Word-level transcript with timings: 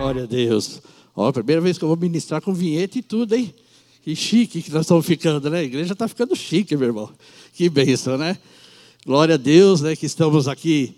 Glória 0.00 0.22
a 0.22 0.26
Deus. 0.26 0.80
Ó, 1.14 1.30
primeira 1.30 1.60
vez 1.60 1.76
que 1.76 1.84
eu 1.84 1.88
vou 1.88 1.96
ministrar 1.96 2.40
com 2.40 2.54
vinheta 2.54 2.96
e 2.96 3.02
tudo, 3.02 3.34
hein? 3.34 3.54
Que 4.02 4.16
chique 4.16 4.62
que 4.62 4.72
nós 4.72 4.80
estamos 4.86 5.04
ficando, 5.04 5.50
né? 5.50 5.58
A 5.58 5.62
igreja 5.62 5.92
está 5.92 6.08
ficando 6.08 6.34
chique, 6.34 6.74
meu 6.74 6.88
irmão. 6.88 7.10
Que 7.52 7.68
bênção, 7.68 8.16
né? 8.16 8.38
Glória 9.04 9.34
a 9.34 9.38
Deus, 9.38 9.82
né? 9.82 9.94
Que 9.94 10.06
estamos 10.06 10.48
aqui 10.48 10.96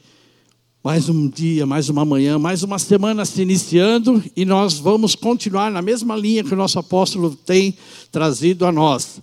mais 0.84 1.08
um 1.08 1.28
dia, 1.28 1.66
mais 1.66 1.88
uma 1.88 2.04
manhã, 2.04 2.38
mais 2.38 2.62
uma 2.62 2.78
semana 2.78 3.24
se 3.24 3.42
iniciando 3.42 4.22
e 4.36 4.44
nós 4.44 4.78
vamos 4.78 5.16
continuar 5.16 5.68
na 5.72 5.82
mesma 5.82 6.14
linha 6.14 6.44
que 6.44 6.54
o 6.54 6.56
nosso 6.56 6.78
apóstolo 6.78 7.34
tem 7.34 7.76
trazido 8.12 8.64
a 8.66 8.70
nós, 8.70 9.20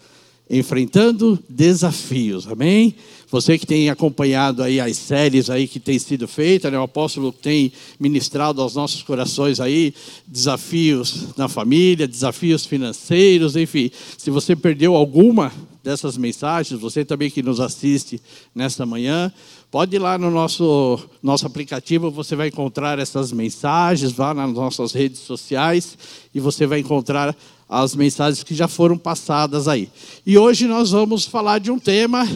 enfrentando 0.49 1.39
desafios. 1.47 2.45
Amém? 2.49 2.95
Você 3.31 3.59
que 3.59 3.65
tem 3.65 3.91
acompanhado 3.91 4.63
aí 4.63 4.79
as 4.79 4.97
séries 4.97 5.51
aí 5.51 5.67
que 5.67 5.79
tem 5.79 5.99
sido 5.99 6.27
feitas, 6.27 6.71
né? 6.71 6.79
o 6.79 6.83
apóstolo 6.83 7.31
tem 7.31 7.71
ministrado 7.99 8.59
aos 8.59 8.73
nossos 8.73 9.03
corações 9.03 9.59
aí 9.59 9.93
desafios 10.25 11.27
na 11.37 11.47
família, 11.47 12.07
desafios 12.07 12.65
financeiros, 12.65 13.55
enfim. 13.55 13.91
Se 14.17 14.31
você 14.31 14.55
perdeu 14.55 14.95
alguma 14.95 15.53
dessas 15.83 16.17
mensagens, 16.17 16.79
você 16.79 17.05
também 17.05 17.29
que 17.29 17.43
nos 17.43 17.59
assiste 17.59 18.19
nesta 18.53 18.83
manhã, 18.83 19.31
pode 19.69 19.95
ir 19.95 19.99
lá 19.99 20.17
no 20.17 20.31
nosso, 20.31 20.99
nosso 21.21 21.45
aplicativo, 21.45 22.09
você 22.09 22.35
vai 22.35 22.47
encontrar 22.47 22.97
essas 22.97 23.31
mensagens, 23.31 24.11
vá 24.11 24.33
nas 24.33 24.51
nossas 24.53 24.91
redes 24.91 25.19
sociais 25.19 25.95
e 26.33 26.39
você 26.39 26.65
vai 26.65 26.79
encontrar 26.79 27.35
as 27.69 27.95
mensagens 27.95 28.43
que 28.43 28.55
já 28.55 28.67
foram 28.67 28.97
passadas 28.97 29.67
aí. 29.67 29.87
E 30.25 30.35
hoje 30.35 30.65
nós 30.65 30.89
vamos 30.89 31.25
falar 31.25 31.59
de 31.59 31.69
um 31.69 31.77
tema 31.77 32.27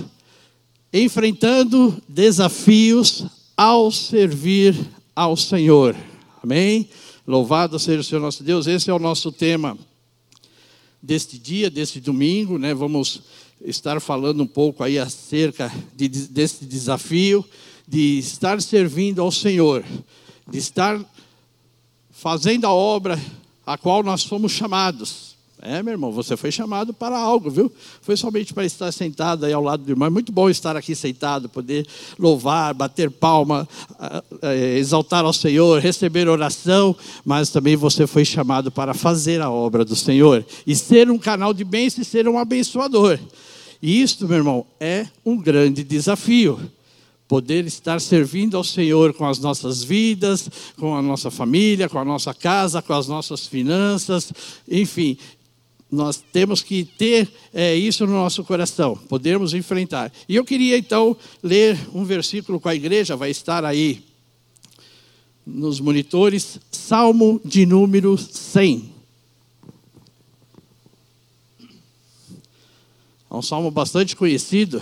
enfrentando 0.94 2.00
desafios 2.08 3.26
ao 3.58 3.92
servir 3.92 4.76
ao 5.16 5.36
Senhor. 5.36 5.96
Amém? 6.42 6.88
Louvado 7.26 7.80
seja 7.80 8.02
o 8.02 8.04
Senhor 8.04 8.22
nosso 8.22 8.44
Deus. 8.44 8.68
Esse 8.68 8.92
é 8.92 8.94
o 8.94 9.00
nosso 9.00 9.32
tema 9.32 9.76
deste 11.02 11.40
dia, 11.40 11.72
deste 11.72 12.00
domingo, 12.00 12.60
né? 12.60 12.76
Vamos 12.76 13.22
estar 13.66 14.00
falando 14.00 14.44
um 14.44 14.48
pouco 14.48 14.84
aí 14.84 15.00
acerca 15.00 15.72
de, 15.96 16.08
desse 16.08 16.64
desafio 16.66 17.44
de 17.88 18.20
estar 18.20 18.62
servindo 18.62 19.22
ao 19.22 19.32
Senhor, 19.32 19.84
de 20.48 20.58
estar 20.58 21.04
fazendo 22.12 22.66
a 22.66 22.74
obra 22.74 23.20
a 23.66 23.78
qual 23.78 24.04
nós 24.04 24.24
fomos 24.24 24.52
chamados. 24.52 25.33
É, 25.66 25.82
meu 25.82 25.94
irmão, 25.94 26.12
você 26.12 26.36
foi 26.36 26.52
chamado 26.52 26.94
para 26.94 27.18
algo, 27.18 27.50
viu? 27.50 27.72
Foi 28.02 28.18
somente 28.18 28.54
para 28.54 28.66
estar 28.66 28.92
sentado 28.92 29.46
aí 29.46 29.54
ao 29.54 29.64
lado 29.64 29.82
do 29.82 29.90
irmão. 29.90 30.08
É 30.08 30.10
muito 30.10 30.30
bom 30.30 30.50
estar 30.50 30.76
aqui 30.76 30.94
sentado, 30.94 31.48
poder 31.48 31.88
louvar, 32.20 32.74
bater 32.74 33.10
palma, 33.10 33.66
exaltar 34.78 35.24
ao 35.24 35.32
Senhor, 35.32 35.80
receber 35.80 36.28
oração, 36.28 36.94
mas 37.24 37.50
também 37.50 37.78
você 37.78 38.06
foi 38.06 38.26
chamado 38.26 38.74
para 38.74 38.94
fazer 38.94 39.40
a 39.40 39.50
obra 39.50 39.86
do 39.86 39.96
Senhor 39.96 40.46
e 40.68 40.76
ser 40.76 41.10
um 41.10 41.18
canal 41.18 41.54
de 41.54 41.64
bênção 41.64 42.02
e 42.02 42.06
ser 42.06 42.28
um 42.28 42.38
abençoador. 42.38 43.18
E 43.82 44.02
isto, 44.02 44.28
meu 44.28 44.40
irmão, 44.40 44.66
é 44.82 45.08
um 45.26 45.38
grande 45.38 45.82
desafio 45.82 46.60
poder 47.26 47.66
estar 47.66 48.02
servindo 48.02 48.58
ao 48.58 48.64
Senhor 48.66 49.14
com 49.14 49.26
as 49.26 49.40
nossas 49.40 49.82
vidas, 49.82 50.50
com 50.78 50.94
a 50.94 51.02
nossa 51.02 51.32
família, 51.32 51.88
com 51.88 51.98
a 51.98 52.06
nossa 52.06 52.34
casa, 52.34 52.82
com 52.82 52.94
as 52.94 53.08
nossas 53.08 53.48
finanças, 53.48 54.32
enfim, 54.70 55.18
nós 55.94 56.24
temos 56.32 56.64
que 56.64 56.84
ter 56.84 57.32
é, 57.54 57.76
isso 57.76 58.08
no 58.08 58.14
nosso 58.14 58.44
coração, 58.44 58.98
podermos 58.98 59.54
enfrentar. 59.54 60.12
E 60.28 60.36
eu 60.36 60.44
queria 60.44 60.76
então 60.76 61.16
ler 61.44 61.80
um 61.94 62.04
versículo 62.04 62.60
com 62.60 62.68
a 62.68 62.74
igreja, 62.74 63.16
vai 63.16 63.30
estar 63.30 63.64
aí 63.64 64.04
nos 65.46 65.80
monitores, 65.80 66.60
Salmo 66.72 67.40
de 67.46 67.68
número 67.68 68.18
100. 68.18 68.92
É 73.30 73.36
um 73.36 73.42
salmo 73.44 73.70
bastante 73.70 74.16
conhecido, 74.16 74.82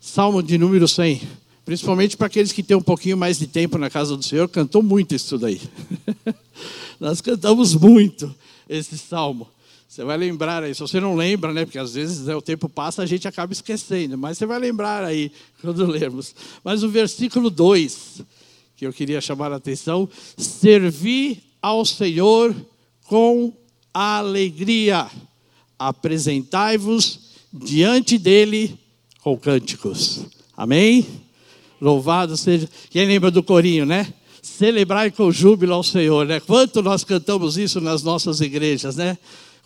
Salmo 0.00 0.40
de 0.40 0.56
número 0.56 0.86
100. 0.86 1.20
Principalmente 1.64 2.16
para 2.16 2.28
aqueles 2.28 2.52
que 2.52 2.62
têm 2.62 2.76
um 2.76 2.82
pouquinho 2.82 3.16
mais 3.16 3.40
de 3.40 3.48
tempo 3.48 3.76
na 3.76 3.90
casa 3.90 4.16
do 4.16 4.22
Senhor, 4.22 4.48
cantou 4.48 4.84
muito 4.84 5.16
isso 5.16 5.36
daí. 5.36 5.60
Nós 7.00 7.20
cantamos 7.20 7.74
muito 7.74 8.32
esse 8.68 8.96
salmo. 8.96 9.48
Você 10.00 10.04
vai 10.06 10.16
lembrar 10.16 10.62
aí, 10.62 10.74
se 10.74 10.80
você 10.80 10.98
não 10.98 11.14
lembra, 11.14 11.52
né? 11.52 11.66
Porque 11.66 11.78
às 11.78 11.92
vezes 11.92 12.24
né, 12.24 12.34
o 12.34 12.40
tempo 12.40 12.70
passa, 12.70 13.02
a 13.02 13.06
gente 13.06 13.28
acaba 13.28 13.52
esquecendo, 13.52 14.16
mas 14.16 14.38
você 14.38 14.46
vai 14.46 14.58
lembrar 14.58 15.04
aí 15.04 15.30
quando 15.60 15.84
lermos. 15.84 16.34
Mas 16.64 16.82
o 16.82 16.88
versículo 16.88 17.50
2, 17.50 18.22
que 18.78 18.86
eu 18.86 18.94
queria 18.94 19.20
chamar 19.20 19.52
a 19.52 19.56
atenção, 19.56 20.08
servir 20.38 21.42
ao 21.60 21.84
Senhor 21.84 22.56
com 23.04 23.52
alegria. 23.92 25.06
Apresentai-vos 25.78 27.20
diante 27.52 28.16
dele 28.16 28.78
com 29.20 29.36
cânticos. 29.36 30.24
Amém? 30.56 31.06
Louvado 31.78 32.38
seja. 32.38 32.66
Quem 32.88 33.06
lembra 33.06 33.30
do 33.30 33.42
corinho, 33.42 33.84
né? 33.84 34.14
Celebrai 34.40 35.10
com 35.10 35.30
júbilo 35.30 35.74
ao 35.74 35.82
Senhor, 35.82 36.24
né? 36.24 36.40
Quanto 36.40 36.80
nós 36.80 37.04
cantamos 37.04 37.58
isso 37.58 37.82
nas 37.82 38.02
nossas 38.02 38.40
igrejas, 38.40 38.96
né? 38.96 39.18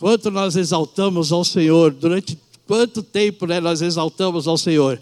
Quanto 0.05 0.31
nós 0.31 0.55
exaltamos 0.55 1.33
ao 1.33 1.43
Senhor, 1.43 1.91
durante 1.91 2.39
quanto 2.67 3.03
tempo 3.03 3.47
né, 3.47 3.59
nós 3.59 3.81
exaltamos 3.81 4.47
ao 4.47 4.59
Senhor. 4.59 5.01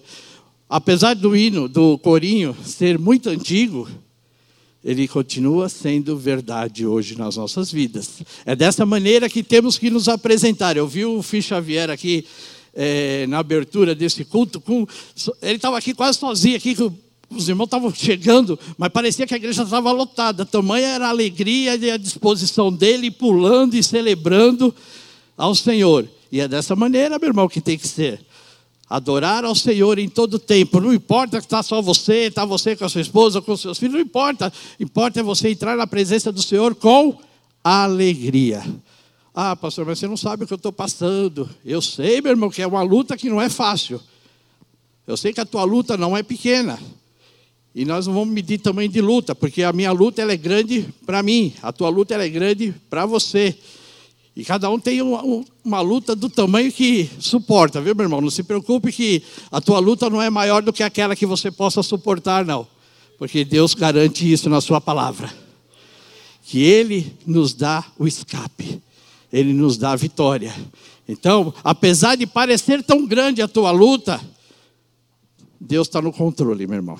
Apesar 0.71 1.15
do 1.17 1.35
hino, 1.35 1.69
do 1.69 1.99
corinho, 1.99 2.57
ser 2.65 3.01
muito 3.01 3.29
antigo, 3.29 3.89
ele 4.85 5.09
continua 5.09 5.69
sendo 5.69 6.17
verdade 6.17 6.87
hoje 6.87 7.19
nas 7.19 7.37
nossas 7.37 7.73
vidas. 7.73 8.23
É 8.47 8.55
dessa 8.55 8.87
maneira 8.87 9.29
que 9.29 9.43
temos 9.43 9.77
que 9.77 9.91
nos 9.91 10.07
apresentar. 10.07 10.77
Eu 10.77 10.87
vi 10.87 11.05
o 11.05 11.21
Fih 11.21 11.43
Xavier 11.43 11.91
aqui 11.91 12.25
é, 12.73 13.27
na 13.27 13.41
abertura 13.41 13.97
desse 13.97 14.25
culto, 14.25 14.61
com, 14.61 14.87
ele 15.43 15.57
estava 15.57 15.79
aqui 15.79 15.95
quase 15.95 16.17
sozinho, 16.17 16.57
aqui 16.57 16.77
com 16.77 16.93
os 17.39 17.49
irmãos 17.49 17.67
estavam 17.67 17.93
chegando, 17.95 18.59
mas 18.77 18.91
parecia 18.91 19.27
que 19.27 19.35
a 19.35 19.37
igreja 19.37 19.63
estava 19.63 19.91
lotada. 19.93 20.45
Tamanha 20.45 20.89
era 20.89 21.07
a 21.07 21.11
alegria 21.11 21.77
e 21.77 21.91
a 21.91 21.97
disposição 21.97 22.73
dele, 22.73 23.11
pulando 23.11 23.75
e 23.75 23.83
celebrando 23.83 24.75
ao 25.37 25.55
Senhor. 25.55 26.09
E 26.31 26.41
é 26.41 26.49
dessa 26.49 26.75
maneira, 26.75 27.19
meu 27.19 27.29
irmão, 27.29 27.49
que 27.49 27.61
tem 27.61 27.77
que 27.77 27.87
ser. 27.87 28.25
Adorar 28.89 29.45
ao 29.45 29.55
Senhor 29.55 29.99
em 29.99 30.09
todo 30.09 30.39
tempo. 30.39 30.81
Não 30.81 30.93
importa 30.93 31.39
que 31.39 31.47
está 31.47 31.63
só 31.63 31.81
você, 31.81 32.27
está 32.27 32.45
você 32.45 32.77
com 32.77 32.85
a 32.85 32.89
sua 32.89 33.01
esposa, 33.01 33.41
com 33.41 33.53
os 33.53 33.61
seus 33.61 33.79
filhos, 33.79 33.95
não 33.95 34.01
importa. 34.01 34.53
Importa 34.79 35.21
é 35.21 35.23
você 35.23 35.51
entrar 35.51 35.77
na 35.77 35.87
presença 35.87 36.31
do 36.31 36.43
Senhor 36.43 36.75
com 36.75 37.19
alegria. 37.65 38.63
Ah, 39.35 39.57
pastor, 39.57 39.87
mas 39.87 39.99
você 39.99 40.07
não 40.07 40.17
sabe 40.17 40.45
o 40.45 40.47
que 40.47 40.53
eu 40.53 40.57
estou 40.57 40.73
passando. 40.73 41.49
Eu 41.65 41.81
sei, 41.81 42.21
meu 42.21 42.33
irmão, 42.33 42.51
que 42.51 42.61
é 42.61 42.67
uma 42.67 42.83
luta 42.83 43.17
que 43.17 43.31
não 43.31 43.41
é 43.41 43.49
fácil. 43.49 44.01
Eu 45.07 45.17
sei 45.17 45.33
que 45.33 45.41
a 45.41 45.47
tua 45.47 45.65
luta 45.65 45.97
não 45.97 46.17
é 46.17 46.23
pequena. 46.23 46.79
E 47.75 47.85
nós 47.85 48.07
não 48.07 48.15
vamos 48.15 48.35
medir 48.35 48.59
tamanho 48.59 48.89
de 48.89 49.01
luta, 49.01 49.35
porque 49.35 49.63
a 49.63 49.73
minha 49.73 49.93
luta 49.93 50.21
ela 50.21 50.33
é 50.33 50.37
grande 50.37 50.87
para 51.07 51.23
mim, 51.23 51.55
a 51.63 51.73
tua 51.73 51.89
luta 51.89 52.15
ela 52.15 52.25
é 52.25 52.29
grande 52.29 52.75
para 52.91 53.07
você. 53.07 53.57
E 54.35 54.45
cada 54.45 54.71
um 54.71 54.79
tem 54.79 55.01
uma, 55.03 55.45
uma, 55.63 55.81
luta 55.81 56.17
do 56.17 56.29
tamanho 56.29 56.73
que 56.73 57.09
suporta, 57.19 57.81
viu, 57.81 57.95
meu 57.95 58.05
irmão? 58.05 58.21
Não 58.21 58.31
se 58.31 58.43
preocupe 58.43 58.91
que 58.91 59.23
a 59.51 59.61
tua 59.61 59.79
luta 59.79 60.09
não 60.09 60.23
é 60.23 60.31
maior 60.31 60.63
do 60.63 60.73
que 60.73 60.83
aquela 60.83 61.15
que 61.15 61.27
você 61.27 61.51
possa 61.51 61.83
suportar, 61.83 62.45
não. 62.45 62.67
Porque 63.19 63.45
Deus 63.45 63.75
garante 63.75 64.31
isso 64.31 64.49
na 64.49 64.61
Sua 64.61 64.81
palavra. 64.81 65.33
Que 66.45 66.63
Ele 66.63 67.15
nos 67.27 67.53
dá 67.53 67.85
o 67.99 68.07
escape, 68.07 68.83
Ele 69.31 69.53
nos 69.53 69.77
dá 69.77 69.93
a 69.93 69.97
vitória. 69.97 70.55
Então, 71.07 71.53
apesar 71.63 72.17
de 72.17 72.27
parecer 72.27 72.83
tão 72.83 73.07
grande 73.07 73.43
a 73.43 73.49
tua 73.49 73.71
luta, 73.71 74.19
Deus 75.61 75.89
está 75.89 76.01
no 76.01 76.13
controle, 76.13 76.67
meu 76.67 76.77
irmão. 76.77 76.99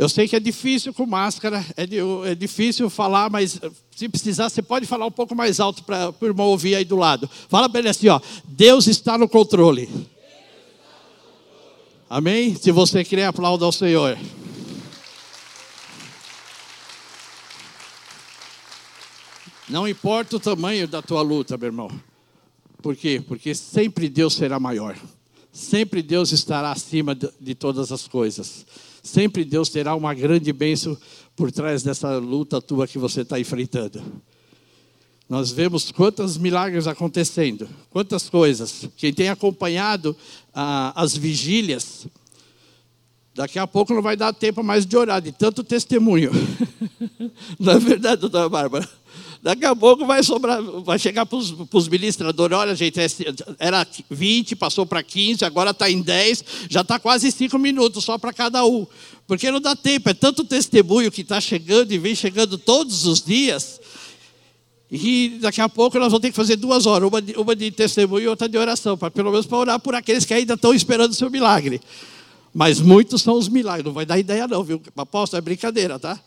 Eu 0.00 0.08
sei 0.08 0.26
que 0.26 0.34
é 0.34 0.40
difícil 0.40 0.94
com 0.94 1.04
máscara, 1.04 1.62
é, 1.76 1.84
é 2.30 2.34
difícil 2.34 2.88
falar, 2.88 3.28
mas 3.28 3.60
se 3.94 4.08
precisar, 4.08 4.48
você 4.48 4.62
pode 4.62 4.86
falar 4.86 5.04
um 5.04 5.10
pouco 5.10 5.34
mais 5.34 5.60
alto 5.60 5.84
para 5.84 6.14
o 6.18 6.24
irmão 6.24 6.46
ouvir 6.46 6.74
aí 6.74 6.86
do 6.86 6.96
lado. 6.96 7.28
Fala 7.50 7.68
para 7.68 7.80
ele 7.80 7.90
assim: 7.90 8.08
ó, 8.08 8.18
Deus 8.44 8.86
está 8.86 9.18
no 9.18 9.28
controle. 9.28 9.90
Amém? 12.08 12.54
Se 12.54 12.72
você 12.72 13.04
quer, 13.04 13.26
aplauda 13.26 13.66
ao 13.66 13.72
Senhor. 13.72 14.16
Não 19.68 19.86
importa 19.86 20.36
o 20.36 20.40
tamanho 20.40 20.88
da 20.88 21.02
tua 21.02 21.20
luta, 21.20 21.58
meu 21.58 21.66
irmão. 21.66 21.90
Por 22.82 22.96
quê? 22.96 23.22
Porque 23.28 23.54
sempre 23.54 24.08
Deus 24.08 24.32
será 24.32 24.58
maior. 24.58 24.96
Sempre 25.52 26.00
Deus 26.00 26.32
estará 26.32 26.72
acima 26.72 27.14
de 27.14 27.54
todas 27.54 27.92
as 27.92 28.08
coisas. 28.08 28.64
Sempre 29.02 29.44
Deus 29.44 29.68
terá 29.68 29.94
uma 29.94 30.14
grande 30.14 30.52
bênção 30.52 30.96
por 31.36 31.50
trás 31.50 31.82
dessa 31.82 32.18
luta 32.18 32.60
tua 32.60 32.86
que 32.86 32.98
você 32.98 33.22
está 33.22 33.38
enfrentando. 33.38 34.02
Nós 35.28 35.52
vemos 35.52 35.92
quantos 35.92 36.36
milagres 36.36 36.86
acontecendo, 36.86 37.68
quantas 37.90 38.28
coisas. 38.28 38.88
Quem 38.96 39.12
tem 39.12 39.28
acompanhado 39.28 40.16
ah, 40.52 40.92
as 40.96 41.16
vigílias 41.16 42.08
Daqui 43.34 43.58
a 43.58 43.66
pouco 43.66 43.94
não 43.94 44.02
vai 44.02 44.16
dar 44.16 44.32
tempo 44.32 44.62
mais 44.62 44.84
de 44.84 44.96
orar, 44.96 45.22
de 45.22 45.32
tanto 45.32 45.62
testemunho. 45.62 46.30
Não 47.58 47.72
é 47.72 47.78
verdade, 47.78 48.20
doutora 48.20 48.48
Bárbara? 48.48 48.88
Daqui 49.42 49.64
a 49.64 49.74
pouco 49.74 50.04
vai 50.04 50.22
sobrar, 50.22 50.62
vai 50.62 50.98
chegar 50.98 51.24
para 51.24 51.38
os 51.38 51.88
ministradores, 51.88 52.56
olha, 52.56 52.74
gente, 52.74 53.00
era 53.58 53.86
20, 54.10 54.54
passou 54.54 54.84
para 54.84 55.02
15, 55.02 55.46
agora 55.46 55.70
está 55.70 55.90
em 55.90 56.02
10, 56.02 56.44
já 56.68 56.82
está 56.82 56.98
quase 56.98 57.32
5 57.32 57.58
minutos 57.58 58.04
só 58.04 58.18
para 58.18 58.34
cada 58.34 58.64
um. 58.66 58.86
Porque 59.26 59.50
não 59.50 59.58
dá 59.58 59.74
tempo, 59.74 60.10
é 60.10 60.14
tanto 60.14 60.44
testemunho 60.44 61.10
que 61.10 61.22
está 61.22 61.40
chegando 61.40 61.90
e 61.90 61.96
vem 61.96 62.14
chegando 62.14 62.58
todos 62.58 63.06
os 63.06 63.22
dias. 63.22 63.80
E 64.90 65.38
daqui 65.40 65.62
a 65.62 65.68
pouco 65.68 65.98
nós 65.98 66.08
vamos 66.08 66.20
ter 66.20 66.30
que 66.30 66.36
fazer 66.36 66.56
duas 66.56 66.84
horas, 66.84 67.08
uma 67.08 67.22
de, 67.22 67.32
uma 67.38 67.56
de 67.56 67.70
testemunho 67.70 68.24
e 68.24 68.28
outra 68.28 68.46
de 68.46 68.58
oração, 68.58 68.98
para 68.98 69.10
pelo 69.10 69.30
menos 69.30 69.46
para 69.46 69.56
orar 69.56 69.80
por 69.80 69.94
aqueles 69.94 70.26
que 70.26 70.34
ainda 70.34 70.54
estão 70.54 70.74
esperando 70.74 71.12
o 71.12 71.14
seu 71.14 71.30
milagre. 71.30 71.80
Mas 72.52 72.80
muitos 72.80 73.22
são 73.22 73.38
os 73.38 73.48
milagres, 73.48 73.86
não 73.86 73.92
vai 73.92 74.04
dar 74.04 74.18
ideia 74.18 74.46
não, 74.46 74.62
viu? 74.64 74.82
Apóstolo, 74.96 75.38
é 75.38 75.40
brincadeira, 75.40 75.98
tá? 75.98 76.20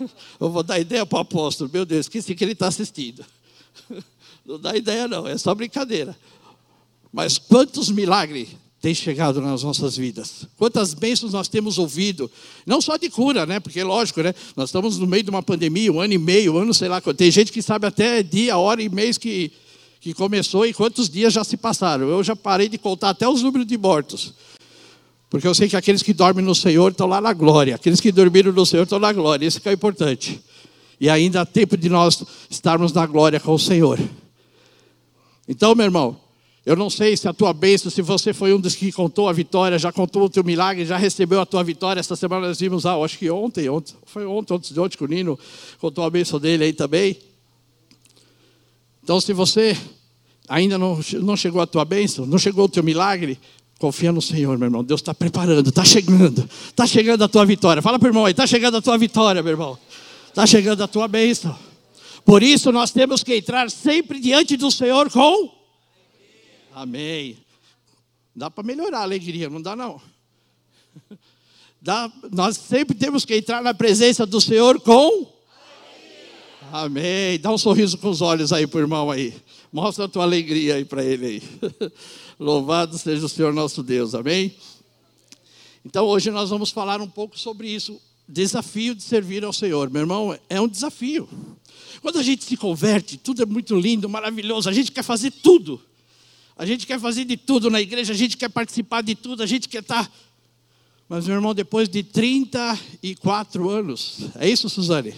Eu 0.40 0.50
vou 0.50 0.62
dar 0.62 0.78
ideia 0.78 1.04
para 1.04 1.18
o 1.18 1.22
apóstolo. 1.22 1.70
Meu 1.72 1.84
Deus, 1.84 2.06
esqueci 2.06 2.34
que 2.34 2.44
ele 2.44 2.52
está 2.52 2.68
assistindo. 2.68 3.24
Não 4.44 4.60
dá 4.60 4.76
ideia, 4.76 5.08
não, 5.08 5.26
é 5.26 5.36
só 5.36 5.52
brincadeira. 5.56 6.16
Mas 7.12 7.36
quantos 7.36 7.90
milagres 7.90 8.50
têm 8.80 8.94
chegado 8.94 9.40
nas 9.40 9.64
nossas 9.64 9.96
vidas? 9.96 10.46
Quantas 10.56 10.94
bênçãos 10.94 11.32
nós 11.32 11.48
temos 11.48 11.78
ouvido? 11.78 12.30
Não 12.64 12.80
só 12.80 12.96
de 12.96 13.10
cura, 13.10 13.44
né? 13.44 13.58
Porque, 13.58 13.82
lógico, 13.82 14.22
né? 14.22 14.32
Nós 14.54 14.68
estamos 14.68 14.98
no 14.98 15.06
meio 15.06 15.24
de 15.24 15.30
uma 15.30 15.42
pandemia, 15.42 15.92
um 15.92 16.00
ano 16.00 16.12
e 16.12 16.18
meio, 16.18 16.54
um 16.54 16.58
ano, 16.58 16.72
sei 16.72 16.88
lá. 16.88 17.00
Tem 17.00 17.28
gente 17.28 17.50
que 17.50 17.60
sabe 17.60 17.88
até 17.88 18.22
dia, 18.22 18.56
hora 18.56 18.80
e 18.80 18.88
mês 18.88 19.18
que, 19.18 19.50
que 20.00 20.14
começou 20.14 20.64
e 20.64 20.72
quantos 20.72 21.08
dias 21.08 21.32
já 21.32 21.42
se 21.42 21.56
passaram. 21.56 22.08
Eu 22.08 22.22
já 22.22 22.36
parei 22.36 22.68
de 22.68 22.78
contar 22.78 23.10
até 23.10 23.28
os 23.28 23.42
números 23.42 23.66
de 23.66 23.76
mortos. 23.76 24.32
Porque 25.28 25.46
eu 25.46 25.54
sei 25.54 25.68
que 25.68 25.76
aqueles 25.76 26.02
que 26.02 26.12
dormem 26.12 26.44
no 26.44 26.54
Senhor 26.54 26.92
estão 26.92 27.06
lá 27.06 27.20
na 27.20 27.32
glória. 27.32 27.74
Aqueles 27.74 28.00
que 28.00 28.12
dormiram 28.12 28.52
no 28.52 28.64
Senhor 28.64 28.84
estão 28.84 28.98
na 28.98 29.12
glória. 29.12 29.46
Isso 29.46 29.60
que 29.60 29.68
é 29.68 29.72
importante. 29.72 30.40
E 31.00 31.10
ainda 31.10 31.40
há 31.40 31.46
tempo 31.46 31.76
de 31.76 31.88
nós 31.88 32.24
estarmos 32.48 32.92
na 32.92 33.04
glória 33.06 33.40
com 33.40 33.52
o 33.52 33.58
Senhor. 33.58 33.98
Então, 35.48 35.74
meu 35.74 35.84
irmão, 35.84 36.16
eu 36.64 36.74
não 36.74 36.90
sei 36.90 37.16
se 37.16 37.28
a 37.28 37.32
tua 37.32 37.52
bênção, 37.52 37.90
se 37.90 38.02
você 38.02 38.32
foi 38.32 38.52
um 38.52 38.58
dos 38.58 38.74
que 38.74 38.90
contou 38.90 39.28
a 39.28 39.32
vitória, 39.32 39.78
já 39.78 39.92
contou 39.92 40.24
o 40.24 40.28
teu 40.28 40.42
milagre, 40.42 40.84
já 40.84 40.96
recebeu 40.96 41.40
a 41.40 41.46
tua 41.46 41.62
vitória. 41.62 42.00
Esta 42.00 42.16
semana 42.16 42.48
nós 42.48 42.58
vimos, 42.58 42.84
ah, 42.84 42.96
acho 42.96 43.18
que 43.18 43.30
ontem, 43.30 43.68
ontem 43.68 43.94
foi 44.04 44.26
ontem, 44.26 44.54
ontem 44.54 44.74
de 44.74 44.80
ontem 44.80 44.96
que 44.96 45.04
o 45.04 45.06
Nino 45.06 45.38
contou 45.78 46.04
a 46.04 46.10
bênção 46.10 46.40
dele 46.40 46.64
aí 46.64 46.72
também. 46.72 47.18
Então, 49.00 49.20
se 49.20 49.32
você 49.32 49.76
ainda 50.48 50.76
não, 50.76 50.98
não 51.22 51.36
chegou 51.36 51.60
a 51.60 51.66
tua 51.66 51.84
bênção, 51.84 52.26
não 52.26 52.38
chegou 52.38 52.64
o 52.64 52.68
teu 52.68 52.82
milagre, 52.82 53.38
Confia 53.78 54.10
no 54.10 54.22
Senhor, 54.22 54.56
meu 54.56 54.66
irmão. 54.66 54.82
Deus 54.82 55.00
está 55.00 55.12
preparando, 55.12 55.68
está 55.68 55.84
chegando. 55.84 56.48
Está 56.68 56.86
chegando 56.86 57.22
a 57.22 57.28
tua 57.28 57.44
vitória. 57.44 57.82
Fala 57.82 57.98
para 57.98 58.06
o 58.06 58.10
irmão 58.10 58.24
aí, 58.24 58.30
está 58.30 58.46
chegando 58.46 58.78
a 58.78 58.82
tua 58.82 58.96
vitória, 58.96 59.42
meu 59.42 59.52
irmão. 59.52 59.78
Está 60.28 60.46
chegando 60.46 60.82
a 60.82 60.88
tua 60.88 61.06
bênção. 61.06 61.56
Por 62.24 62.42
isso 62.42 62.72
nós 62.72 62.90
temos 62.90 63.22
que 63.22 63.36
entrar 63.36 63.70
sempre 63.70 64.18
diante 64.18 64.56
do 64.56 64.70
Senhor 64.70 65.10
com. 65.10 65.54
Amém. 66.74 67.38
Dá 68.34 68.50
para 68.50 68.64
melhorar 68.64 69.00
a 69.00 69.02
alegria, 69.02 69.48
não 69.48 69.62
dá 69.62 69.76
não. 69.76 70.00
Dá, 71.80 72.10
nós 72.32 72.56
sempre 72.56 72.96
temos 72.96 73.24
que 73.24 73.36
entrar 73.36 73.62
na 73.62 73.72
presença 73.72 74.26
do 74.26 74.40
Senhor 74.40 74.80
com. 74.80 75.32
Amém. 76.72 77.38
Dá 77.38 77.52
um 77.52 77.58
sorriso 77.58 77.96
com 77.98 78.10
os 78.10 78.20
olhos 78.20 78.52
aí 78.52 78.66
para 78.66 78.78
o 78.78 78.80
irmão 78.80 79.10
aí. 79.10 79.32
Mostra 79.72 80.06
a 80.06 80.08
tua 80.08 80.24
alegria 80.24 80.74
aí 80.76 80.84
para 80.84 81.04
ele 81.04 81.26
aí. 81.26 81.42
Louvado 82.38 82.98
seja 82.98 83.24
o 83.24 83.28
Senhor 83.30 83.54
nosso 83.54 83.82
Deus, 83.82 84.14
amém? 84.14 84.54
Então 85.82 86.04
hoje 86.04 86.30
nós 86.30 86.50
vamos 86.50 86.70
falar 86.70 87.00
um 87.00 87.08
pouco 87.08 87.38
sobre 87.38 87.66
isso. 87.66 87.98
Desafio 88.28 88.94
de 88.94 89.02
servir 89.02 89.42
ao 89.42 89.54
Senhor. 89.54 89.88
Meu 89.88 90.02
irmão, 90.02 90.38
é 90.50 90.60
um 90.60 90.68
desafio. 90.68 91.26
Quando 92.02 92.18
a 92.18 92.22
gente 92.22 92.44
se 92.44 92.54
converte, 92.54 93.16
tudo 93.16 93.42
é 93.42 93.46
muito 93.46 93.74
lindo, 93.74 94.06
maravilhoso. 94.06 94.68
A 94.68 94.72
gente 94.72 94.92
quer 94.92 95.02
fazer 95.02 95.30
tudo. 95.30 95.80
A 96.58 96.66
gente 96.66 96.86
quer 96.86 97.00
fazer 97.00 97.24
de 97.24 97.38
tudo 97.38 97.70
na 97.70 97.80
igreja, 97.80 98.12
a 98.12 98.16
gente 98.16 98.36
quer 98.36 98.50
participar 98.50 99.02
de 99.02 99.14
tudo, 99.14 99.42
a 99.42 99.46
gente 99.46 99.66
quer 99.68 99.80
estar. 99.80 100.10
Mas, 101.08 101.26
meu 101.26 101.36
irmão, 101.36 101.54
depois 101.54 101.88
de 101.88 102.02
34 102.02 103.70
anos, 103.70 104.18
é 104.34 104.48
isso, 104.48 104.68
Suzane? 104.68 105.14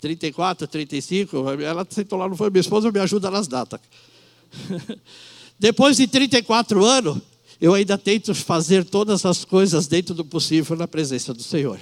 34, 0.00 0.66
35, 0.66 1.36
ela 1.60 1.86
sentou 1.88 2.18
lá, 2.18 2.28
não 2.28 2.36
foi 2.36 2.50
minha 2.50 2.60
esposa, 2.60 2.90
me 2.90 3.00
ajuda 3.00 3.30
nas 3.30 3.48
datas. 3.48 3.80
Depois 5.58 5.96
de 5.96 6.06
34 6.06 6.84
anos, 6.84 7.18
eu 7.60 7.74
ainda 7.74 7.96
tento 7.96 8.34
fazer 8.34 8.84
todas 8.84 9.24
as 9.24 9.44
coisas 9.44 9.86
dentro 9.86 10.14
do 10.14 10.24
possível 10.24 10.76
na 10.76 10.88
presença 10.88 11.32
do 11.32 11.42
Senhor. 11.42 11.78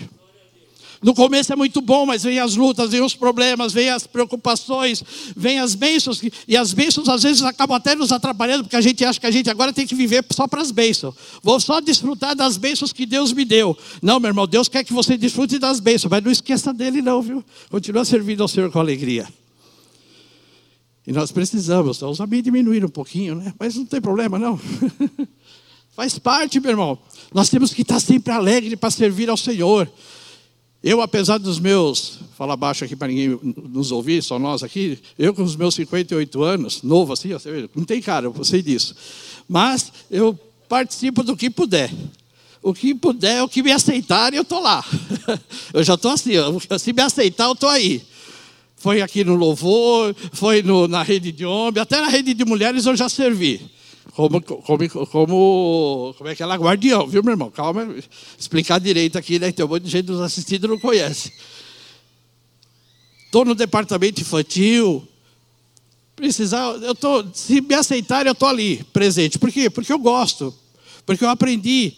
No 1.03 1.15
começo 1.15 1.51
é 1.51 1.57
muito 1.57 1.81
bom, 1.81 2.05
mas 2.05 2.23
vem 2.23 2.39
as 2.39 2.57
lutas, 2.57 2.91
vem 2.91 3.01
os 3.01 3.15
problemas, 3.15 3.73
vem 3.73 3.89
as 3.89 4.07
preocupações, 4.07 5.03
vem 5.35 5.59
as 5.59 5.75
bênçãos, 5.75 6.21
e 6.47 6.55
as 6.55 6.75
bênçãos 6.75 7.09
às 7.09 7.23
vezes 7.23 7.43
acabam 7.43 7.75
até 7.75 7.95
nos 7.95 8.13
atrapalhando, 8.13 8.65
porque 8.65 8.77
a 8.77 8.83
gente 8.83 9.03
acha 9.03 9.19
que 9.19 9.27
a 9.27 9.31
gente 9.31 9.49
agora 9.49 9.73
tem 9.73 9.87
que 9.87 9.95
viver 9.95 10.23
só 10.31 10.47
para 10.47 10.61
as 10.61 10.71
bênçãos. 10.71 11.15
Vou 11.43 11.59
só 11.59 11.81
desfrutar 11.81 12.37
das 12.37 12.59
bênçãos 12.59 12.93
que 12.93 13.07
Deus 13.07 13.33
me 13.33 13.47
deu. 13.47 13.75
Não, 14.03 14.21
meu 14.21 14.29
irmão, 14.29 14.47
Deus 14.47 14.69
quer 14.69 14.85
que 14.85 14.93
você 14.93 15.17
desfrute 15.17 15.59
das 15.59 15.81
bênçãos, 15.81 16.11
mas 16.11 16.23
não 16.23 16.31
esqueça 16.31 16.75
dele, 16.75 17.01
não, 17.01 17.23
viu? 17.23 17.43
Continua 17.71 18.05
servindo 18.05 18.43
ao 18.43 18.49
Senhor 18.49 18.71
com 18.71 18.79
alegria. 18.79 19.27
E 21.07 21.13
nós 21.13 21.33
precisamos. 21.33 22.03
Os 22.03 22.21
amigos 22.21 22.45
diminuíram 22.45 22.87
um 22.87 22.91
pouquinho, 22.91 23.35
né? 23.35 23.55
Mas 23.59 23.75
não 23.75 23.87
tem 23.87 24.01
problema, 24.01 24.39
não. 24.39 24.61
Faz 25.95 26.19
parte, 26.19 26.61
meu 26.61 26.71
irmão. 26.71 26.99
Nós 27.33 27.49
temos 27.49 27.73
que 27.73 27.83
estar 27.83 28.01
sempre 28.01 28.33
alegre 28.33 28.77
para 28.77 28.91
servir 28.91 29.29
ao 29.29 29.37
Senhor. 29.37 29.91
Eu, 30.83 31.03
apesar 31.03 31.39
dos 31.39 31.59
meus, 31.59 32.21
fala 32.39 32.57
baixo 32.57 32.85
aqui 32.85 32.97
para 32.97 33.09
ninguém 33.09 33.39
nos 33.43 33.93
ouvir, 33.93 34.23
só 34.23 34.39
nós 34.39 34.63
aqui, 34.63 34.99
eu 35.19 35.35
com 35.35 35.43
os 35.43 35.55
meus 35.55 35.75
58 35.75 36.43
anos, 36.43 36.83
novo 36.83 37.13
assim, 37.13 37.29
não 37.75 37.85
tem 37.85 38.01
cara, 38.01 38.27
eu 38.27 38.45
sei 38.45 38.63
disso. 38.63 38.95
Mas 39.47 39.93
eu 40.11 40.39
participo 40.69 41.23
do 41.23 41.37
que 41.37 41.51
puder. 41.51 41.93
O 42.63 42.73
que 42.73 42.95
puder, 42.95 43.43
o 43.43 43.49
que 43.49 43.63
me 43.63 43.73
aceitar, 43.73 44.33
eu 44.33 44.43
estou 44.43 44.61
lá. 44.61 44.85
Eu 45.73 45.83
já 45.83 45.95
estou 45.95 46.11
assim, 46.11 46.33
se 46.79 46.93
me 46.93 47.01
aceitar, 47.01 47.47
eu 47.47 47.53
estou 47.53 47.69
aí. 47.69 48.03
Foi 48.81 49.03
aqui 49.03 49.23
no 49.23 49.35
louvor, 49.35 50.17
foi 50.33 50.63
no, 50.63 50.89
na 50.89 51.03
rede 51.03 51.31
de 51.31 51.45
homens, 51.45 51.83
até 51.83 52.01
na 52.01 52.09
rede 52.09 52.33
de 52.33 52.47
mulheres 52.47 52.87
eu 52.87 52.97
já 52.97 53.11
servi. 53.11 53.61
Como, 54.13 54.41
como, 54.41 55.07
como, 55.07 56.15
como 56.17 56.31
é 56.31 56.35
que 56.35 56.43
ela? 56.43 56.57
Guardião, 56.57 57.07
viu, 57.07 57.23
meu 57.23 57.35
irmão? 57.35 57.51
Calma, 57.51 57.95
explicar 58.39 58.81
direito 58.81 59.19
aqui, 59.19 59.39
né? 59.39 59.53
Tem 59.53 59.67
um 59.67 59.69
monte 59.69 59.83
de 59.83 59.91
gente 59.91 60.07
nos 60.07 60.23
assistindo 60.23 60.67
não 60.67 60.79
conhece. 60.79 61.31
Estou 63.27 63.45
no 63.45 63.55
departamento 63.55 64.23
infantil. 64.23 65.07
Precisar, 66.17 66.71
eu 66.83 66.95
tô, 66.95 67.23
se 67.35 67.61
me 67.61 67.75
aceitarem, 67.75 68.31
eu 68.31 68.33
estou 68.33 68.49
ali, 68.49 68.83
presente. 68.95 69.39
Por 69.39 69.53
quê? 69.53 69.69
Porque 69.69 69.93
eu 69.93 69.99
gosto. 69.99 70.55
Porque 71.05 71.23
eu 71.23 71.29
aprendi 71.29 71.93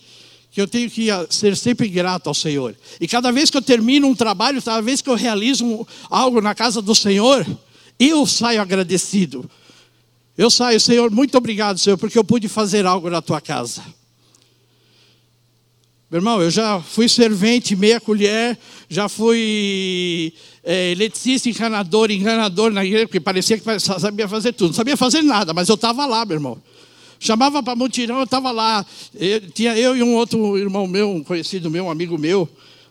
que 0.53 0.61
eu 0.61 0.69
tenho 0.69 0.89
que 0.91 1.09
ser 1.31 1.57
sempre 1.57 1.89
grato 1.89 2.29
ao 2.29 2.35
Senhor. 2.35 2.77
E 3.01 3.09
cada 3.09 3.33
vez 3.33 3.49
que 3.49 3.57
eu 3.57 3.63
termino 3.63 4.07
um 4.07 4.15
trabalho, 4.15 4.63
cada 4.63 4.83
vez 4.83 5.01
que 5.01 5.09
eu 5.09 5.15
realizo 5.15 5.87
algo 6.11 6.43
na 6.43 6.55
casa 6.55 6.83
do 6.83 6.95
Senhor, 6.95 7.47
eu 7.99 8.27
saio 8.27 8.61
agradecido. 8.61 9.51
Eu 10.37 10.51
saio, 10.51 10.79
Senhor, 10.79 11.11
muito 11.11 11.39
obrigado, 11.39 11.79
Senhor, 11.79 11.97
porque 11.97 12.19
eu 12.19 12.25
pude 12.25 12.49
fazer 12.49 12.85
algo 12.85 13.09
na 13.09 13.23
tua 13.23 13.41
casa. 13.41 13.83
Meu 16.11 16.19
irmão, 16.19 16.43
eu 16.43 16.51
já 16.51 16.79
fui 16.83 17.09
servente, 17.09 17.75
meia 17.75 17.99
colher, 17.99 18.59
já 18.91 19.09
fui 19.09 20.35
é, 20.63 20.93
eletricista, 20.93 21.49
encanador, 21.49 22.11
enganador 22.11 22.71
na 22.71 22.85
igreja, 22.85 23.07
porque 23.07 23.21
parecia 23.21 23.59
que 23.59 23.65
sabia 23.81 24.29
fazer 24.29 24.53
tudo. 24.53 24.69
Não 24.69 24.75
sabia 24.75 24.99
fazer 24.99 25.23
nada, 25.23 25.55
mas 25.55 25.71
eu 25.71 25.77
estava 25.77 26.05
lá, 26.05 26.27
meu 26.27 26.37
irmão. 26.37 26.63
Chamava 27.23 27.63
para 27.63 27.77
mutirão, 27.77 28.17
eu 28.17 28.25
estava 28.25 28.51
lá. 28.51 28.85
Eu, 29.15 29.41
tinha 29.53 29.79
eu 29.79 29.97
e 29.97 30.03
um 30.03 30.17
outro 30.17 30.59
irmão 30.59 30.89
meu, 30.89 31.09
um 31.09 31.23
conhecido 31.23 31.71
meu, 31.71 31.85
um 31.85 31.91
amigo 31.91 32.19
meu, 32.19 32.49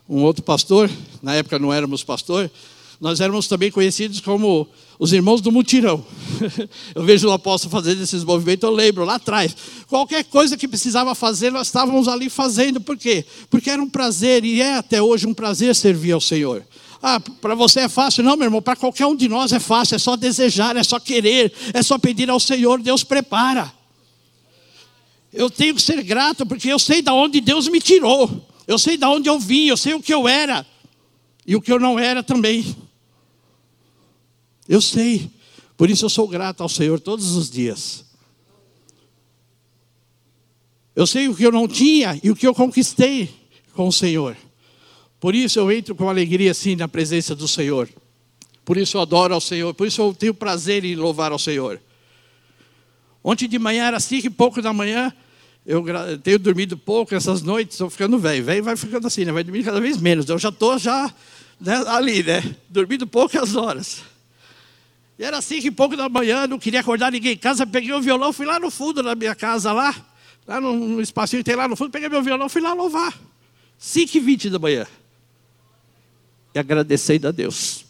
um 0.08 0.22
outro 0.22 0.42
pastor. 0.42 0.90
Na 1.22 1.34
época 1.34 1.58
não 1.58 1.70
éramos 1.70 2.02
pastor. 2.02 2.50
Nós 2.98 3.20
éramos 3.20 3.46
também 3.46 3.70
conhecidos 3.70 4.20
como 4.20 4.66
os 4.98 5.12
irmãos 5.12 5.42
do 5.42 5.52
mutirão. 5.52 6.02
eu 6.96 7.04
vejo 7.04 7.28
o 7.28 7.30
apóstolo 7.30 7.70
fazendo 7.70 8.02
esses 8.02 8.24
movimentos, 8.24 8.66
eu 8.66 8.74
lembro 8.74 9.04
lá 9.04 9.16
atrás. 9.16 9.54
Qualquer 9.86 10.24
coisa 10.24 10.56
que 10.56 10.66
precisava 10.66 11.14
fazer, 11.14 11.52
nós 11.52 11.66
estávamos 11.66 12.08
ali 12.08 12.30
fazendo. 12.30 12.80
Por 12.80 12.96
quê? 12.96 13.26
Porque 13.50 13.68
era 13.68 13.82
um 13.82 13.90
prazer, 13.90 14.46
e 14.46 14.62
é 14.62 14.78
até 14.78 15.02
hoje 15.02 15.26
um 15.26 15.34
prazer 15.34 15.76
servir 15.76 16.12
ao 16.12 16.22
Senhor. 16.22 16.64
Ah, 17.02 17.20
para 17.20 17.54
você 17.54 17.80
é 17.80 17.88
fácil? 17.88 18.24
Não, 18.24 18.34
meu 18.34 18.46
irmão, 18.46 18.62
para 18.62 18.76
qualquer 18.76 19.04
um 19.04 19.14
de 19.14 19.28
nós 19.28 19.52
é 19.52 19.60
fácil, 19.60 19.96
é 19.96 19.98
só 19.98 20.16
desejar, 20.16 20.74
é 20.74 20.82
só 20.82 20.98
querer, 20.98 21.52
é 21.74 21.82
só 21.82 21.98
pedir 21.98 22.30
ao 22.30 22.40
Senhor, 22.40 22.80
Deus 22.80 23.04
prepara. 23.04 23.81
Eu 25.32 25.48
tenho 25.48 25.74
que 25.74 25.82
ser 25.82 26.02
grato 26.02 26.44
porque 26.44 26.68
eu 26.68 26.78
sei 26.78 27.00
de 27.00 27.10
onde 27.10 27.40
Deus 27.40 27.68
me 27.68 27.80
tirou. 27.80 28.48
Eu 28.66 28.78
sei 28.78 28.96
de 28.96 29.04
onde 29.06 29.28
eu 29.28 29.38
vim, 29.38 29.66
eu 29.66 29.76
sei 29.76 29.94
o 29.94 30.02
que 30.02 30.12
eu 30.12 30.28
era 30.28 30.66
e 31.46 31.56
o 31.56 31.60
que 31.60 31.72
eu 31.72 31.80
não 31.80 31.98
era 31.98 32.22
também. 32.22 32.76
Eu 34.68 34.80
sei. 34.80 35.30
Por 35.76 35.90
isso 35.90 36.04
eu 36.04 36.10
sou 36.10 36.28
grato 36.28 36.62
ao 36.62 36.68
Senhor 36.68 37.00
todos 37.00 37.34
os 37.34 37.50
dias. 37.50 38.04
Eu 40.94 41.06
sei 41.06 41.28
o 41.28 41.34
que 41.34 41.44
eu 41.44 41.50
não 41.50 41.66
tinha 41.66 42.20
e 42.22 42.30
o 42.30 42.36
que 42.36 42.46
eu 42.46 42.54
conquistei 42.54 43.28
com 43.74 43.88
o 43.88 43.92
Senhor. 43.92 44.36
Por 45.18 45.34
isso 45.34 45.58
eu 45.58 45.72
entro 45.72 45.94
com 45.94 46.08
alegria 46.08 46.50
assim 46.50 46.76
na 46.76 46.86
presença 46.86 47.34
do 47.34 47.48
Senhor. 47.48 47.88
Por 48.64 48.76
isso 48.76 48.96
eu 48.96 49.00
adoro 49.00 49.34
ao 49.34 49.40
Senhor. 49.40 49.72
Por 49.74 49.86
isso 49.86 50.02
eu 50.02 50.14
tenho 50.14 50.34
prazer 50.34 50.84
em 50.84 50.94
louvar 50.94 51.32
ao 51.32 51.38
Senhor. 51.38 51.80
Ontem 53.24 53.48
de 53.48 53.58
manhã 53.58 53.84
era 53.84 54.00
cinco 54.00 54.26
e 54.26 54.30
pouco 54.30 54.60
da 54.60 54.72
manhã. 54.72 55.12
Eu 55.64 55.84
tenho 56.22 56.38
dormido 56.38 56.76
pouco 56.76 57.14
essas 57.14 57.40
noites, 57.42 57.74
estou 57.74 57.88
ficando 57.88 58.18
velho. 58.18 58.44
Velho 58.44 58.64
vai 58.64 58.76
ficando 58.76 59.06
assim, 59.06 59.24
né? 59.24 59.32
vai 59.32 59.44
dormir 59.44 59.62
cada 59.62 59.80
vez 59.80 59.96
menos. 59.96 60.28
Eu 60.28 60.38
já 60.38 60.48
estou 60.48 60.76
já 60.78 61.12
né, 61.60 61.84
ali, 61.86 62.22
né? 62.22 62.56
Dormindo 62.68 63.06
poucas 63.06 63.54
horas. 63.54 64.02
E 65.16 65.24
era 65.24 65.40
cinco 65.40 65.68
e 65.68 65.70
pouco 65.70 65.96
da 65.96 66.08
manhã, 66.08 66.48
não 66.48 66.58
queria 66.58 66.80
acordar 66.80 67.12
ninguém 67.12 67.34
em 67.34 67.36
casa. 67.36 67.64
Peguei 67.64 67.92
o 67.92 68.00
violão, 68.00 68.32
fui 68.32 68.44
lá 68.44 68.58
no 68.58 68.70
fundo 68.70 69.02
da 69.02 69.14
minha 69.14 69.36
casa, 69.36 69.72
lá, 69.72 69.94
lá 70.46 70.60
no 70.60 71.00
espacinho 71.00 71.44
que 71.44 71.50
tem 71.50 71.56
lá 71.56 71.68
no 71.68 71.76
fundo. 71.76 71.90
Peguei 71.92 72.08
meu 72.08 72.22
violão, 72.22 72.48
fui 72.48 72.60
lá 72.60 72.72
louvar. 72.72 73.16
Cinco 73.78 74.16
e 74.16 74.20
vinte 74.20 74.50
da 74.50 74.58
manhã. 74.58 74.84
E 76.52 76.58
agradecendo 76.58 77.28
a 77.28 77.30
Deus. 77.30 77.84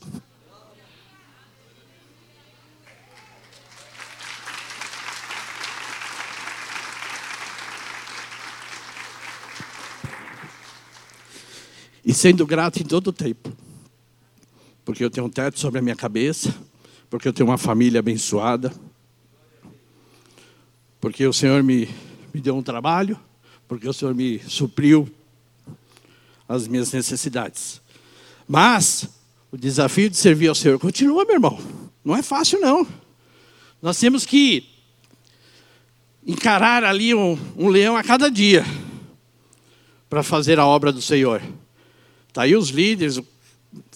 E 12.05 12.13
sendo 12.13 12.47
grato 12.47 12.81
em 12.81 12.85
todo 12.85 13.09
o 13.09 13.13
tempo. 13.13 13.53
Porque 14.85 15.05
eu 15.05 15.11
tenho 15.11 15.27
um 15.27 15.31
teto 15.31 15.59
sobre 15.59 15.79
a 15.79 15.83
minha 15.83 15.95
cabeça, 15.95 16.55
porque 17.09 17.29
eu 17.29 17.33
tenho 17.33 17.49
uma 17.49 17.59
família 17.59 18.01
abençoada, 18.01 18.73
porque 21.01 21.27
o 21.27 21.33
Senhor 21.33 21.63
me, 21.63 21.89
me 22.33 22.41
deu 22.41 22.57
um 22.57 22.63
trabalho, 22.63 23.19
porque 23.69 23.89
o 23.89 23.93
Senhor 23.93 24.15
me 24.15 24.39
supriu 24.41 25.09
as 26.49 26.67
minhas 26.67 26.93
necessidades. 26.93 27.81
Mas 28.47 29.09
o 29.51 29.57
desafio 29.57 30.11
de 30.11 30.17
servir 30.17 30.49
ao 30.49 30.55
Senhor 30.55 30.79
continua, 30.79 31.25
meu 31.25 31.35
irmão. 31.35 31.59
Não 32.05 32.17
é 32.17 32.23
fácil, 32.23 32.61
não. 32.61 32.87
Nós 33.81 33.99
temos 33.99 34.27
que 34.27 34.69
encarar 36.27 36.85
ali 36.85 37.15
um, 37.15 37.39
um 37.57 37.69
leão 37.69 37.97
a 37.97 38.03
cada 38.03 38.31
dia 38.31 38.65
para 40.09 40.23
fazer 40.23 40.59
a 40.59 40.67
obra 40.67 40.93
do 40.93 41.03
Senhor. 41.03 41.43
Está 42.33 42.45
aí 42.45 42.57
os 42.57 42.71
líderes, 42.71 43.21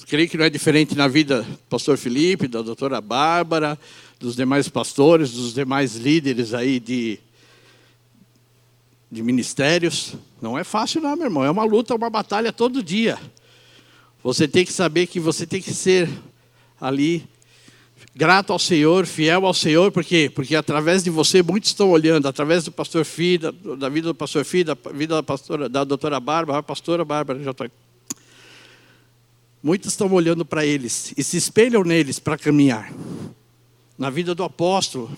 creio 0.07 0.29
que 0.29 0.37
não 0.37 0.45
é 0.45 0.51
diferente 0.51 0.95
na 0.95 1.09
vida 1.09 1.41
do 1.41 1.57
pastor 1.71 1.97
Felipe, 1.97 2.47
da 2.47 2.61
doutora 2.61 3.01
Bárbara, 3.01 3.79
dos 4.21 4.37
demais 4.37 4.69
pastores, 4.69 5.31
dos 5.31 5.55
demais 5.55 5.97
líderes 5.97 6.53
aí 6.53 6.79
de, 6.79 7.19
de 9.11 9.23
ministérios. 9.23 10.17
Não 10.39 10.59
é 10.59 10.65
fácil 10.65 11.01
não, 11.01 11.17
meu 11.17 11.25
irmão. 11.25 11.45
É 11.47 11.51
uma 11.51 11.65
luta, 11.65 11.95
uma 11.95 12.11
batalha 12.11 12.53
todo 12.53 12.83
dia. 12.83 13.19
Você 14.23 14.47
tem 14.47 14.67
que 14.67 14.73
saber 14.73 15.07
que 15.07 15.19
você 15.19 15.47
tem 15.47 15.63
que 15.63 15.73
ser 15.73 16.07
ali 16.79 17.27
grato 18.15 18.53
ao 18.53 18.59
Senhor, 18.59 19.07
fiel 19.07 19.47
ao 19.47 19.55
Senhor, 19.55 19.91
por 19.91 20.05
quê? 20.05 20.31
Porque 20.35 20.55
através 20.55 21.03
de 21.03 21.09
você 21.09 21.43
muitos 21.43 21.71
estão 21.71 21.89
olhando, 21.89 22.29
através 22.29 22.65
do 22.65 22.71
pastor 22.71 23.03
Fida, 23.07 23.51
da 23.51 23.89
vida 23.89 24.09
do 24.09 24.15
pastor 24.15 24.45
Fida, 24.45 24.75
da 24.75 24.93
vida 24.93 25.15
da 25.15 25.23
pastora, 25.23 25.71
da 25.71 25.85
doutora 25.85 26.21
Bárbara, 26.21 26.59
a 26.59 26.63
pastora 26.63 27.03
Bárbara 27.03 27.43
já 27.43 27.53
está 27.53 27.67
Muitos 29.63 29.93
estão 29.93 30.13
olhando 30.13 30.45
para 30.45 30.65
eles 30.65 31.13
e 31.17 31.25
se 31.25 31.37
espelham 31.37 31.83
neles 31.83 32.19
para 32.19 32.39
caminhar. 32.39 32.93
Na 33.99 34.11
vida 34.11 34.35
do 34.35 34.45
apóstolo, 34.45 35.11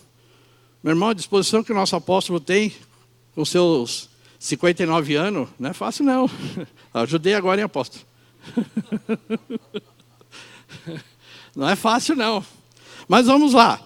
meu 0.83 0.92
irmão, 0.92 1.09
a 1.09 1.14
disposição 1.14 1.62
que 1.62 1.73
o 1.73 1.75
nosso 1.75 1.97
apóstolo 1.97 2.40
tem, 2.40 2.73
com 3.35 3.45
seus 3.45 4.09
59 4.38 5.14
anos, 5.16 5.49
não 5.59 5.71
é 5.71 5.73
fácil 5.73 6.04
não. 6.04 6.30
Ajudei 6.95 7.35
agora, 7.35 7.61
hein, 7.61 7.64
apóstolo? 7.64 8.04
Não 11.59 11.68
é 11.68 11.75
fácil 11.75 12.14
não. 12.14 12.45
Mas 13.09 13.26
vamos 13.26 13.52
lá. 13.52 13.80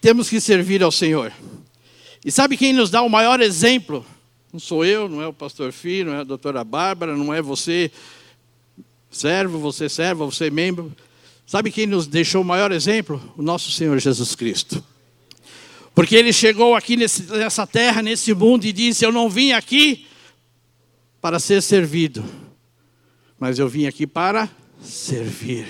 Temos 0.00 0.30
que 0.30 0.40
servir 0.40 0.84
ao 0.84 0.92
Senhor. 0.92 1.32
E 2.24 2.30
sabe 2.30 2.56
quem 2.56 2.72
nos 2.72 2.90
dá 2.90 3.02
o 3.02 3.08
maior 3.08 3.40
exemplo? 3.40 4.06
Não 4.52 4.60
sou 4.60 4.84
eu, 4.84 5.08
não 5.08 5.20
é 5.20 5.26
o 5.26 5.32
pastor 5.32 5.72
Filho, 5.72 6.10
não 6.10 6.18
é 6.18 6.20
a 6.20 6.24
doutora 6.24 6.62
Bárbara, 6.62 7.16
não 7.16 7.34
é 7.34 7.42
você, 7.42 7.90
servo, 9.10 9.58
você 9.58 9.88
serva, 9.88 10.24
você 10.24 10.50
membro. 10.50 10.94
Sabe 11.46 11.70
quem 11.70 11.86
nos 11.86 12.06
deixou 12.06 12.42
o 12.42 12.44
maior 12.44 12.70
exemplo? 12.70 13.20
O 13.36 13.42
nosso 13.42 13.70
Senhor 13.70 13.98
Jesus 13.98 14.34
Cristo. 14.34 14.82
Porque 15.94 16.14
ele 16.14 16.32
chegou 16.32 16.74
aqui 16.74 16.96
nessa 16.96 17.66
terra, 17.66 18.00
nesse 18.00 18.32
mundo, 18.32 18.64
e 18.64 18.72
disse: 18.72 19.04
Eu 19.04 19.12
não 19.12 19.28
vim 19.28 19.52
aqui 19.52 20.06
para 21.20 21.38
ser 21.38 21.60
servido, 21.60 22.24
mas 23.38 23.58
eu 23.58 23.68
vim 23.68 23.86
aqui 23.86 24.06
para 24.06 24.48
servir. 24.80 25.66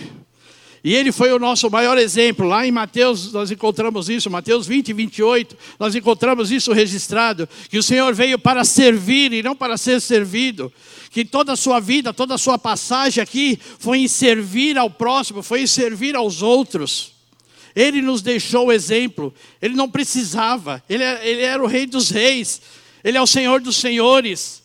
E 0.83 0.95
ele 0.95 1.13
foi 1.13 1.31
o 1.33 1.39
nosso 1.39 1.71
maior 1.71 1.99
exemplo. 1.99 2.47
Lá 2.47 2.67
em 2.67 2.71
Mateus 2.71 3.33
nós 3.33 3.51
encontramos 3.51 4.09
isso, 4.09 4.31
Mateus 4.31 4.67
20 4.67 4.89
e 4.89 4.93
28, 4.93 5.57
nós 5.79 5.95
encontramos 5.95 6.51
isso 6.51 6.73
registrado, 6.73 7.49
que 7.69 7.79
o 7.79 7.83
Senhor 7.83 8.15
veio 8.15 8.39
para 8.39 8.65
servir 8.65 9.33
e 9.33 9.43
não 9.43 9.55
para 9.55 9.77
ser 9.77 10.01
servido. 10.01 10.73
Que 11.11 11.25
toda 11.25 11.53
a 11.53 11.57
sua 11.57 11.81
vida, 11.81 12.15
toda 12.15 12.35
a 12.35 12.39
sua 12.39 12.59
passagem 12.59 13.23
aqui 13.23 13.59
foi 13.79 13.99
em 13.99 14.09
servir 14.09 14.79
ao 14.79 14.89
próximo, 14.89 15.43
foi 15.43 15.63
em 15.63 15.67
servir 15.67 16.17
aos 16.17 16.41
outros. 16.41 17.13
Ele 17.75 18.01
nos 18.01 18.23
deixou 18.23 18.67
o 18.67 18.73
exemplo, 18.73 19.33
ele 19.61 19.75
não 19.75 19.89
precisava, 19.89 20.83
ele, 20.89 21.05
é, 21.05 21.29
ele 21.29 21.43
era 21.43 21.63
o 21.63 21.67
rei 21.67 21.87
dos 21.87 22.11
reis, 22.11 22.61
ele 23.05 23.17
é 23.17 23.23
o 23.23 23.27
senhor 23.27 23.61
dos 23.61 23.77
senhores. 23.77 24.60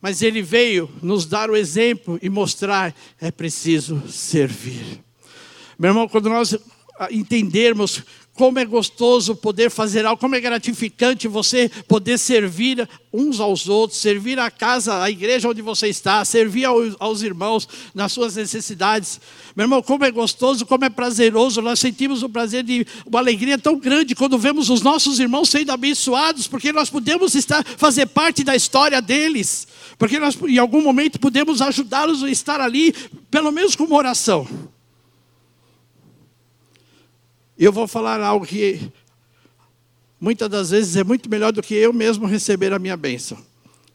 Mas 0.00 0.22
ele 0.22 0.42
veio 0.42 0.90
nos 1.02 1.26
dar 1.26 1.50
o 1.50 1.56
exemplo 1.56 2.18
e 2.22 2.28
mostrar 2.28 2.94
é 3.20 3.30
preciso 3.30 4.02
servir. 4.08 5.02
Meu 5.78 5.90
irmão, 5.90 6.08
quando 6.08 6.28
nós 6.28 6.56
entendermos 7.10 8.02
como 8.36 8.58
é 8.58 8.64
gostoso 8.64 9.34
poder 9.34 9.70
fazer 9.70 10.04
algo, 10.04 10.20
como 10.20 10.34
é 10.34 10.40
gratificante 10.40 11.26
você 11.26 11.70
poder 11.88 12.18
servir 12.18 12.86
uns 13.12 13.40
aos 13.40 13.66
outros, 13.66 13.98
servir 13.98 14.38
a 14.38 14.50
casa, 14.50 15.02
a 15.02 15.10
igreja 15.10 15.48
onde 15.48 15.62
você 15.62 15.88
está, 15.88 16.22
servir 16.24 16.66
aos, 16.66 17.22
irmãos 17.22 17.66
nas 17.94 18.12
suas 18.12 18.36
necessidades. 18.36 19.18
Meu 19.56 19.64
irmão, 19.64 19.82
como 19.82 20.04
é 20.04 20.10
gostoso, 20.10 20.66
como 20.66 20.84
é 20.84 20.90
prazeroso, 20.90 21.62
nós 21.62 21.80
sentimos 21.80 22.22
o 22.22 22.28
prazer 22.28 22.62
de 22.62 22.86
uma 23.06 23.18
alegria 23.18 23.58
tão 23.58 23.78
grande 23.78 24.14
quando 24.14 24.38
vemos 24.38 24.68
os 24.68 24.82
nossos 24.82 25.18
irmãos 25.18 25.48
sendo 25.48 25.72
abençoados, 25.72 26.46
porque 26.46 26.72
nós 26.72 26.90
podemos 26.90 27.34
estar, 27.34 27.64
fazer 27.64 28.04
parte 28.06 28.44
da 28.44 28.54
história 28.54 29.00
deles, 29.00 29.66
porque 29.98 30.18
nós 30.18 30.36
em 30.46 30.58
algum 30.58 30.82
momento 30.82 31.18
podemos 31.18 31.62
ajudá-los 31.62 32.22
a 32.22 32.30
estar 32.30 32.60
ali, 32.60 32.94
pelo 33.30 33.50
menos 33.50 33.74
com 33.74 33.84
uma 33.84 33.96
oração. 33.96 34.46
Eu 37.58 37.72
vou 37.72 37.88
falar 37.88 38.20
algo 38.20 38.46
que 38.46 38.92
muitas 40.20 40.48
das 40.48 40.70
vezes 40.70 40.96
é 40.96 41.04
muito 41.04 41.28
melhor 41.30 41.52
do 41.52 41.62
que 41.62 41.74
eu 41.74 41.92
mesmo 41.92 42.26
receber 42.26 42.72
a 42.72 42.78
minha 42.78 42.96
bênção. 42.96 43.38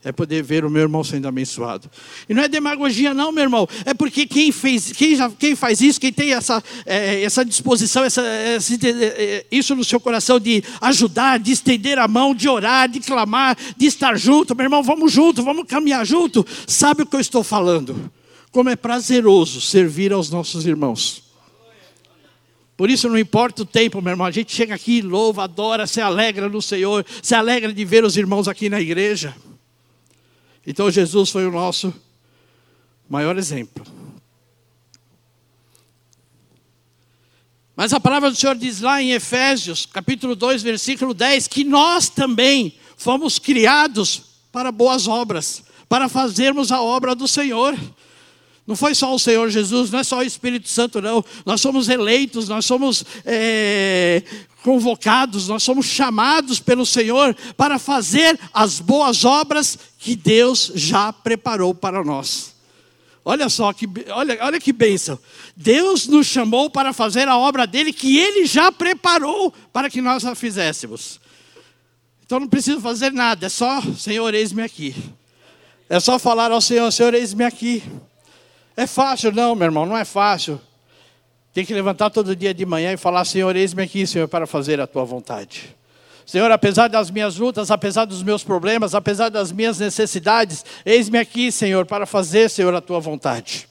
É 0.04 0.12
poder 0.12 0.42
ver 0.42 0.66
o 0.66 0.70
meu 0.70 0.82
irmão 0.82 1.04
sendo 1.04 1.28
abençoado. 1.28 1.88
E 2.28 2.34
não 2.34 2.42
é 2.42 2.48
demagogia, 2.48 3.14
não, 3.14 3.32
meu 3.32 3.44
irmão. 3.44 3.70
É 3.86 3.94
porque 3.94 4.26
quem, 4.26 4.52
fez, 4.52 4.92
quem, 4.94 5.16
já, 5.16 5.30
quem 5.30 5.56
faz 5.56 5.80
isso, 5.80 6.02
quem 6.02 6.12
tem 6.12 6.34
essa, 6.34 6.64
é, 6.88 7.22
essa 7.22 7.46
disposição, 7.46 8.04
essa, 8.04 8.24
essa, 8.24 8.74
é, 8.84 9.46
isso 9.52 9.76
no 9.76 9.84
seu 9.84 10.00
coração 10.00 10.40
de 10.40 10.64
ajudar, 10.82 11.38
de 11.38 11.52
estender 11.52 12.00
a 12.00 12.08
mão, 12.08 12.34
de 12.34 12.50
orar, 12.50 12.90
de 12.90 13.00
clamar, 13.00 13.56
de 13.78 13.86
estar 13.86 14.18
junto, 14.18 14.56
meu 14.56 14.66
irmão, 14.66 14.82
vamos 14.82 15.12
junto, 15.12 15.44
vamos 15.44 15.68
caminhar 15.68 16.04
junto. 16.04 16.44
Sabe 16.66 17.04
o 17.04 17.06
que 17.06 17.16
eu 17.16 17.22
estou 17.22 17.44
falando? 17.44 18.12
Como 18.52 18.72
é 18.72 18.76
prazeroso 18.76 19.62
servir 19.62 20.12
aos 20.12 20.32
nossos 20.32 20.66
irmãos. 20.66 21.31
Por 22.82 22.90
isso 22.90 23.08
não 23.08 23.16
importa 23.16 23.62
o 23.62 23.66
tempo, 23.66 24.02
meu 24.02 24.10
irmão, 24.10 24.26
a 24.26 24.32
gente 24.32 24.56
chega 24.56 24.74
aqui, 24.74 25.04
louva, 25.04 25.44
adora, 25.44 25.86
se 25.86 26.02
alegra 26.02 26.50
no 26.50 26.64
Senhor, 26.64 27.06
se 27.22 27.36
alegra 27.36 27.72
de 27.72 27.86
ver 27.86 28.04
os 28.04 28.18
irmãos 28.18 28.48
aqui 28.48 28.70
na 28.70 28.82
igreja. 28.82 29.38
Então 30.66 30.90
Jesus 30.90 31.30
foi 31.30 31.46
o 31.46 31.52
nosso 31.52 31.94
maior 33.08 33.38
exemplo. 33.38 33.86
Mas 37.76 37.94
a 37.94 38.00
palavra 38.00 38.32
do 38.32 38.36
Senhor 38.36 38.56
diz 38.56 38.82
lá 38.82 39.00
em 39.00 39.12
Efésios, 39.12 39.86
capítulo 39.86 40.36
2, 40.36 40.64
versículo 40.64 41.14
10, 41.14 41.48
que 41.50 41.64
nós 41.64 42.10
também 42.10 42.74
fomos 42.98 43.38
criados 43.38 44.24
para 44.52 44.72
boas 44.72 45.08
obras, 45.08 45.64
para 45.88 46.10
fazermos 46.10 46.72
a 46.72 46.82
obra 46.82 47.14
do 47.14 47.28
Senhor. 47.28 47.78
Não 48.66 48.76
foi 48.76 48.94
só 48.94 49.14
o 49.14 49.20
Senhor 49.20 49.50
Jesus, 49.50 49.90
não 49.92 50.00
é 50.00 50.04
só 50.04 50.20
o 50.20 50.24
Espírito 50.24 50.70
Santo, 50.70 51.02
não. 51.02 51.24
Nós 51.46 51.60
somos 51.62 51.90
eleitos, 51.90 52.48
nós 52.48 52.66
somos 52.66 53.04
é, 53.26 54.24
convocados, 54.64 55.48
nós 55.48 55.64
somos 55.64 55.88
chamados 55.88 56.60
pelo 56.60 56.86
Senhor 56.86 57.36
para 57.58 57.80
fazer 57.80 58.40
as 58.54 58.80
boas 58.80 59.26
obras 59.26 59.78
que 59.98 60.16
Deus 60.16 60.72
já 60.76 61.12
preparou 61.12 61.74
para 61.74 62.04
nós. 62.04 62.52
Olha 63.24 63.50
só, 63.50 63.72
que, 63.72 63.88
olha, 64.10 64.38
olha 64.42 64.60
que 64.60 64.74
bênção. 64.74 65.18
Deus 65.56 66.08
nos 66.08 66.26
chamou 66.26 66.70
para 66.70 66.92
fazer 66.92 67.28
a 67.28 67.38
obra 67.38 67.68
dele 67.68 67.94
que 67.94 68.18
ele 68.18 68.46
já 68.46 68.72
preparou 68.72 69.54
para 69.72 69.90
que 69.90 70.02
nós 70.02 70.26
a 70.26 70.34
fizéssemos. 70.34 71.20
Então 72.26 72.40
não 72.40 72.48
preciso 72.48 72.80
fazer 72.80 73.12
nada, 73.12 73.46
é 73.46 73.50
só, 73.50 73.82
Senhor, 73.98 74.34
eis-me 74.34 74.64
aqui. 74.64 74.96
É 75.90 76.00
só 76.00 76.18
falar 76.18 76.52
ao 76.52 76.62
Senhor: 76.62 76.90
Senhor, 76.92 77.14
eis-me 77.14 77.44
aqui. 77.44 77.84
É 78.76 78.88
fácil? 78.88 79.32
Não, 79.32 79.56
meu 79.56 79.66
irmão, 79.66 79.86
não 79.86 79.98
é 79.98 80.06
fácil. 80.06 80.60
Tem 81.54 81.66
que 81.66 81.74
levantar 81.74 82.10
todo 82.10 82.36
dia 82.36 82.54
de 82.54 82.66
manhã 82.66 82.94
e 82.94 82.98
falar: 82.98 83.26
Senhor, 83.26 83.56
eis-me 83.56 83.84
aqui, 83.84 84.08
Senhor, 84.08 84.28
para 84.28 84.48
fazer 84.48 84.80
a 84.80 84.88
tua 84.88 85.04
vontade. 85.04 85.76
Senhor, 86.26 86.50
apesar 86.50 86.88
das 86.88 87.12
minhas 87.12 87.38
lutas, 87.38 87.72
apesar 87.72 88.06
dos 88.06 88.24
meus 88.24 88.44
problemas, 88.44 88.96
apesar 88.96 89.30
das 89.30 89.52
minhas 89.52 89.80
necessidades, 89.80 90.64
eis-me 90.86 91.18
aqui, 91.18 91.52
Senhor, 91.52 91.86
para 91.86 92.06
fazer, 92.06 92.50
Senhor, 92.50 92.74
a 92.74 92.80
tua 92.80 93.00
vontade. 93.00 93.68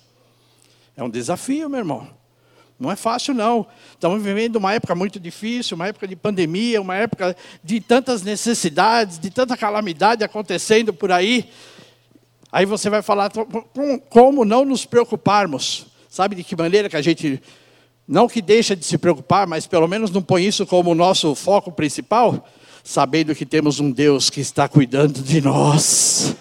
É 0.96 1.02
um 1.02 1.08
desafio, 1.08 1.70
meu 1.70 1.78
irmão. 1.78 2.08
Não 2.78 2.90
é 2.90 2.96
fácil, 2.96 3.34
não. 3.34 3.66
Estamos 3.92 4.22
vivendo 4.22 4.56
uma 4.56 4.72
época 4.72 4.94
muito 4.94 5.20
difícil, 5.20 5.74
uma 5.74 5.88
época 5.88 6.08
de 6.08 6.16
pandemia, 6.16 6.80
uma 6.80 6.96
época 6.96 7.36
de 7.62 7.78
tantas 7.78 8.22
necessidades, 8.22 9.18
de 9.18 9.30
tanta 9.30 9.56
calamidade 9.56 10.24
acontecendo 10.24 10.92
por 10.92 11.12
aí. 11.12 11.50
Aí 12.52 12.66
você 12.66 12.90
vai 12.90 13.02
falar, 13.02 13.30
como 14.08 14.44
não 14.44 14.64
nos 14.64 14.84
preocuparmos? 14.84 15.86
Sabe 16.08 16.34
de 16.34 16.42
que 16.42 16.56
maneira 16.56 16.88
que 16.88 16.96
a 16.96 17.02
gente 17.02 17.40
não 18.06 18.26
que 18.26 18.42
deixa 18.42 18.74
de 18.74 18.84
se 18.84 18.98
preocupar, 18.98 19.46
mas 19.46 19.68
pelo 19.68 19.86
menos 19.86 20.10
não 20.10 20.20
põe 20.20 20.44
isso 20.44 20.66
como 20.66 20.92
nosso 20.96 21.32
foco 21.36 21.70
principal, 21.70 22.44
sabendo 22.82 23.36
que 23.36 23.46
temos 23.46 23.78
um 23.78 23.92
Deus 23.92 24.28
que 24.28 24.40
está 24.40 24.68
cuidando 24.68 25.22
de 25.22 25.40
nós, 25.40 26.34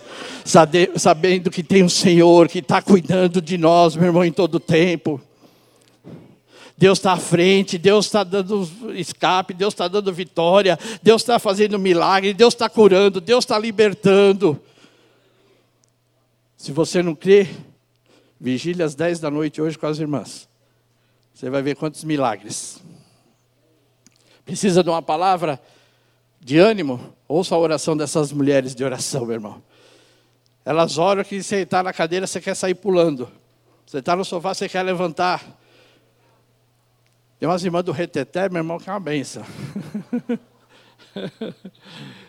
sabendo 0.96 1.52
que 1.52 1.62
tem 1.62 1.84
um 1.84 1.90
Senhor 1.90 2.48
que 2.48 2.58
está 2.58 2.82
cuidando 2.82 3.40
de 3.40 3.56
nós, 3.56 3.96
meu 3.96 4.08
irmão, 4.08 4.26
em 4.26 4.32
todo 4.32 4.56
o 4.56 4.60
tempo. 4.60 5.22
Deus 6.76 6.98
está 6.98 7.12
à 7.12 7.18
frente, 7.18 7.78
Deus 7.78 8.06
está 8.06 8.24
dando 8.24 8.68
escape, 8.96 9.54
Deus 9.54 9.74
está 9.76 9.88
dando 9.88 10.12
vitória, 10.12 10.80
Deus 11.04 11.22
está 11.22 11.38
fazendo 11.38 11.78
milagre, 11.78 12.34
Deus 12.34 12.56
está 12.56 12.68
curando, 12.68 13.22
Deus 13.22 13.44
está 13.44 13.60
libertando. 13.60 14.60
Se 16.60 16.72
você 16.74 17.02
não 17.02 17.16
crê, 17.16 17.48
vigília 18.38 18.86
às 18.86 18.94
10 18.94 19.22
da 19.22 19.32
noite 19.32 19.62
hoje 19.62 19.78
com 19.78 19.88
as 19.88 19.98
irmãs. 19.98 20.50
Você 21.34 21.50
vai 21.50 21.62
ver 21.62 21.78
quantos 21.78 22.04
milagres. 22.04 22.84
Precisa 24.44 24.84
de 24.84 24.90
uma 24.90 25.02
palavra 25.02 25.58
de 26.38 26.58
ânimo? 26.58 27.16
Ouça 27.30 27.56
a 27.56 27.58
oração 27.58 27.96
dessas 27.96 28.34
mulheres 28.34 28.76
de 28.76 28.84
oração, 28.84 29.26
meu 29.26 29.36
irmão. 29.36 29.64
Elas 30.66 30.98
oram 30.98 31.24
que 31.24 31.42
você 31.42 31.62
está 31.62 31.82
na 31.82 31.94
cadeira, 31.94 32.28
você 32.28 32.42
quer 32.42 32.56
sair 32.56 32.76
pulando. 32.76 33.32
Você 33.86 34.00
está 34.00 34.14
no 34.14 34.26
sofá, 34.26 34.54
você 34.54 34.68
quer 34.68 34.84
levantar. 34.84 35.42
Tem 37.40 37.48
umas 37.48 37.64
irmãs 37.64 37.84
do 37.84 37.94
reteté, 37.94 38.50
meu 38.50 38.60
irmão, 38.60 38.78
que 38.78 38.90
é 38.90 38.92
uma 38.92 39.00
benção. 39.00 39.46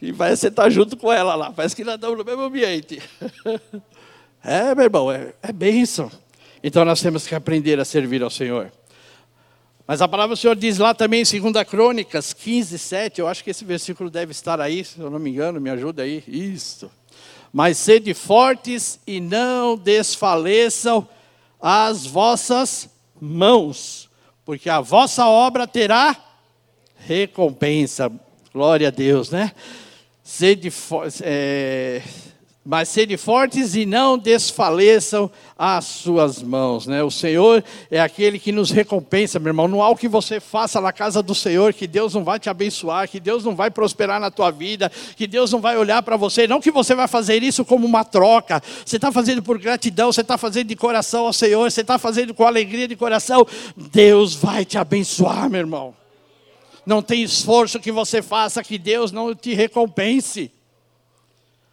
e 0.00 0.12
você 0.12 0.48
está 0.48 0.68
junto 0.68 0.96
com 0.96 1.12
ela 1.12 1.34
lá. 1.34 1.52
Parece 1.52 1.74
que 1.74 1.84
nós 1.84 1.94
estamos 1.94 2.18
no 2.18 2.24
mesmo 2.24 2.42
ambiente. 2.42 3.02
é, 4.44 4.74
meu 4.74 4.84
irmão, 4.84 5.10
é, 5.10 5.32
é 5.42 5.52
bênção. 5.52 6.10
Então 6.62 6.84
nós 6.84 7.00
temos 7.00 7.26
que 7.26 7.34
aprender 7.34 7.80
a 7.80 7.84
servir 7.84 8.22
ao 8.22 8.30
Senhor. 8.30 8.70
Mas 9.86 10.02
a 10.02 10.08
palavra 10.08 10.34
do 10.34 10.38
Senhor 10.38 10.56
diz 10.56 10.78
lá 10.78 10.92
também 10.92 11.22
em 11.22 11.52
2 11.52 11.68
Crônicas 11.68 12.32
15, 12.32 12.76
7, 12.76 13.20
eu 13.20 13.28
acho 13.28 13.44
que 13.44 13.50
esse 13.50 13.64
versículo 13.64 14.10
deve 14.10 14.32
estar 14.32 14.60
aí, 14.60 14.84
se 14.84 14.98
eu 14.98 15.08
não 15.08 15.18
me 15.18 15.30
engano, 15.30 15.60
me 15.60 15.70
ajuda 15.70 16.02
aí. 16.02 16.24
Isso. 16.26 16.90
Mas 17.52 17.78
sede 17.78 18.12
fortes 18.12 18.98
e 19.06 19.20
não 19.20 19.76
desfaleçam 19.78 21.08
as 21.60 22.04
vossas 22.04 22.90
mãos, 23.20 24.10
porque 24.44 24.68
a 24.68 24.80
vossa 24.80 25.26
obra 25.26 25.66
terá 25.66 26.16
recompensa. 26.96 28.10
Glória 28.52 28.88
a 28.88 28.90
Deus, 28.90 29.30
né? 29.30 29.52
Sede, 30.28 30.72
é, 31.22 32.02
mas 32.64 32.88
sede 32.88 33.16
fortes 33.16 33.76
e 33.76 33.86
não 33.86 34.18
desfaleçam 34.18 35.30
as 35.56 35.84
suas 35.84 36.42
mãos. 36.42 36.84
Né? 36.84 37.00
O 37.00 37.12
Senhor 37.12 37.62
é 37.88 38.00
aquele 38.00 38.40
que 38.40 38.50
nos 38.50 38.72
recompensa, 38.72 39.38
meu 39.38 39.50
irmão. 39.50 39.68
Não 39.68 39.80
há 39.80 39.88
o 39.88 39.94
que 39.94 40.08
você 40.08 40.40
faça 40.40 40.80
na 40.80 40.92
casa 40.92 41.22
do 41.22 41.32
Senhor, 41.32 41.72
que 41.72 41.86
Deus 41.86 42.12
não 42.12 42.24
vai 42.24 42.40
te 42.40 42.50
abençoar, 42.50 43.08
que 43.08 43.20
Deus 43.20 43.44
não 43.44 43.54
vai 43.54 43.70
prosperar 43.70 44.18
na 44.18 44.28
tua 44.28 44.50
vida, 44.50 44.90
que 45.14 45.28
Deus 45.28 45.52
não 45.52 45.60
vai 45.60 45.78
olhar 45.78 46.02
para 46.02 46.16
você. 46.16 46.48
Não 46.48 46.60
que 46.60 46.72
você 46.72 46.92
vai 46.92 47.06
fazer 47.06 47.40
isso 47.44 47.64
como 47.64 47.86
uma 47.86 48.04
troca. 48.04 48.60
Você 48.84 48.96
está 48.96 49.12
fazendo 49.12 49.44
por 49.44 49.60
gratidão, 49.60 50.12
você 50.12 50.22
está 50.22 50.36
fazendo 50.36 50.66
de 50.66 50.74
coração 50.74 51.26
ao 51.26 51.32
Senhor, 51.32 51.70
você 51.70 51.82
está 51.82 52.00
fazendo 52.00 52.34
com 52.34 52.44
alegria 52.44 52.88
de 52.88 52.96
coração. 52.96 53.46
Deus 53.76 54.34
vai 54.34 54.64
te 54.64 54.76
abençoar, 54.76 55.48
meu 55.48 55.60
irmão. 55.60 56.05
Não 56.86 57.02
tem 57.02 57.24
esforço 57.24 57.80
que 57.80 57.90
você 57.90 58.22
faça 58.22 58.62
que 58.62 58.78
Deus 58.78 59.10
não 59.10 59.34
te 59.34 59.52
recompense. 59.52 60.52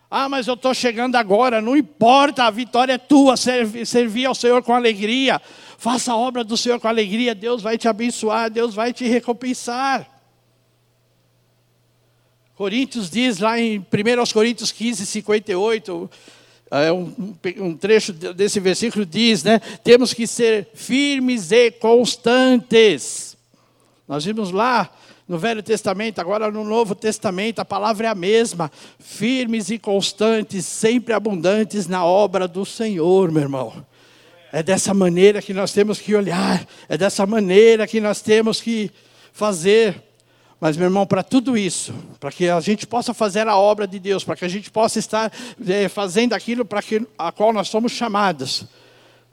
Ah, 0.09 0.27
mas 0.27 0.47
eu 0.47 0.55
estou 0.55 0.73
chegando 0.73 1.15
agora, 1.15 1.61
não 1.61 1.77
importa, 1.77 2.43
a 2.43 2.51
vitória 2.51 2.93
é 2.93 2.97
tua, 2.97 3.37
servir, 3.37 3.85
servir 3.85 4.25
ao 4.25 4.35
Senhor 4.35 4.61
com 4.63 4.73
alegria. 4.73 5.39
Faça 5.77 6.13
a 6.13 6.17
obra 6.17 6.43
do 6.43 6.57
Senhor 6.57 6.79
com 6.79 6.87
alegria, 6.87 7.35
Deus 7.35 7.61
vai 7.61 7.77
te 7.77 7.87
abençoar, 7.87 8.49
Deus 8.49 8.73
vai 8.73 8.91
te 8.91 9.07
recompensar. 9.07 10.07
Coríntios 12.55 13.09
diz 13.09 13.39
lá 13.39 13.59
em 13.59 13.79
1 13.79 13.85
Coríntios 14.33 14.71
15, 14.71 15.05
58, 15.05 16.09
é 16.69 16.91
um, 16.91 17.35
um 17.57 17.75
trecho 17.75 18.13
desse 18.13 18.59
versículo 18.59 19.05
diz, 19.05 19.43
né? 19.43 19.59
Temos 19.83 20.13
que 20.13 20.25
ser 20.25 20.69
firmes 20.73 21.51
e 21.51 21.71
constantes. 21.71 23.35
Nós 24.07 24.25
vimos 24.25 24.51
lá 24.51 24.91
no 25.27 25.37
Velho 25.37 25.63
Testamento, 25.63 26.19
agora 26.19 26.51
no 26.51 26.63
Novo 26.63 26.93
Testamento, 26.93 27.59
a 27.59 27.65
palavra 27.65 28.07
é 28.07 28.09
a 28.09 28.15
mesma. 28.15 28.71
Firmes 28.99 29.69
e 29.69 29.79
constantes, 29.79 30.65
sempre 30.65 31.13
abundantes 31.13 31.87
na 31.87 32.05
obra 32.05 32.47
do 32.47 32.65
Senhor, 32.65 33.31
meu 33.31 33.43
irmão. 33.43 33.85
É 34.51 34.61
dessa 34.61 34.93
maneira 34.93 35.41
que 35.41 35.53
nós 35.53 35.71
temos 35.71 35.99
que 35.99 36.13
olhar, 36.13 36.65
é 36.87 36.97
dessa 36.97 37.25
maneira 37.25 37.87
que 37.87 37.99
nós 37.99 38.21
temos 38.21 38.61
que 38.61 38.91
fazer. 39.31 40.01
Mas, 40.59 40.77
meu 40.77 40.85
irmão, 40.85 41.05
para 41.07 41.23
tudo 41.23 41.57
isso, 41.57 41.93
para 42.19 42.31
que 42.31 42.47
a 42.47 42.59
gente 42.59 42.85
possa 42.85 43.13
fazer 43.13 43.47
a 43.47 43.57
obra 43.57 43.87
de 43.87 43.99
Deus, 43.99 44.23
para 44.23 44.35
que 44.35 44.45
a 44.45 44.49
gente 44.49 44.69
possa 44.69 44.99
estar 44.99 45.31
é, 45.67 45.89
fazendo 45.89 46.33
aquilo 46.33 46.63
para 46.63 46.81
que, 46.81 47.05
a 47.17 47.31
qual 47.31 47.51
nós 47.51 47.67
somos 47.67 47.91
chamados, 47.91 48.65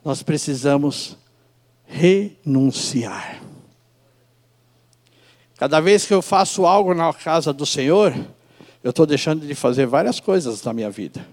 nós 0.03 0.23
precisamos 0.23 1.15
renunciar. 1.85 3.50
Cada 5.61 5.79
vez 5.79 6.07
que 6.07 6.13
eu 6.15 6.23
faço 6.23 6.65
algo 6.65 6.91
na 6.95 7.13
casa 7.13 7.53
do 7.53 7.67
Senhor, 7.67 8.15
eu 8.83 8.89
estou 8.89 9.05
deixando 9.05 9.45
de 9.45 9.53
fazer 9.53 9.85
várias 9.85 10.19
coisas 10.19 10.63
na 10.63 10.73
minha 10.73 10.89
vida. 10.89 11.23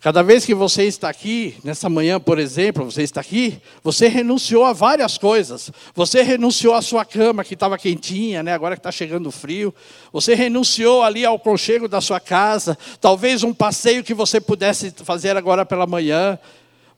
Cada 0.00 0.20
vez 0.20 0.44
que 0.44 0.52
você 0.52 0.82
está 0.82 1.10
aqui, 1.10 1.54
nessa 1.62 1.88
manhã, 1.88 2.18
por 2.18 2.40
exemplo, 2.40 2.84
você 2.90 3.04
está 3.04 3.20
aqui, 3.20 3.60
você 3.84 4.08
renunciou 4.08 4.64
a 4.64 4.72
várias 4.72 5.16
coisas. 5.16 5.70
Você 5.94 6.22
renunciou 6.22 6.74
à 6.74 6.82
sua 6.82 7.04
cama 7.04 7.44
que 7.44 7.54
estava 7.54 7.78
quentinha, 7.78 8.42
né? 8.42 8.52
agora 8.52 8.74
que 8.74 8.80
está 8.80 8.90
chegando 8.90 9.30
frio. 9.30 9.72
Você 10.12 10.34
renunciou 10.34 11.04
ali 11.04 11.24
ao 11.24 11.38
conchego 11.38 11.86
da 11.86 12.00
sua 12.00 12.18
casa. 12.18 12.76
Talvez 13.00 13.44
um 13.44 13.54
passeio 13.54 14.02
que 14.02 14.12
você 14.12 14.40
pudesse 14.40 14.90
fazer 14.90 15.36
agora 15.36 15.64
pela 15.64 15.86
manhã. 15.86 16.36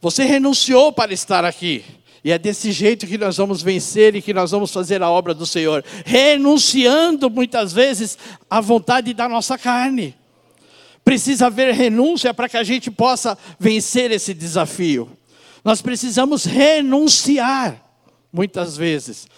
Você 0.01 0.25
renunciou 0.25 0.95
para 0.95 1.13
estar 1.13 1.45
aqui. 1.45 1.85
E 2.27 2.33
é 2.33 2.39
desse 2.41 2.73
jeito 2.73 3.07
que 3.07 3.17
nós 3.17 3.37
vamos 3.37 3.63
vencer 3.63 4.17
e 4.17 4.21
que 4.21 4.35
nós 4.35 4.51
vamos 4.51 4.73
fazer 4.73 5.01
a 5.01 5.09
obra 5.09 5.33
do 5.33 5.47
Senhor, 5.47 5.85
renunciando 6.05 7.31
muitas 7.31 7.73
vezes 7.73 8.19
à 8.51 8.61
vontade 8.61 9.15
da 9.15 9.29
nossa 9.29 9.57
carne. 9.57 10.13
Precisa 11.05 11.47
haver 11.47 11.73
renúncia 11.73 12.35
para 12.35 12.49
que 12.49 12.57
a 12.57 12.65
gente 12.65 12.91
possa 12.91 13.39
vencer 13.61 14.11
esse 14.11 14.35
desafio. 14.35 15.09
Nós 15.65 15.81
precisamos 15.81 16.45
renunciar, 16.45 17.81
muitas 18.33 18.77
vezes. 18.77 19.29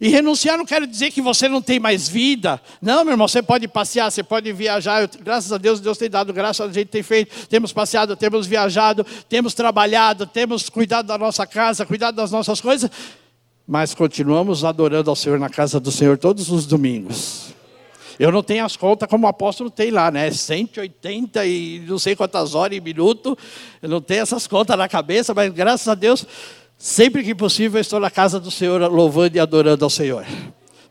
E 0.00 0.08
renunciar 0.08 0.56
não 0.56 0.64
quer 0.64 0.86
dizer 0.86 1.10
que 1.10 1.20
você 1.20 1.48
não 1.48 1.60
tem 1.60 1.80
mais 1.80 2.08
vida. 2.08 2.60
Não, 2.80 3.04
meu 3.04 3.14
irmão, 3.14 3.26
você 3.26 3.42
pode 3.42 3.66
passear, 3.66 4.10
você 4.10 4.22
pode 4.22 4.52
viajar. 4.52 5.02
Eu, 5.02 5.08
graças 5.20 5.52
a 5.52 5.58
Deus, 5.58 5.80
Deus 5.80 5.98
tem 5.98 6.08
dado 6.08 6.32
graça, 6.32 6.64
a 6.64 6.72
gente 6.72 6.86
tem 6.86 7.02
feito. 7.02 7.48
Temos 7.48 7.72
passeado, 7.72 8.14
temos 8.14 8.46
viajado, 8.46 9.04
temos 9.28 9.54
trabalhado, 9.54 10.24
temos 10.24 10.68
cuidado 10.68 11.06
da 11.06 11.18
nossa 11.18 11.44
casa, 11.46 11.84
cuidado 11.84 12.14
das 12.14 12.30
nossas 12.30 12.60
coisas. 12.60 12.88
Mas 13.66 13.92
continuamos 13.92 14.64
adorando 14.64 15.10
ao 15.10 15.16
Senhor 15.16 15.38
na 15.38 15.50
casa 15.50 15.80
do 15.80 15.90
Senhor 15.90 16.16
todos 16.16 16.48
os 16.48 16.64
domingos. 16.64 17.48
Eu 18.20 18.30
não 18.30 18.42
tenho 18.42 18.64
as 18.64 18.76
contas 18.76 19.08
como 19.08 19.26
o 19.26 19.28
apóstolo 19.28 19.68
tem 19.70 19.90
lá, 19.90 20.10
né? 20.10 20.30
180 20.30 21.44
e 21.44 21.84
não 21.88 21.98
sei 21.98 22.14
quantas 22.14 22.54
horas 22.54 22.76
e 22.76 22.80
minuto. 22.80 23.36
Eu 23.82 23.88
não 23.88 24.00
tenho 24.00 24.22
essas 24.22 24.46
contas 24.46 24.76
na 24.78 24.88
cabeça, 24.88 25.34
mas 25.34 25.52
graças 25.52 25.86
a 25.86 25.94
Deus 25.94 26.24
Sempre 26.78 27.24
que 27.24 27.34
possível, 27.34 27.80
estou 27.80 27.98
na 27.98 28.10
casa 28.10 28.38
do 28.38 28.52
Senhor 28.52 28.80
louvando 28.90 29.36
e 29.36 29.40
adorando 29.40 29.84
ao 29.84 29.90
Senhor. 29.90 30.24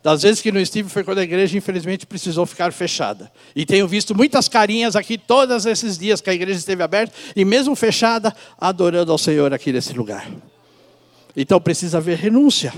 Das 0.03 0.21
vezes 0.21 0.41
que 0.41 0.51
não 0.51 0.59
estive 0.59 0.89
foi 0.89 1.03
quando 1.03 1.19
a 1.19 1.23
igreja, 1.23 1.57
infelizmente, 1.57 2.05
precisou 2.05 2.45
ficar 2.45 2.73
fechada. 2.73 3.31
E 3.55 3.65
tenho 3.65 3.87
visto 3.87 4.13
muitas 4.13 4.49
carinhas 4.49 4.97
aqui 4.97 5.17
todos 5.17 5.65
esses 5.65 5.97
dias 5.97 6.19
que 6.19 6.29
a 6.29 6.33
igreja 6.33 6.59
esteve 6.59 6.83
aberta, 6.83 7.15
e 7.35 7.45
mesmo 7.45 7.73
fechada, 7.73 8.35
adorando 8.59 9.13
ao 9.13 9.17
Senhor 9.17 9.53
aqui 9.53 9.71
nesse 9.71 9.93
lugar. 9.93 10.29
Então 11.35 11.59
precisa 11.59 11.99
haver 11.99 12.17
renúncia. 12.17 12.73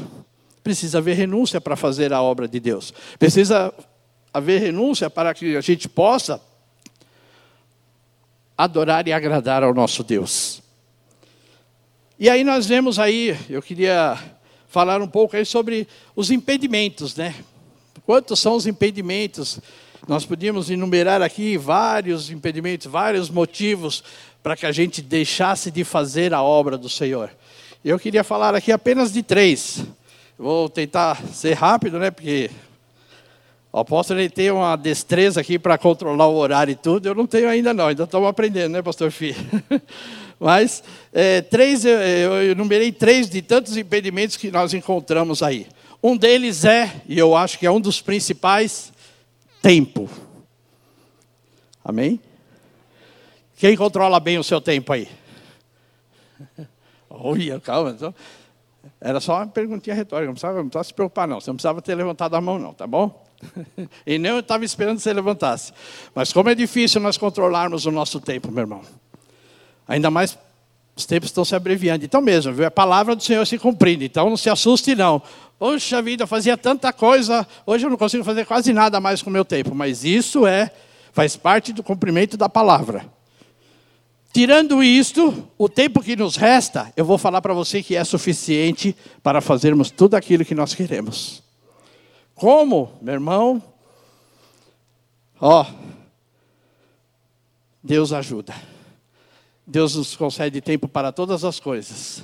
Precisa 0.63 0.99
haver 0.99 1.15
renúncia 1.15 1.59
para 1.59 1.75
fazer 1.75 2.13
a 2.13 2.21
obra 2.21 2.47
de 2.47 2.59
Deus. 2.59 2.93
Precisa 3.17 3.73
haver 4.31 4.61
renúncia 4.61 5.09
para 5.09 5.33
que 5.33 5.55
a 5.55 5.61
gente 5.61 5.89
possa 5.89 6.39
adorar 8.55 9.07
e 9.07 9.13
agradar 9.13 9.63
ao 9.63 9.73
nosso 9.73 10.03
Deus. 10.03 10.61
E 12.21 12.29
aí 12.29 12.43
nós 12.43 12.65
vemos 12.65 12.99
aí, 12.99 13.33
eu 13.49 13.61
queria 13.61 14.19
falar 14.67 15.01
um 15.01 15.07
pouco 15.07 15.37
aí 15.37 15.45
sobre 15.45 15.87
os 16.13 16.29
impedimentos, 16.29 17.15
né? 17.15 17.33
Quantos 18.05 18.41
são 18.41 18.55
os 18.55 18.67
impedimentos? 18.67 19.57
Nós 20.05 20.25
podíamos 20.25 20.69
enumerar 20.69 21.21
aqui 21.21 21.55
vários 21.55 22.29
impedimentos, 22.29 22.87
vários 22.87 23.29
motivos 23.29 24.03
para 24.43 24.57
que 24.57 24.65
a 24.65 24.71
gente 24.73 25.01
deixasse 25.01 25.71
de 25.71 25.85
fazer 25.85 26.33
a 26.33 26.43
obra 26.43 26.77
do 26.77 26.89
Senhor. 26.89 27.31
Eu 27.85 27.97
queria 27.97 28.21
falar 28.21 28.53
aqui 28.53 28.73
apenas 28.73 29.13
de 29.13 29.23
três. 29.23 29.81
Vou 30.37 30.67
tentar 30.67 31.23
ser 31.27 31.53
rápido, 31.53 31.99
né? 31.99 32.11
Porque 32.11 32.51
o 33.71 33.79
apóstolo 33.79 34.19
ele 34.19 34.29
tem 34.29 34.51
uma 34.51 34.75
destreza 34.75 35.39
aqui 35.39 35.57
para 35.57 35.77
controlar 35.77 36.27
o 36.27 36.35
horário 36.35 36.73
e 36.73 36.75
tudo. 36.75 37.07
Eu 37.07 37.15
não 37.15 37.25
tenho 37.25 37.47
ainda 37.47 37.73
não, 37.73 37.87
ainda 37.87 38.03
estamos 38.03 38.27
aprendendo, 38.27 38.73
né, 38.73 38.81
pastor 38.81 39.09
Fih? 39.09 39.33
Mas 40.39 40.81
é, 41.11 41.41
três, 41.41 41.83
eu, 41.83 41.99
eu 41.99 42.51
enumerei 42.51 42.91
três 42.91 43.29
de 43.29 43.41
tantos 43.41 43.75
impedimentos 43.75 44.37
que 44.37 44.49
nós 44.49 44.73
encontramos 44.73 45.43
aí. 45.43 45.67
Um 46.01 46.15
deles 46.15 46.63
é, 46.63 47.01
e 47.07 47.19
eu 47.19 47.35
acho 47.35 47.59
que 47.59 47.65
é 47.65 47.71
um 47.71 47.81
dos 47.81 48.01
principais, 48.01 48.93
tempo. 49.61 50.09
Amém? 51.83 52.19
Quem 53.57 53.75
controla 53.75 54.19
bem 54.19 54.37
o 54.37 54.43
seu 54.43 54.61
tempo 54.61 54.93
aí? 54.93 55.09
Olha, 57.09 57.59
calma. 57.59 57.89
Então, 57.91 58.15
era 59.01 59.19
só 59.19 59.35
uma 59.35 59.47
perguntinha 59.47 59.93
retórica, 59.93 60.27
não 60.27 60.33
precisava, 60.33 60.57
não 60.57 60.65
precisava 60.65 60.83
se 60.85 60.93
preocupar, 60.93 61.27
não. 61.27 61.41
Você 61.41 61.49
não 61.49 61.55
precisava 61.55 61.81
ter 61.81 61.95
levantado 61.95 62.35
a 62.35 62.41
mão, 62.41 62.57
não, 62.57 62.73
tá 62.73 62.87
bom? 62.87 63.27
E 64.05 64.17
nem 64.17 64.31
eu 64.31 64.39
estava 64.39 64.63
esperando 64.63 64.97
que 64.97 65.03
você 65.03 65.13
levantasse. 65.13 65.73
Mas 66.15 66.31
como 66.31 66.49
é 66.49 66.55
difícil 66.55 67.01
nós 67.01 67.17
controlarmos 67.17 67.85
o 67.85 67.91
nosso 67.91 68.21
tempo, 68.21 68.51
meu 68.51 68.63
irmão. 68.63 68.81
Ainda 69.89 70.11
mais 70.11 70.37
os 70.95 71.05
tempos 71.07 71.29
estão 71.29 71.43
se 71.43 71.55
abreviando. 71.55 72.05
Então 72.05 72.21
mesmo, 72.21 72.53
viu? 72.53 72.63
É 72.63 72.67
a 72.67 72.71
palavra 72.71 73.15
do 73.15 73.23
Senhor 73.23 73.43
se 73.47 73.57
cumprindo. 73.57 74.03
Então 74.03 74.29
não 74.29 74.37
se 74.37 74.49
assuste, 74.49 74.93
não. 74.93 75.19
Poxa 75.57 75.99
vida, 75.99 76.23
eu 76.23 76.27
fazia 76.27 76.55
tanta 76.55 76.93
coisa, 76.93 77.45
hoje 77.65 77.85
eu 77.85 77.89
não 77.89 77.97
consigo 77.97 78.23
fazer 78.23 78.45
quase 78.45 78.71
nada 78.71 79.01
mais 79.01 79.23
com 79.23 79.31
o 79.31 79.33
meu 79.33 79.43
tempo. 79.43 79.73
Mas 79.73 80.05
isso 80.05 80.45
é, 80.45 80.71
faz 81.11 81.35
parte 81.35 81.73
do 81.73 81.81
cumprimento 81.81 82.37
da 82.37 82.47
palavra. 82.47 83.05
Tirando 84.31 84.83
isto, 84.83 85.49
o 85.57 85.67
tempo 85.67 86.03
que 86.03 86.15
nos 86.15 86.35
resta, 86.35 86.93
eu 86.95 87.03
vou 87.03 87.17
falar 87.17 87.41
para 87.41 87.53
você 87.53 87.81
que 87.81 87.95
é 87.95 88.03
suficiente 88.03 88.95
para 89.23 89.41
fazermos 89.41 89.89
tudo 89.89 90.13
aquilo 90.13 90.45
que 90.45 90.53
nós 90.53 90.75
queremos. 90.75 91.41
Como, 92.35 92.91
meu 93.01 93.15
irmão? 93.15 93.63
Ó, 95.41 95.65
Deus 97.83 98.13
ajuda. 98.13 98.53
Deus 99.69 99.95
nos 99.95 100.15
concede 100.15 100.61
tempo 100.61 100.87
para 100.87 101.11
todas 101.11 101.43
as 101.45 101.59
coisas. 101.59 102.23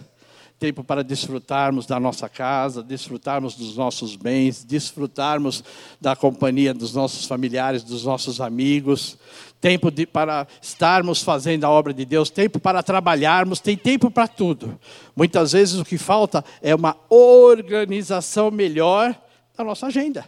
Tempo 0.57 0.83
para 0.83 1.03
desfrutarmos 1.03 1.85
da 1.85 1.99
nossa 1.99 2.27
casa, 2.27 2.81
desfrutarmos 2.81 3.55
dos 3.55 3.77
nossos 3.77 4.15
bens, 4.15 4.63
desfrutarmos 4.63 5.63
da 6.01 6.15
companhia 6.15 6.73
dos 6.73 6.93
nossos 6.95 7.25
familiares, 7.25 7.83
dos 7.83 8.05
nossos 8.05 8.41
amigos, 8.41 9.17
tempo 9.61 9.91
de, 9.91 10.07
para 10.07 10.47
estarmos 10.59 11.21
fazendo 11.21 11.65
a 11.65 11.69
obra 11.69 11.93
de 11.93 12.03
Deus, 12.03 12.31
tempo 12.31 12.59
para 12.59 12.81
trabalharmos, 12.81 13.59
tem 13.59 13.77
tempo 13.77 14.09
para 14.09 14.27
tudo. 14.27 14.79
Muitas 15.15 15.51
vezes 15.51 15.79
o 15.79 15.85
que 15.85 15.99
falta 15.99 16.43
é 16.63 16.73
uma 16.73 16.97
organização 17.09 18.49
melhor 18.49 19.15
da 19.55 19.63
nossa 19.63 19.87
agenda. 19.87 20.25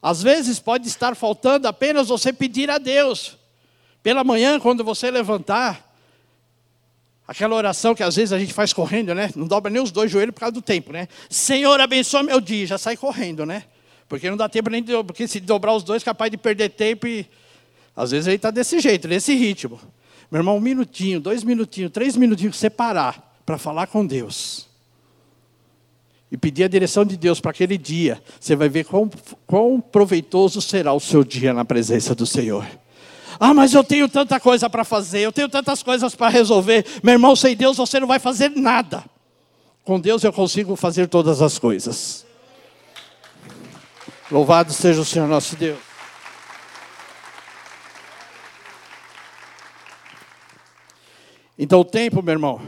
Às 0.00 0.22
vezes 0.22 0.58
pode 0.58 0.88
estar 0.88 1.14
faltando 1.14 1.68
apenas 1.68 2.08
você 2.08 2.32
pedir 2.32 2.70
a 2.70 2.78
Deus. 2.78 3.39
Pela 4.02 4.24
manhã, 4.24 4.58
quando 4.58 4.82
você 4.82 5.10
levantar, 5.10 5.90
Aquela 7.30 7.54
oração 7.54 7.94
que 7.94 8.02
às 8.02 8.16
vezes 8.16 8.32
a 8.32 8.40
gente 8.40 8.52
faz 8.52 8.72
correndo, 8.72 9.14
né? 9.14 9.30
Não 9.36 9.46
dobra 9.46 9.70
nem 9.70 9.80
os 9.80 9.92
dois 9.92 10.10
joelhos 10.10 10.34
por 10.34 10.40
causa 10.40 10.52
do 10.52 10.60
tempo, 10.60 10.92
né? 10.92 11.06
Senhor, 11.28 11.80
abençoa 11.80 12.24
meu 12.24 12.40
dia, 12.40 12.66
já 12.66 12.76
sai 12.76 12.96
correndo, 12.96 13.46
né? 13.46 13.62
Porque 14.08 14.28
não 14.28 14.36
dá 14.36 14.48
tempo 14.48 14.68
nem 14.68 14.82
de, 14.82 14.92
porque 15.04 15.28
se 15.28 15.38
dobrar 15.38 15.72
os 15.76 15.84
dois, 15.84 16.02
capaz 16.02 16.28
de 16.28 16.36
perder 16.36 16.70
tempo 16.70 17.06
e 17.06 17.24
às 17.94 18.10
vezes 18.10 18.26
ele 18.26 18.34
está 18.34 18.50
desse 18.50 18.80
jeito, 18.80 19.06
nesse 19.06 19.32
ritmo. 19.32 19.80
Meu 20.28 20.40
irmão, 20.40 20.56
um 20.56 20.60
minutinho, 20.60 21.20
dois 21.20 21.44
minutinhos, 21.44 21.92
três 21.92 22.16
minutinhos, 22.16 22.56
separar 22.56 23.40
para 23.46 23.56
falar 23.56 23.86
com 23.86 24.04
Deus. 24.04 24.66
E 26.32 26.36
pedir 26.36 26.64
a 26.64 26.68
direção 26.68 27.04
de 27.04 27.16
Deus 27.16 27.40
para 27.40 27.52
aquele 27.52 27.78
dia. 27.78 28.20
Você 28.40 28.56
vai 28.56 28.68
ver 28.68 28.84
quão, 28.86 29.08
quão 29.46 29.80
proveitoso 29.80 30.60
será 30.60 30.92
o 30.92 30.98
seu 30.98 31.22
dia 31.22 31.54
na 31.54 31.64
presença 31.64 32.12
do 32.12 32.26
Senhor. 32.26 32.66
Ah, 33.42 33.54
mas 33.54 33.72
eu 33.72 33.82
tenho 33.82 34.06
tanta 34.06 34.38
coisa 34.38 34.68
para 34.68 34.84
fazer, 34.84 35.20
eu 35.20 35.32
tenho 35.32 35.48
tantas 35.48 35.82
coisas 35.82 36.14
para 36.14 36.28
resolver. 36.28 36.84
Meu 37.02 37.14
irmão, 37.14 37.34
sem 37.34 37.56
Deus 37.56 37.78
você 37.78 37.98
não 37.98 38.06
vai 38.06 38.18
fazer 38.18 38.50
nada. 38.50 39.02
Com 39.82 39.98
Deus 39.98 40.22
eu 40.22 40.30
consigo 40.30 40.76
fazer 40.76 41.08
todas 41.08 41.40
as 41.40 41.58
coisas. 41.58 42.26
Louvado 44.30 44.74
seja 44.74 45.00
o 45.00 45.06
Senhor 45.06 45.26
nosso 45.26 45.56
Deus. 45.56 45.78
Então 51.58 51.80
o 51.80 51.84
tempo, 51.84 52.22
meu 52.22 52.32
irmão, 52.32 52.60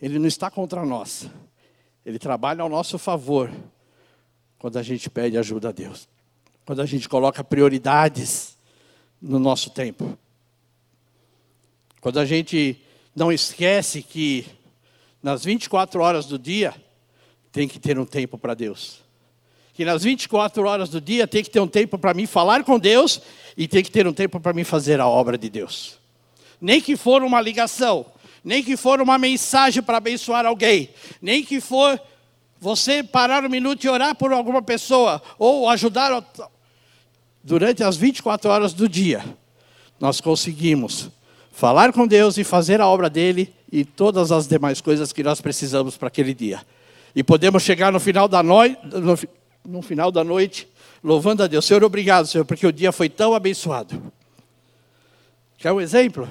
ele 0.00 0.18
não 0.18 0.26
está 0.26 0.50
contra 0.50 0.86
nós. 0.86 1.28
Ele 2.04 2.18
trabalha 2.18 2.62
ao 2.62 2.68
nosso 2.70 2.98
favor 2.98 3.50
quando 4.58 4.78
a 4.78 4.82
gente 4.82 5.10
pede 5.10 5.36
ajuda 5.36 5.68
a 5.68 5.72
Deus. 5.72 6.08
Quando 6.64 6.80
a 6.80 6.86
gente 6.86 7.06
coloca 7.10 7.44
prioridades 7.44 8.53
no 9.24 9.38
nosso 9.38 9.70
tempo. 9.70 10.18
Quando 12.00 12.20
a 12.20 12.26
gente 12.26 12.78
não 13.16 13.32
esquece 13.32 14.02
que 14.02 14.44
nas 15.22 15.42
24 15.42 16.02
horas 16.02 16.26
do 16.26 16.38
dia 16.38 16.74
tem 17.50 17.66
que 17.66 17.78
ter 17.78 17.98
um 17.98 18.04
tempo 18.04 18.36
para 18.36 18.52
Deus. 18.52 18.98
Que 19.72 19.84
nas 19.84 20.04
24 20.04 20.66
horas 20.66 20.90
do 20.90 21.00
dia 21.00 21.26
tem 21.26 21.42
que 21.42 21.48
ter 21.48 21.60
um 21.60 21.66
tempo 21.66 21.96
para 21.96 22.12
mim 22.12 22.26
falar 22.26 22.64
com 22.64 22.78
Deus 22.78 23.22
e 23.56 23.66
tem 23.66 23.82
que 23.82 23.90
ter 23.90 24.06
um 24.06 24.12
tempo 24.12 24.38
para 24.38 24.52
mim 24.52 24.62
fazer 24.62 25.00
a 25.00 25.08
obra 25.08 25.38
de 25.38 25.48
Deus. 25.48 25.98
Nem 26.60 26.80
que 26.80 26.94
for 26.94 27.22
uma 27.22 27.40
ligação, 27.40 28.04
nem 28.44 28.62
que 28.62 28.76
for 28.76 29.00
uma 29.00 29.16
mensagem 29.16 29.82
para 29.82 29.96
abençoar 29.96 30.44
alguém, 30.44 30.90
nem 31.22 31.42
que 31.42 31.62
for 31.62 31.98
você 32.60 33.02
parar 33.02 33.42
um 33.42 33.48
minuto 33.48 33.84
e 33.84 33.88
orar 33.88 34.14
por 34.14 34.32
alguma 34.32 34.60
pessoa 34.60 35.22
ou 35.38 35.68
ajudar 35.70 36.12
durante 37.44 37.84
as 37.84 37.96
24 37.96 38.50
horas 38.50 38.72
do 38.72 38.88
dia, 38.88 39.22
nós 40.00 40.20
conseguimos 40.20 41.10
falar 41.52 41.92
com 41.92 42.06
Deus 42.06 42.38
e 42.38 42.42
fazer 42.42 42.80
a 42.80 42.88
obra 42.88 43.10
dele 43.10 43.54
e 43.70 43.84
todas 43.84 44.32
as 44.32 44.48
demais 44.48 44.80
coisas 44.80 45.12
que 45.12 45.22
nós 45.22 45.40
precisamos 45.42 45.96
para 45.96 46.08
aquele 46.08 46.32
dia. 46.32 46.62
E 47.14 47.22
podemos 47.22 47.62
chegar 47.62 47.92
no 47.92 48.00
final 48.00 48.26
da 48.26 48.42
noite, 48.42 48.78
no, 48.84 49.18
no 49.64 49.82
final 49.82 50.10
da 50.10 50.24
noite, 50.24 50.66
louvando 51.02 51.42
a 51.42 51.46
Deus. 51.46 51.64
Senhor, 51.66 51.84
obrigado, 51.84 52.26
Senhor, 52.26 52.44
porque 52.44 52.66
o 52.66 52.72
dia 52.72 52.90
foi 52.90 53.08
tão 53.08 53.34
abençoado. 53.34 54.02
Quer 55.58 55.70
um 55.70 55.80
exemplo? 55.80 56.28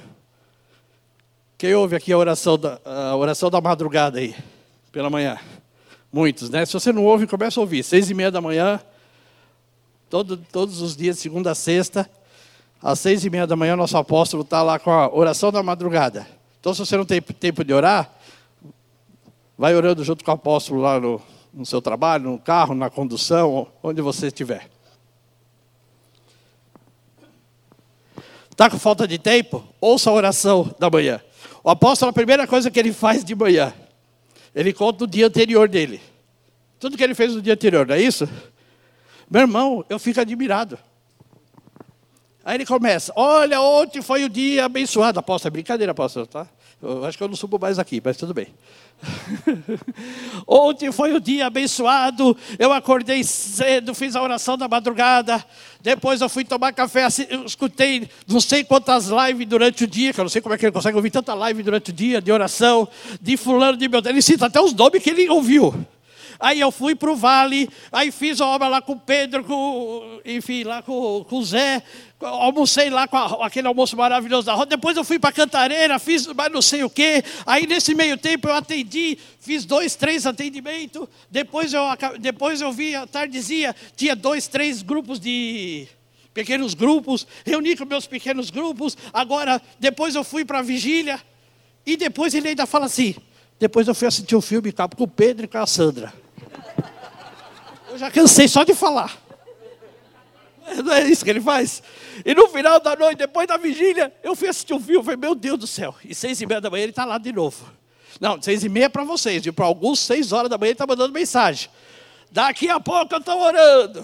Quem 1.58 1.74
ouve 1.76 1.96
aqui 1.96 2.12
a 2.12 2.18
oração 2.18 2.58
da, 2.58 2.82
a 2.84 3.16
oração 3.16 3.50
da 3.50 3.62
madrugada 3.62 4.20
aí, 4.20 4.36
pela 4.92 5.10
manhã? 5.10 5.38
Muitos, 6.12 6.50
né? 6.50 6.66
Se 6.66 6.74
você 6.74 6.92
não 6.92 7.06
ouve, 7.06 7.26
começa 7.26 7.60
a 7.60 7.62
ouvir. 7.62 7.84
Seis 7.84 8.10
e 8.10 8.14
meia 8.14 8.30
da 8.30 8.42
manhã, 8.42 8.80
Todo, 10.14 10.38
todos 10.38 10.80
os 10.80 10.96
dias, 10.96 11.18
segunda 11.18 11.50
a 11.50 11.56
sexta, 11.56 12.08
às 12.80 13.00
seis 13.00 13.26
e 13.26 13.32
meia 13.32 13.48
da 13.48 13.56
manhã, 13.56 13.76
nosso 13.76 13.98
apóstolo 13.98 14.44
está 14.44 14.62
lá 14.62 14.78
com 14.78 14.92
a 14.92 15.12
oração 15.12 15.52
da 15.52 15.64
madrugada. 15.64 16.28
Então, 16.60 16.72
se 16.72 16.82
você 16.82 16.96
não 16.96 17.04
tem 17.04 17.20
tempo 17.20 17.64
de 17.64 17.74
orar, 17.74 18.14
vai 19.58 19.74
orando 19.74 20.04
junto 20.04 20.24
com 20.24 20.30
o 20.30 20.36
apóstolo 20.36 20.82
lá 20.82 21.00
no, 21.00 21.20
no 21.52 21.66
seu 21.66 21.82
trabalho, 21.82 22.30
no 22.30 22.38
carro, 22.38 22.76
na 22.76 22.92
condução, 22.92 23.68
onde 23.82 24.04
você 24.04 24.28
estiver. 24.28 24.70
Está 28.52 28.70
com 28.70 28.78
falta 28.78 29.08
de 29.08 29.18
tempo? 29.18 29.68
Ouça 29.82 30.12
a 30.12 30.14
oração 30.14 30.76
da 30.78 30.92
manhã. 30.92 31.20
O 31.64 31.72
apóstolo, 31.72 32.12
a 32.12 32.14
primeira 32.14 32.46
coisa 32.46 32.70
que 32.70 32.80
ele 32.80 32.94
faz 32.94 33.26
de 33.26 33.34
manhã, 33.34 33.74
ele 34.54 34.74
conta 34.74 35.06
o 35.06 35.08
dia 35.08 35.26
anterior 35.26 35.68
dele. 35.68 36.00
Tudo 36.80 36.98
que 36.98 37.04
ele 37.04 37.16
fez 37.16 37.34
no 37.34 37.42
dia 37.42 37.54
anterior, 37.54 37.88
não 37.88 37.96
é 37.96 38.00
isso? 38.00 38.30
Meu 39.34 39.42
irmão, 39.42 39.84
eu 39.90 39.98
fico 39.98 40.22
admirado. 40.22 40.78
Aí 42.46 42.56
ele 42.56 42.68
começa, 42.68 43.12
olha, 43.16 43.60
ontem 43.60 44.00
foi 44.00 44.24
o 44.24 44.30
dia 44.30 44.66
abençoado. 44.66 45.18
Apóstolo, 45.18 45.50
é 45.50 45.54
brincadeira, 45.54 45.92
apóstolo, 45.92 46.28
tá? 46.28 46.46
Eu 46.80 47.04
acho 47.04 47.18
que 47.18 47.24
eu 47.24 47.28
não 47.28 47.36
subo 47.36 47.58
mais 47.58 47.80
aqui, 47.80 48.00
mas 48.04 48.16
tudo 48.16 48.32
bem. 48.32 48.50
ontem 50.46 50.92
foi 50.92 51.14
o 51.14 51.20
dia 51.20 51.48
abençoado. 51.48 52.38
Eu 52.60 52.72
acordei 52.72 53.24
cedo, 53.24 53.96
fiz 53.96 54.16
a 54.16 54.22
oração 54.22 54.56
da 54.56 54.68
madrugada. 54.68 55.44
Depois 55.82 56.22
eu 56.22 56.30
fui 56.30 56.46
tomar 56.46 56.72
café. 56.72 57.08
Escutei 57.44 58.08
não 58.28 58.40
sei 58.40 58.64
quantas 58.64 59.08
lives 59.08 59.48
durante 59.48 59.86
o 59.86 59.88
dia, 59.88 60.14
que 60.14 60.20
eu 60.20 60.26
não 60.26 60.30
sei 60.30 60.44
como 60.44 60.54
é 60.54 60.60
que 60.60 60.66
ele 60.66 60.74
consegue 60.74 60.96
ouvir 60.96 61.10
tanta 61.10 61.34
live 61.34 61.64
durante 61.64 61.90
o 61.90 61.94
dia, 61.94 62.22
de 62.22 62.32
oração, 62.32 62.88
de 63.20 63.36
fulano, 63.36 63.78
de 63.78 63.88
meu 63.88 64.00
Deus. 64.00 64.14
Ele 64.14 64.22
cita 64.22 64.46
até 64.46 64.62
os 64.62 64.76
nomes 64.76 65.02
que 65.02 65.10
ele 65.10 65.28
ouviu. 65.28 65.74
Aí 66.44 66.60
eu 66.60 66.74
fui 66.74 66.94
para 66.94 67.10
o 67.10 67.16
vale, 67.16 67.70
aí 67.90 68.12
fiz 68.12 68.42
a 68.42 68.46
obra 68.46 68.68
lá 68.68 68.82
com 68.82 68.92
o 68.92 69.00
Pedro, 69.00 69.46
com, 69.46 70.20
enfim, 70.26 70.66
lá 70.66 70.82
com, 70.82 71.24
com 71.24 71.38
o 71.38 71.46
Zé, 71.46 71.82
almocei 72.20 72.90
lá 72.90 73.08
com 73.08 73.16
a, 73.16 73.46
aquele 73.48 73.66
almoço 73.66 73.96
maravilhoso 73.96 74.48
da 74.48 74.54
roda. 74.54 74.76
Depois 74.76 74.98
eu 74.98 75.06
fui 75.06 75.18
para 75.18 75.32
Cantareira, 75.32 75.98
fiz 76.00 76.28
mais 76.28 76.52
não 76.52 76.62
sei 76.62 76.84
o 76.84 76.90
quê. 76.90 77.24
Aí 77.46 77.66
nesse 77.66 77.96
meio 77.96 78.18
tempo 78.18 78.50
eu 78.50 78.56
atendi, 78.56 79.18
fiz 79.40 79.64
dois, 79.64 79.96
três 79.96 80.28
atendimentos. 80.28 81.08
Depois 81.32 81.74
eu, 81.74 81.84
depois 82.20 82.60
eu 82.60 82.74
vi 82.74 82.94
a 82.94 83.08
tardezinha, 83.08 83.74
tinha 83.96 84.14
dois, 84.14 84.46
três 84.46 84.82
grupos 84.82 85.22
de 85.22 85.88
pequenos 86.34 86.74
grupos, 86.74 87.26
reuni 87.46 87.78
com 87.78 87.86
meus 87.86 88.06
pequenos 88.06 88.50
grupos. 88.50 88.98
Agora, 89.14 89.62
depois 89.80 90.14
eu 90.14 90.26
fui 90.26 90.44
para 90.44 90.60
a 90.60 90.62
vigília. 90.62 91.22
E 91.86 91.96
depois 91.96 92.34
ele 92.34 92.50
ainda 92.50 92.66
fala 92.66 92.88
assim: 92.88 93.16
depois 93.58 93.88
eu 93.88 93.96
fui 93.96 94.10
assistir 94.10 94.36
um 94.36 94.42
filme 94.42 94.74
com 94.74 95.04
o 95.06 95.08
Pedro 95.08 95.46
e 95.46 95.48
com 95.48 95.58
a 95.58 95.66
Sandra. 95.66 96.23
Eu 97.94 98.00
já 98.00 98.10
cansei 98.10 98.48
só 98.48 98.64
de 98.64 98.74
falar. 98.74 99.16
Não 100.84 100.92
é 100.94 101.08
isso 101.08 101.24
que 101.24 101.30
ele 101.30 101.40
faz? 101.40 101.84
E 102.26 102.34
no 102.34 102.48
final 102.48 102.80
da 102.80 102.96
noite, 102.96 103.20
depois 103.20 103.48
da 103.48 103.56
vigília, 103.56 104.12
eu 104.24 104.36
fui 104.36 104.48
assistir 104.48 104.74
um 104.74 104.80
filme. 104.80 105.04
Falei, 105.04 105.20
meu 105.20 105.36
Deus 105.36 105.60
do 105.60 105.68
céu. 105.68 105.94
E 106.04 106.16
seis 106.16 106.42
e 106.42 106.48
meia 106.48 106.60
da 106.60 106.72
manhã 106.72 106.82
ele 106.82 106.92
está 106.92 107.06
lá 107.06 107.20
de 107.20 107.32
novo. 107.32 107.72
Não, 108.20 108.42
seis 108.42 108.64
e 108.64 108.70
meia 108.70 108.86
é 108.86 108.90
para 108.90 109.04
vocês. 109.04 109.46
E 109.46 109.52
para 109.52 109.66
alguns, 109.66 110.00
seis 110.00 110.32
horas 110.32 110.50
da 110.50 110.58
manhã 110.58 110.70
ele 110.70 110.74
está 110.74 110.88
mandando 110.88 111.14
mensagem. 111.14 111.70
Daqui 112.32 112.68
a 112.68 112.80
pouco 112.80 113.14
eu 113.14 113.20
estou 113.20 113.40
orando. 113.40 114.04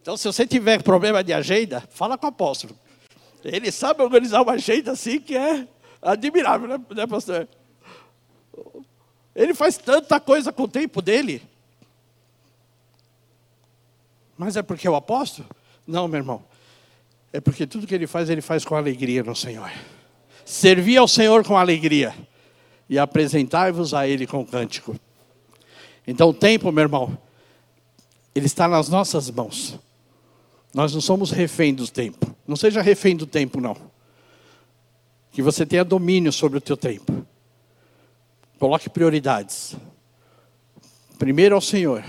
Então, 0.00 0.16
se 0.16 0.26
você 0.26 0.46
tiver 0.46 0.82
problema 0.82 1.22
de 1.22 1.34
agenda, 1.34 1.86
fala 1.90 2.16
com 2.16 2.24
o 2.24 2.30
apóstolo. 2.30 2.74
Ele 3.44 3.70
sabe 3.70 4.02
organizar 4.02 4.40
uma 4.40 4.52
agenda 4.52 4.92
assim 4.92 5.20
que 5.20 5.36
é 5.36 5.68
admirável, 6.00 6.66
né, 6.66 6.80
né 6.96 7.06
pastor? 7.06 7.46
Ele 9.36 9.52
faz 9.52 9.76
tanta 9.76 10.18
coisa 10.18 10.50
com 10.50 10.62
o 10.62 10.68
tempo 10.68 11.02
dele. 11.02 11.51
Mas 14.36 14.56
é 14.56 14.62
porque 14.62 14.86
é 14.86 14.90
o 14.90 14.96
apóstolo? 14.96 15.48
Não, 15.86 16.08
meu 16.08 16.18
irmão. 16.18 16.44
É 17.32 17.40
porque 17.40 17.66
tudo 17.66 17.86
que 17.86 17.94
ele 17.94 18.06
faz, 18.06 18.28
ele 18.28 18.40
faz 18.40 18.64
com 18.64 18.74
alegria 18.74 19.22
no 19.22 19.34
Senhor. 19.34 19.70
Servir 20.44 20.96
ao 20.96 21.08
Senhor 21.08 21.44
com 21.44 21.56
alegria 21.56 22.14
e 22.88 22.98
apresentar-vos 22.98 23.94
a 23.94 24.06
Ele 24.06 24.26
com 24.26 24.44
cântico. 24.44 24.94
Então, 26.06 26.28
o 26.28 26.34
tempo, 26.34 26.70
meu 26.72 26.82
irmão, 26.82 27.16
ele 28.34 28.46
está 28.46 28.66
nas 28.66 28.88
nossas 28.88 29.30
mãos. 29.30 29.78
Nós 30.74 30.92
não 30.92 31.00
somos 31.00 31.30
refém 31.30 31.74
do 31.74 31.86
tempo. 31.86 32.34
Não 32.46 32.56
seja 32.56 32.82
refém 32.82 33.16
do 33.16 33.26
tempo, 33.26 33.60
não. 33.60 33.76
Que 35.30 35.42
você 35.42 35.64
tenha 35.64 35.84
domínio 35.84 36.32
sobre 36.32 36.58
o 36.58 36.60
teu 36.60 36.76
tempo. 36.76 37.26
Coloque 38.58 38.88
prioridades. 38.88 39.76
Primeiro 41.18 41.54
ao 41.54 41.60
Senhor. 41.60 42.04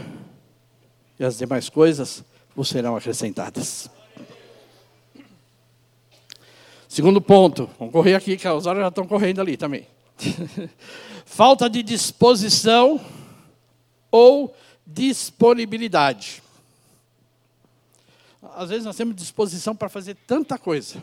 E 1.19 1.23
as 1.23 1.37
demais 1.37 1.69
coisas 1.69 2.23
vos 2.55 2.69
serão 2.69 2.95
acrescentadas. 2.95 3.89
Segundo 6.87 7.19
ponto, 7.19 7.69
vamos 7.79 7.91
correr 7.91 8.13
aqui, 8.13 8.37
que 8.37 8.47
as 8.47 8.65
horas 8.65 8.83
já 8.83 8.89
estão 8.89 9.07
correndo 9.07 9.41
ali 9.41 9.57
também. 9.57 9.87
Falta 11.25 11.67
de 11.67 11.81
disposição 11.81 13.01
ou 14.11 14.55
disponibilidade. 14.85 16.43
Às 18.55 18.69
vezes 18.69 18.85
nós 18.85 18.95
temos 18.95 19.15
disposição 19.15 19.75
para 19.75 19.89
fazer 19.89 20.15
tanta 20.27 20.57
coisa. 20.59 21.01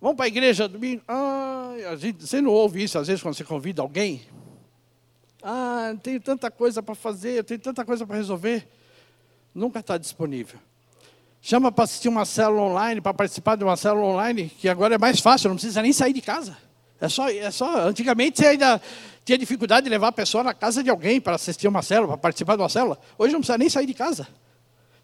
Vamos 0.00 0.16
para 0.16 0.26
a 0.26 0.28
igreja 0.28 0.68
domingo? 0.68 1.02
Ah, 1.08 1.74
a 1.90 1.96
gente, 1.96 2.24
você 2.24 2.40
não 2.40 2.52
ouve 2.52 2.84
isso 2.84 2.98
às 2.98 3.08
vezes 3.08 3.22
quando 3.22 3.34
você 3.34 3.44
convida 3.44 3.82
alguém? 3.82 4.22
Ah, 5.42 5.94
tenho 6.02 6.20
tanta 6.20 6.50
coisa 6.50 6.82
para 6.82 6.94
fazer, 6.94 7.42
tenho 7.44 7.58
tanta 7.58 7.84
coisa 7.84 8.06
para 8.06 8.16
resolver. 8.16 8.68
Nunca 9.54 9.80
está 9.80 9.98
disponível. 9.98 10.58
Chama 11.40 11.72
para 11.72 11.84
assistir 11.84 12.08
uma 12.08 12.24
célula 12.24 12.62
online, 12.62 13.00
para 13.00 13.12
participar 13.12 13.56
de 13.56 13.64
uma 13.64 13.76
célula 13.76 14.06
online, 14.06 14.48
que 14.48 14.68
agora 14.68 14.94
é 14.94 14.98
mais 14.98 15.18
fácil, 15.18 15.48
não 15.48 15.56
precisa 15.56 15.82
nem 15.82 15.92
sair 15.92 16.12
de 16.12 16.22
casa. 16.22 16.56
É 17.00 17.08
só, 17.08 17.28
é 17.28 17.50
só. 17.50 17.88
Antigamente 17.88 18.38
você 18.38 18.46
ainda 18.46 18.80
tinha 19.24 19.36
dificuldade 19.36 19.82
de 19.82 19.90
levar 19.90 20.08
a 20.08 20.12
pessoa 20.12 20.44
na 20.44 20.54
casa 20.54 20.84
de 20.84 20.88
alguém 20.88 21.20
para 21.20 21.34
assistir 21.34 21.66
uma 21.66 21.82
célula, 21.82 22.08
para 22.10 22.18
participar 22.18 22.54
de 22.54 22.62
uma 22.62 22.68
célula. 22.68 22.96
Hoje 23.18 23.32
não 23.32 23.40
precisa 23.40 23.58
nem 23.58 23.68
sair 23.68 23.86
de 23.86 23.94
casa. 23.94 24.28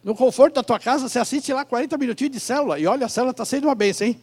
No 0.04 0.14
conforto 0.14 0.54
da 0.54 0.62
tua 0.62 0.78
casa, 0.78 1.08
você 1.08 1.18
assiste 1.18 1.52
lá 1.52 1.64
40 1.64 1.98
minutinhos 1.98 2.32
de 2.32 2.38
célula. 2.38 2.78
E 2.78 2.86
olha, 2.86 3.06
a 3.06 3.08
célula 3.08 3.32
está 3.32 3.44
sendo 3.44 3.64
uma 3.64 3.74
bênção, 3.74 4.06
hein? 4.06 4.20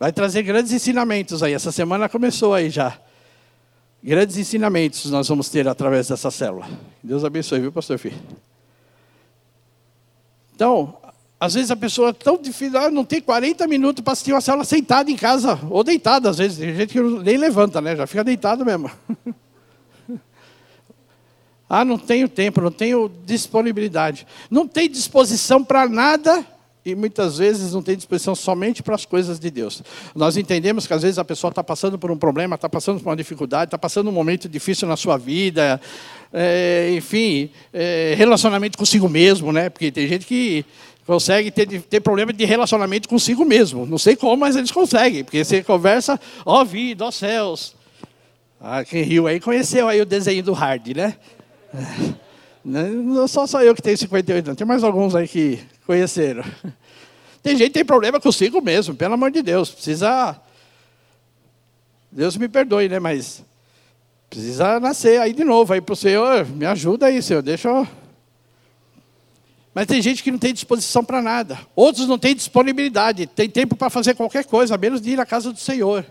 Vai 0.00 0.12
trazer 0.12 0.42
grandes 0.42 0.72
ensinamentos 0.72 1.44
aí. 1.44 1.52
Essa 1.52 1.70
semana 1.70 2.08
começou 2.08 2.52
aí 2.52 2.70
já. 2.70 2.98
Grandes 4.06 4.36
ensinamentos 4.36 5.10
nós 5.10 5.26
vamos 5.28 5.48
ter 5.48 5.66
através 5.66 6.08
dessa 6.08 6.30
célula. 6.30 6.68
Deus 7.02 7.24
abençoe, 7.24 7.58
viu, 7.58 7.72
pastor 7.72 7.96
Fih? 7.96 8.12
Então, 10.54 10.98
às 11.40 11.54
vezes 11.54 11.70
a 11.70 11.76
pessoa 11.76 12.10
é 12.10 12.12
tão 12.12 12.36
difícil, 12.36 12.78
ah, 12.78 12.90
não 12.90 13.02
tem 13.02 13.22
40 13.22 13.66
minutos 13.66 14.04
para 14.04 14.12
assistir 14.12 14.34
uma 14.34 14.42
célula 14.42 14.62
sentada 14.62 15.10
em 15.10 15.16
casa, 15.16 15.58
ou 15.70 15.82
deitada, 15.82 16.28
às 16.28 16.36
vezes. 16.36 16.58
Tem 16.58 16.76
gente 16.76 16.92
que 16.92 17.00
nem 17.00 17.38
levanta, 17.38 17.80
né? 17.80 17.96
Já 17.96 18.06
fica 18.06 18.22
deitado 18.22 18.62
mesmo. 18.62 18.90
ah, 21.66 21.82
não 21.82 21.96
tenho 21.96 22.28
tempo, 22.28 22.60
não 22.60 22.70
tenho 22.70 23.10
disponibilidade. 23.24 24.26
Não 24.50 24.68
tem 24.68 24.86
disposição 24.86 25.64
para 25.64 25.88
nada 25.88 26.44
e 26.84 26.94
muitas 26.94 27.38
vezes 27.38 27.72
não 27.72 27.82
tem 27.82 27.96
disposição 27.96 28.34
somente 28.34 28.82
para 28.82 28.94
as 28.94 29.06
coisas 29.06 29.40
de 29.40 29.50
Deus. 29.50 29.82
Nós 30.14 30.36
entendemos 30.36 30.86
que 30.86 30.92
às 30.92 31.02
vezes 31.02 31.18
a 31.18 31.24
pessoa 31.24 31.48
está 31.48 31.64
passando 31.64 31.98
por 31.98 32.10
um 32.10 32.16
problema, 32.16 32.56
está 32.56 32.68
passando 32.68 33.00
por 33.00 33.08
uma 33.08 33.16
dificuldade, 33.16 33.68
está 33.68 33.78
passando 33.78 34.08
um 34.08 34.12
momento 34.12 34.48
difícil 34.48 34.86
na 34.86 34.96
sua 34.96 35.16
vida, 35.16 35.80
é, 36.30 36.92
enfim, 36.94 37.48
é, 37.72 38.14
relacionamento 38.18 38.76
consigo 38.76 39.08
mesmo, 39.08 39.50
né? 39.50 39.70
Porque 39.70 39.90
tem 39.90 40.06
gente 40.06 40.26
que 40.26 40.64
consegue 41.06 41.50
ter, 41.50 41.66
ter 41.66 42.00
problema 42.00 42.34
de 42.34 42.44
relacionamento 42.44 43.08
consigo 43.08 43.46
mesmo. 43.46 43.86
Não 43.86 43.98
sei 43.98 44.14
como, 44.14 44.36
mas 44.36 44.54
eles 44.54 44.70
conseguem, 44.70 45.24
porque 45.24 45.42
você 45.42 45.62
conversa, 45.62 46.20
ó 46.44 46.60
oh, 46.60 46.64
vida, 46.66 47.04
ó 47.04 47.08
oh, 47.08 47.12
céus. 47.12 47.74
Ah, 48.60 48.84
quem 48.84 49.02
riu 49.02 49.26
aí 49.26 49.40
conheceu 49.40 49.88
aí 49.88 50.00
o 50.02 50.06
desenho 50.06 50.42
do 50.42 50.52
Hard, 50.52 50.88
né? 50.88 51.16
Não 52.64 53.28
só 53.28 53.46
só 53.46 53.62
eu 53.62 53.74
que 53.74 53.82
tenho 53.82 53.96
58 53.96 54.46
anos, 54.46 54.58
tem 54.58 54.66
mais 54.66 54.82
alguns 54.82 55.14
aí 55.14 55.28
que 55.28 55.60
conheceram. 55.86 56.44
Tem 57.42 57.56
gente 57.56 57.68
que 57.68 57.74
tem 57.74 57.84
problema 57.84 58.18
consigo 58.18 58.60
mesmo, 58.62 58.94
pelo 58.94 59.14
amor 59.14 59.30
de 59.30 59.42
Deus. 59.42 59.70
Precisa. 59.70 60.40
Deus 62.10 62.36
me 62.36 62.48
perdoe, 62.48 62.88
né? 62.88 62.98
Mas 62.98 63.44
precisa 64.30 64.80
nascer 64.80 65.20
aí 65.20 65.32
de 65.32 65.44
novo 65.44 65.72
aí 65.74 65.80
para 65.80 65.92
o 65.92 65.96
Senhor. 65.96 66.46
Me 66.46 66.64
ajuda 66.64 67.06
aí, 67.06 67.22
Senhor. 67.22 67.42
Deixa 67.42 67.68
eu. 67.68 67.86
Mas 69.74 69.86
tem 69.86 70.00
gente 70.00 70.22
que 70.22 70.30
não 70.30 70.38
tem 70.38 70.54
disposição 70.54 71.04
para 71.04 71.20
nada. 71.20 71.58
Outros 71.74 72.06
não 72.06 72.18
têm 72.18 72.34
disponibilidade. 72.34 73.26
Tem 73.26 73.50
tempo 73.50 73.76
para 73.76 73.90
fazer 73.90 74.14
qualquer 74.14 74.44
coisa, 74.44 74.76
a 74.76 74.78
menos 74.78 75.00
de 75.00 75.10
ir 75.10 75.20
à 75.20 75.26
casa 75.26 75.52
do 75.52 75.58
Senhor. 75.58 76.06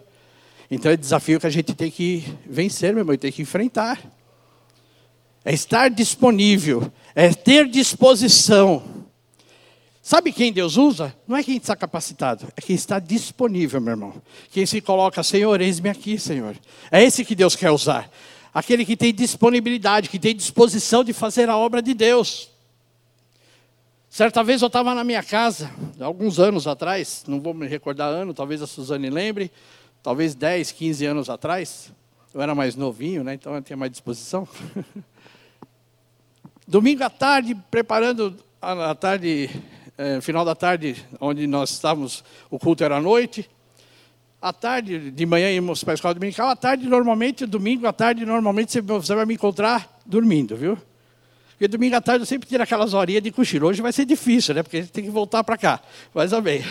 Então 0.70 0.92
é 0.92 0.98
desafio 0.98 1.40
que 1.40 1.48
a 1.48 1.50
gente 1.50 1.74
tem 1.74 1.90
que 1.90 2.24
vencer, 2.46 2.94
meu 2.94 3.02
irmão, 3.02 3.18
tem 3.18 3.32
que 3.32 3.42
enfrentar. 3.42 4.00
É 5.46 5.54
estar 5.54 5.90
disponível, 5.90 6.92
é 7.16 7.34
ter 7.34 7.68
disposição. 7.68 9.03
Sabe 10.06 10.34
quem 10.34 10.52
Deus 10.52 10.76
usa? 10.76 11.16
Não 11.26 11.38
é 11.38 11.42
quem 11.42 11.56
está 11.56 11.78
capacitado, 11.78 12.46
é 12.58 12.62
quem 12.62 12.76
está 12.76 13.00
disponível, 13.00 13.80
meu 13.80 13.92
irmão. 13.92 14.22
Quem 14.52 14.66
se 14.66 14.82
coloca, 14.82 15.24
Senhor, 15.24 15.62
eis-me 15.62 15.90
aqui, 15.90 16.20
Senhor. 16.20 16.58
É 16.92 17.02
esse 17.02 17.24
que 17.24 17.34
Deus 17.34 17.56
quer 17.56 17.72
usar. 17.72 18.12
Aquele 18.54 18.86
que 18.86 18.98
tem 18.98 19.14
disponibilidade, 19.14 20.10
que 20.10 20.20
tem 20.20 20.36
disposição 20.36 21.06
de 21.06 21.14
fazer 21.14 21.50
a 21.50 21.56
obra 21.56 21.82
de 21.82 21.94
Deus. 21.94 22.50
Certa 24.10 24.44
vez 24.44 24.62
eu 24.62 24.68
estava 24.68 24.94
na 24.94 25.06
minha 25.06 25.24
casa, 25.24 25.72
alguns 26.02 26.38
anos 26.38 26.68
atrás, 26.68 27.24
não 27.26 27.40
vou 27.40 27.54
me 27.54 27.66
recordar 27.66 28.10
ano, 28.10 28.34
talvez 28.34 28.62
a 28.62 28.68
Suzane 28.68 29.10
lembre, 29.10 29.50
talvez 30.04 30.36
10, 30.36 30.74
15 30.74 31.06
anos 31.06 31.30
atrás. 31.30 31.94
Eu 32.34 32.42
era 32.42 32.54
mais 32.54 32.76
novinho, 32.76 33.24
né? 33.24 33.36
então 33.36 33.56
eu 33.56 33.62
tinha 33.62 33.78
mais 33.78 33.90
disposição. 33.90 34.46
Domingo 36.68 37.06
à 37.06 37.10
tarde, 37.10 37.56
preparando 37.72 38.36
a 38.62 38.94
tarde 38.94 39.50
é, 39.98 40.20
final 40.22 40.44
da 40.44 40.56
tarde, 40.56 41.06
onde 41.20 41.46
nós 41.46 41.72
estávamos, 41.72 42.24
o 42.50 42.58
culto 42.58 42.84
era 42.84 42.98
à 42.98 43.02
noite. 43.02 43.50
À 44.42 44.52
tarde, 44.52 45.12
de 45.12 45.26
manhã 45.26 45.50
íamos 45.52 45.84
para 45.84 45.94
a 45.94 45.96
escola 45.96 46.14
dominical. 46.14 46.50
À 46.50 46.56
tarde, 46.56 46.88
normalmente, 46.88 47.46
domingo 47.46 47.88
à 47.88 47.94
tarde, 47.94 48.26
normalmente 48.26 48.82
você 48.82 49.16
vai 49.16 49.26
me 49.26 49.36
encontrar 49.36 50.00
dormindo, 50.06 50.56
viu? 50.56 50.78
Porque 51.52 51.68
domingo 51.68 51.96
à 51.96 52.02
tarde 52.02 52.24
eu 52.24 52.26
sempre 52.26 52.50
tiro 52.50 52.62
aquelas 52.62 52.94
horinhas 52.94 53.24
de 53.24 53.32
cochilo. 53.32 53.68
Hoje 53.68 53.82
vai 53.82 53.94
ser 53.94 54.06
difícil, 54.06 54.54
né? 54.54 54.64
Porque 54.64 54.78
a 54.78 54.82
gente 54.82 54.92
tem 54.92 55.04
que 55.04 55.10
voltar 55.10 55.44
para 55.44 55.58
cá. 55.58 55.80
Mas 56.14 56.34
amém. 56.34 56.62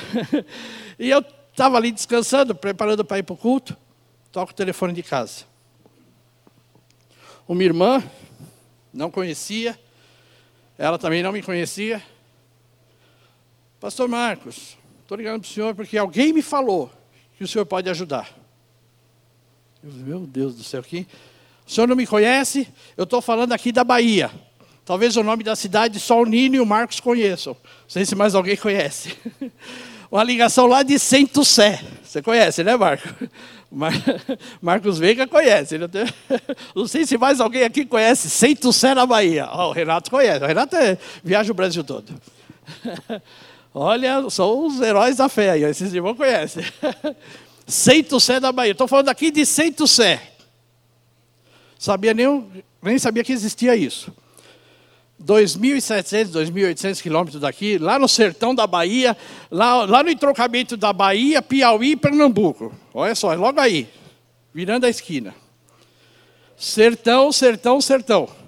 e 0.98 1.08
eu 1.08 1.24
estava 1.50 1.78
ali 1.78 1.92
descansando, 1.92 2.54
preparando 2.54 3.04
para 3.04 3.18
ir 3.18 3.22
para 3.22 3.32
o 3.32 3.36
culto. 3.36 3.76
Toco 4.30 4.52
o 4.52 4.54
telefone 4.54 4.92
de 4.92 5.02
casa. 5.02 5.44
Uma 7.48 7.62
irmã, 7.62 8.02
não 8.92 9.10
conhecia, 9.10 9.78
ela 10.76 10.98
também 10.98 11.22
não 11.22 11.32
me 11.32 11.42
conhecia. 11.42 12.02
Pastor 13.82 14.08
Marcos, 14.08 14.78
estou 15.02 15.18
ligando 15.18 15.40
para 15.40 15.48
o 15.48 15.52
senhor 15.52 15.74
porque 15.74 15.98
alguém 15.98 16.32
me 16.32 16.40
falou 16.40 16.88
que 17.36 17.42
o 17.42 17.48
senhor 17.48 17.66
pode 17.66 17.90
ajudar. 17.90 18.30
Eu, 19.82 19.90
meu 19.90 20.20
Deus 20.20 20.54
do 20.54 20.62
céu, 20.62 20.84
quem? 20.84 21.04
O 21.66 21.70
senhor 21.70 21.88
não 21.88 21.96
me 21.96 22.06
conhece? 22.06 22.68
Eu 22.96 23.02
estou 23.02 23.20
falando 23.20 23.52
aqui 23.52 23.72
da 23.72 23.82
Bahia. 23.82 24.30
Talvez 24.84 25.16
o 25.16 25.24
nome 25.24 25.42
da 25.42 25.56
cidade 25.56 25.98
só 25.98 26.22
o 26.22 26.24
Nino 26.24 26.54
e 26.54 26.60
o 26.60 26.64
Marcos 26.64 27.00
conheçam. 27.00 27.54
Não 27.54 27.88
sei 27.88 28.06
se 28.06 28.14
mais 28.14 28.36
alguém 28.36 28.56
conhece. 28.56 29.16
Uma 30.08 30.22
ligação 30.22 30.68
lá 30.68 30.84
de 30.84 30.96
Sento 30.96 31.44
Sé. 31.44 31.84
Você 32.04 32.22
conhece, 32.22 32.62
né, 32.62 32.76
Marco? 32.76 33.08
Mar... 33.68 33.92
Marcos 34.60 34.96
Veiga 35.00 35.26
conhece. 35.26 35.76
Não 36.72 36.86
sei 36.86 37.04
se 37.04 37.18
mais 37.18 37.40
alguém 37.40 37.64
aqui 37.64 37.84
conhece 37.84 38.30
Sento 38.30 38.72
Sé 38.72 38.94
na 38.94 39.06
Bahia. 39.06 39.48
Oh, 39.52 39.70
o 39.70 39.72
Renato 39.72 40.08
conhece. 40.08 40.44
O 40.44 40.46
Renato 40.46 40.76
é... 40.76 40.96
viaja 41.24 41.50
o 41.50 41.54
Brasil 41.54 41.82
todo. 41.82 42.14
Olha, 43.74 44.28
são 44.28 44.66
os 44.66 44.80
heróis 44.80 45.16
da 45.16 45.28
fé 45.28 45.50
aí. 45.50 45.64
Esses 45.64 45.92
irmãos 45.94 46.16
conhecem. 46.16 46.64
Sento 47.66 48.20
Sé 48.20 48.38
da 48.38 48.52
Bahia. 48.52 48.72
Estou 48.72 48.86
falando 48.86 49.08
aqui 49.08 49.30
de 49.30 49.46
Sento 49.46 49.86
Sé. 49.86 50.20
Sabia 51.78 52.12
nem, 52.12 52.64
nem 52.82 52.98
sabia 52.98 53.24
que 53.24 53.32
existia 53.32 53.74
isso. 53.74 54.12
2.700, 55.24 56.32
2.800 56.32 57.00
quilômetros 57.00 57.40
daqui, 57.40 57.78
lá 57.78 57.98
no 57.98 58.08
sertão 58.08 58.54
da 58.54 58.66
Bahia, 58.66 59.16
lá, 59.50 59.84
lá 59.84 60.02
no 60.02 60.10
entrocamento 60.10 60.76
da 60.76 60.92
Bahia, 60.92 61.40
Piauí 61.40 61.92
e 61.92 61.96
Pernambuco. 61.96 62.74
Olha 62.92 63.14
só, 63.14 63.32
é 63.32 63.36
logo 63.36 63.60
aí, 63.60 63.88
virando 64.52 64.84
a 64.84 64.88
esquina. 64.90 65.32
Sertão, 66.56 67.30
sertão, 67.30 67.80
sertão 67.80 68.41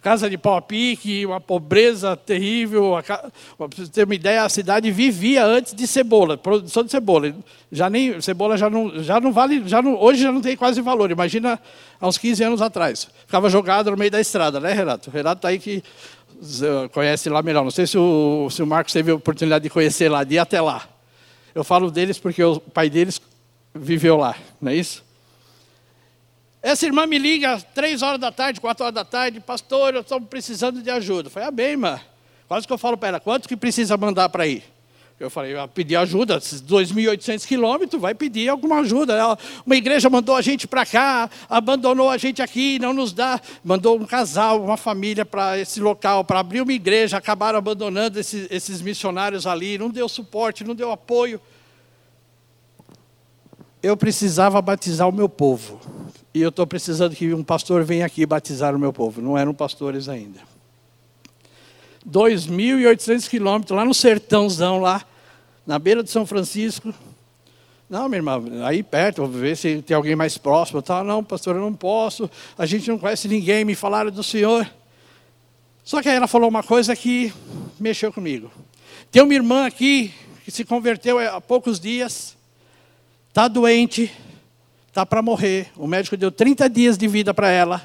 casa 0.00 0.28
de 0.28 0.38
pau 0.38 0.56
a 0.56 0.62
pique, 0.62 1.26
uma 1.26 1.40
pobreza 1.40 2.16
terrível. 2.16 2.98
Para 3.06 3.68
você 3.76 3.86
ter 3.90 4.04
uma 4.04 4.14
ideia, 4.14 4.44
a 4.44 4.48
cidade 4.48 4.90
vivia 4.90 5.44
antes 5.44 5.74
de 5.74 5.86
cebola, 5.86 6.36
produção 6.36 6.82
de 6.82 6.90
cebola. 6.90 7.34
Já 7.70 7.90
nem, 7.90 8.20
cebola 8.20 8.56
já 8.56 8.70
não, 8.70 9.02
já 9.02 9.20
não 9.20 9.32
vale, 9.32 9.68
já 9.68 9.82
não, 9.82 10.00
hoje 10.00 10.22
já 10.22 10.32
não 10.32 10.40
tem 10.40 10.56
quase 10.56 10.80
valor. 10.80 11.10
Imagina 11.10 11.60
há 12.00 12.08
uns 12.08 12.18
15 12.18 12.44
anos 12.44 12.62
atrás. 12.62 13.08
Ficava 13.26 13.48
jogado 13.48 13.90
no 13.90 13.96
meio 13.96 14.10
da 14.10 14.20
estrada, 14.20 14.58
né, 14.58 14.72
Renato? 14.72 15.10
O 15.10 15.12
Renato 15.12 15.38
está 15.38 15.48
aí 15.48 15.58
que 15.58 15.82
conhece 16.92 17.28
lá 17.28 17.42
melhor. 17.42 17.64
Não 17.64 17.70
sei 17.70 17.86
se 17.86 17.98
o, 17.98 18.48
se 18.50 18.62
o 18.62 18.66
Marcos 18.66 18.92
teve 18.92 19.10
a 19.10 19.14
oportunidade 19.14 19.62
de 19.64 19.70
conhecer 19.70 20.08
lá, 20.08 20.24
de 20.24 20.34
ir 20.34 20.38
até 20.38 20.60
lá. 20.60 20.88
Eu 21.54 21.64
falo 21.64 21.90
deles 21.90 22.18
porque 22.18 22.42
o 22.42 22.60
pai 22.60 22.88
deles 22.88 23.20
viveu 23.74 24.16
lá, 24.16 24.34
não 24.60 24.70
é 24.70 24.76
isso? 24.76 25.09
Essa 26.62 26.84
irmã 26.84 27.06
me 27.06 27.18
liga 27.18 27.58
três 27.74 28.02
horas 28.02 28.20
da 28.20 28.30
tarde, 28.30 28.60
quatro 28.60 28.84
horas 28.84 28.94
da 28.94 29.04
tarde, 29.04 29.40
pastor, 29.40 29.94
eu 29.94 30.02
estou 30.02 30.20
precisando 30.20 30.82
de 30.82 30.90
ajuda. 30.90 31.28
Eu 31.28 31.30
falei, 31.30 31.48
ah, 31.48 31.50
bem, 31.50 31.70
irmã. 31.70 32.00
Quase 32.46 32.66
que 32.66 32.72
eu 32.72 32.78
falo 32.78 32.96
para 32.96 33.08
ela, 33.08 33.20
quanto 33.20 33.48
que 33.48 33.56
precisa 33.56 33.96
mandar 33.96 34.28
para 34.28 34.46
ir? 34.46 34.62
Eu 35.18 35.28
falei, 35.28 35.54
eu 35.54 35.68
pedir 35.68 35.96
ajuda, 35.96 36.38
2.800 36.38 37.46
quilômetros, 37.46 38.00
vai 38.00 38.14
pedir 38.14 38.48
alguma 38.48 38.80
ajuda. 38.80 39.12
Ela, 39.12 39.38
uma 39.66 39.76
igreja 39.76 40.08
mandou 40.08 40.34
a 40.34 40.40
gente 40.40 40.66
para 40.66 40.84
cá, 40.86 41.28
abandonou 41.48 42.08
a 42.08 42.16
gente 42.16 42.40
aqui, 42.40 42.78
não 42.78 42.94
nos 42.94 43.12
dá. 43.12 43.38
Mandou 43.62 44.00
um 44.00 44.06
casal, 44.06 44.64
uma 44.64 44.78
família 44.78 45.24
para 45.26 45.58
esse 45.58 45.78
local, 45.78 46.24
para 46.24 46.40
abrir 46.40 46.62
uma 46.62 46.72
igreja, 46.72 47.18
acabaram 47.18 47.58
abandonando 47.58 48.18
esses, 48.18 48.50
esses 48.50 48.80
missionários 48.80 49.46
ali, 49.46 49.76
não 49.76 49.90
deu 49.90 50.08
suporte, 50.08 50.64
não 50.64 50.74
deu 50.74 50.90
apoio. 50.90 51.38
Eu 53.82 53.96
precisava 53.96 54.60
batizar 54.62 55.06
o 55.06 55.12
meu 55.12 55.28
povo. 55.28 55.78
E 56.32 56.40
eu 56.40 56.50
estou 56.50 56.66
precisando 56.66 57.14
que 57.14 57.34
um 57.34 57.42
pastor 57.42 57.82
venha 57.84 58.06
aqui 58.06 58.24
batizar 58.24 58.74
o 58.74 58.78
meu 58.78 58.92
povo. 58.92 59.20
Não 59.20 59.36
eram 59.36 59.52
pastores 59.52 60.08
ainda. 60.08 60.40
2.800 62.08 63.28
quilômetros, 63.28 63.76
lá 63.76 63.84
no 63.84 63.92
sertãozão, 63.92 64.80
lá, 64.80 65.04
na 65.66 65.78
beira 65.78 66.02
de 66.02 66.10
São 66.10 66.24
Francisco. 66.24 66.94
Não, 67.88 68.08
minha 68.08 68.18
irmã, 68.18 68.40
aí 68.64 68.82
perto, 68.84 69.26
vou 69.26 69.40
ver 69.40 69.56
se 69.56 69.82
tem 69.82 69.96
alguém 69.96 70.14
mais 70.14 70.38
próximo. 70.38 70.80
Tá, 70.80 71.02
não, 71.02 71.24
pastor, 71.24 71.56
eu 71.56 71.62
não 71.62 71.74
posso. 71.74 72.30
A 72.56 72.64
gente 72.64 72.88
não 72.88 72.98
conhece 72.98 73.26
ninguém, 73.26 73.64
me 73.64 73.74
falaram 73.74 74.10
do 74.10 74.22
Senhor. 74.22 74.70
Só 75.82 76.00
que 76.00 76.08
aí 76.08 76.14
ela 76.14 76.28
falou 76.28 76.48
uma 76.48 76.62
coisa 76.62 76.94
que 76.94 77.32
mexeu 77.80 78.12
comigo. 78.12 78.50
Tem 79.10 79.20
uma 79.22 79.34
irmã 79.34 79.66
aqui 79.66 80.14
que 80.44 80.52
se 80.52 80.64
converteu 80.64 81.18
há 81.18 81.40
poucos 81.40 81.80
dias, 81.80 82.36
está 83.28 83.48
doente, 83.48 84.10
está 84.90 85.06
para 85.06 85.22
morrer. 85.22 85.70
O 85.76 85.86
médico 85.86 86.16
deu 86.16 86.30
30 86.30 86.68
dias 86.68 86.98
de 86.98 87.08
vida 87.08 87.32
para 87.32 87.48
ela. 87.48 87.82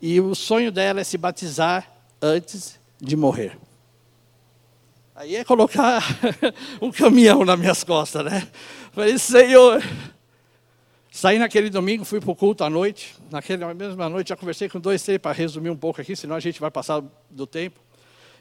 E 0.00 0.20
o 0.20 0.34
sonho 0.34 0.70
dela 0.70 1.00
é 1.00 1.04
se 1.04 1.18
batizar 1.18 1.90
antes 2.22 2.78
de 3.00 3.16
morrer. 3.16 3.58
Aí 5.14 5.34
é 5.34 5.44
colocar 5.44 6.02
um 6.80 6.92
caminhão 6.92 7.44
nas 7.44 7.58
minhas 7.58 7.82
costas, 7.82 8.24
né? 8.24 8.46
Falei, 8.92 9.18
Senhor. 9.18 9.82
Saí 11.10 11.38
naquele 11.38 11.70
domingo, 11.70 12.04
fui 12.04 12.20
para 12.20 12.30
o 12.30 12.36
culto 12.36 12.62
à 12.62 12.68
noite. 12.68 13.16
Naquela 13.30 13.72
mesma 13.72 14.06
noite, 14.10 14.28
já 14.28 14.36
conversei 14.36 14.68
com 14.68 14.78
dois, 14.78 15.02
três, 15.02 15.18
para 15.18 15.32
resumir 15.32 15.70
um 15.70 15.76
pouco 15.76 15.98
aqui, 15.98 16.14
senão 16.14 16.36
a 16.36 16.40
gente 16.40 16.60
vai 16.60 16.70
passar 16.70 17.02
do 17.30 17.46
tempo. 17.46 17.80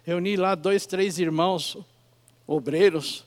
Reuni 0.04 0.36
lá 0.36 0.54
dois, 0.54 0.86
três 0.86 1.18
irmãos 1.18 1.78
obreiros, 2.46 3.24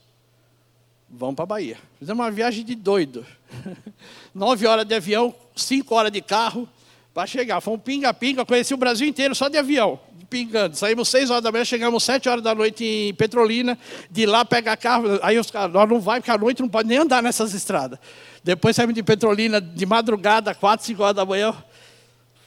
vão 1.09 1.35
para 1.35 1.45
a 1.45 1.47
Bahia. 1.47 1.79
Fizemos 1.99 2.23
uma 2.23 2.31
viagem 2.31 2.63
de 2.63 2.75
doido. 2.75 3.25
Nove 4.35 4.67
horas 4.67 4.85
de 4.85 4.95
avião, 4.95 5.35
cinco 5.55 5.95
horas 5.95 6.13
de 6.13 6.21
carro 6.21 6.69
para 7.13 7.27
chegar. 7.27 7.61
Fomos 7.61 7.81
pinga-pinga, 7.83 8.45
conheci 8.45 8.75
o 8.75 8.77
Brasil 8.77 9.07
inteiro 9.07 9.35
só 9.35 9.49
de 9.49 9.59
avião, 9.59 9.99
pingando. 10.29 10.77
Saímos 10.77 11.09
seis 11.09 11.31
horas 11.31 11.43
da 11.43 11.51
manhã, 11.51 11.65
chegamos 11.65 12.05
sete 12.05 12.29
horas 12.29 12.43
da 12.43 12.55
noite 12.55 12.85
em 12.85 13.15
Petrolina. 13.15 13.79
De 14.11 14.27
lá 14.27 14.45
pega 14.45 14.77
carro, 14.77 15.19
aí 15.23 15.39
os 15.39 15.51
caras, 15.51 15.73
nós 15.73 15.89
não 15.89 16.01
vai, 16.01 16.21
porque 16.21 16.31
à 16.31 16.39
noite 16.39 16.61
não 16.63 16.69
pode 16.69 16.89
nem 16.89 16.99
andar 16.99 17.23
nessas 17.23 17.55
estradas. 17.55 17.99
Depois 18.45 18.77
saímos 18.77 18.95
de 18.95 19.03
Petrolina 19.03 19.61
de 19.61 19.87
madrugada, 19.87 20.55
quatro, 20.55 20.87
cinco 20.87 21.03
horas 21.03 21.17
da 21.17 21.25
manhã, 21.25 21.55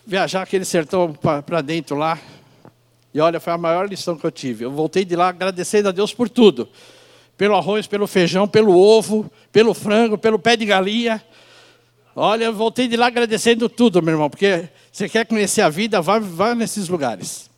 viajar 0.06 0.44
aquele 0.44 0.66
sertão 0.66 1.14
para 1.14 1.62
dentro 1.62 1.96
lá. 1.96 2.18
E 3.14 3.20
olha, 3.20 3.42
foi 3.42 3.52
a 3.52 3.58
maior 3.58 3.90
lição 3.90 4.16
que 4.16 4.26
eu 4.26 4.32
tive. 4.32 4.64
Eu 4.64 4.72
voltei 4.72 5.04
de 5.04 5.18
lá 5.18 5.28
agradecendo 5.28 5.90
a 5.90 5.92
Deus 5.92 6.14
por 6.14 6.30
tudo 6.30 6.70
pelo 7.41 7.56
arroz, 7.56 7.88
pelo 7.88 8.06
feijão, 8.06 8.47
pelo 8.47 8.77
ovo, 8.77 9.25
pelo 9.51 9.73
frango, 9.73 10.15
pelo 10.15 10.38
pé 10.38 10.56
de 10.56 10.63
galinha. 10.63 11.19
Olha, 12.15 12.45
eu 12.45 12.54
voltei 12.54 12.88
de 12.88 12.95
lá 12.95 13.08
agradecendo 13.08 13.67
tudo, 13.67 13.99
meu 13.99 14.13
irmão, 14.13 14.30
porque 14.30 14.69
você 14.91 15.10
quer 15.10 15.25
conhecer 15.25 15.62
a 15.63 15.69
vida, 15.69 15.99
vá, 16.04 16.19
vá 16.19 16.54
nesses 16.54 16.88
lugares. 16.88 17.49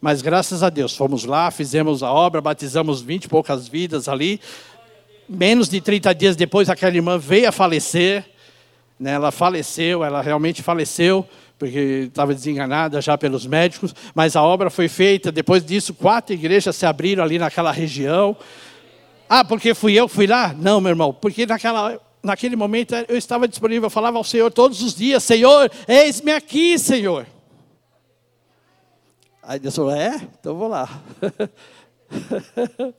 Mas 0.00 0.22
graças 0.22 0.62
a 0.62 0.70
Deus, 0.70 0.96
fomos 0.96 1.24
lá, 1.24 1.50
fizemos 1.50 2.00
a 2.04 2.12
obra, 2.12 2.40
batizamos 2.40 3.02
vinte 3.02 3.24
e 3.24 3.28
poucas 3.28 3.66
vidas 3.66 4.06
ali. 4.06 4.40
Menos 5.28 5.68
de 5.68 5.80
30 5.80 6.14
dias 6.14 6.36
depois, 6.36 6.70
aquela 6.70 6.94
irmã 6.94 7.18
veio 7.18 7.48
a 7.48 7.52
falecer. 7.52 8.24
Né? 9.00 9.14
Ela 9.14 9.32
faleceu, 9.32 10.04
ela 10.04 10.22
realmente 10.22 10.62
faleceu, 10.62 11.26
porque 11.58 12.06
estava 12.06 12.32
desenganada 12.32 13.00
já 13.00 13.18
pelos 13.18 13.46
médicos. 13.46 13.92
Mas 14.14 14.36
a 14.36 14.44
obra 14.44 14.70
foi 14.70 14.86
feita. 14.86 15.32
Depois 15.32 15.64
disso, 15.64 15.92
quatro 15.92 16.32
igrejas 16.32 16.76
se 16.76 16.86
abriram 16.86 17.24
ali 17.24 17.36
naquela 17.36 17.72
região. 17.72 18.36
Ah, 19.34 19.42
porque 19.42 19.72
fui 19.72 19.94
eu 19.94 20.06
que 20.06 20.14
fui 20.14 20.26
lá? 20.26 20.52
Não, 20.52 20.78
meu 20.78 20.90
irmão, 20.90 21.10
porque 21.10 21.46
naquela, 21.46 21.98
naquele 22.22 22.54
momento 22.54 22.94
eu 23.08 23.16
estava 23.16 23.48
disponível, 23.48 23.86
eu 23.86 23.90
falava 23.90 24.18
ao 24.18 24.24
Senhor 24.24 24.52
todos 24.52 24.82
os 24.82 24.94
dias: 24.94 25.24
Senhor, 25.24 25.72
eis-me 25.88 26.32
aqui, 26.32 26.78
Senhor. 26.78 27.26
Aí 29.42 29.58
Deus 29.58 29.74
falou: 29.74 29.90
É? 29.90 30.16
Então 30.38 30.54
vou 30.54 30.68
lá. 30.68 30.86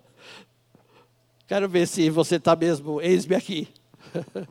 Quero 1.46 1.70
ver 1.70 1.88
se 1.88 2.10
você 2.10 2.38
está 2.38 2.56
mesmo, 2.56 3.00
eis-me 3.00 3.36
aqui. 3.36 3.68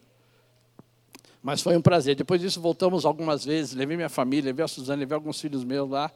Mas 1.42 1.62
foi 1.62 1.76
um 1.76 1.82
prazer. 1.82 2.14
Depois 2.14 2.40
disso, 2.40 2.60
voltamos 2.60 3.04
algumas 3.04 3.44
vezes. 3.44 3.74
Levei 3.74 3.96
minha 3.96 4.08
família, 4.08 4.50
levei 4.50 4.64
a 4.64 4.68
Suzana, 4.68 5.00
levei 5.00 5.16
alguns 5.16 5.40
filhos 5.40 5.64
meus 5.64 5.90
lá. 5.90 6.12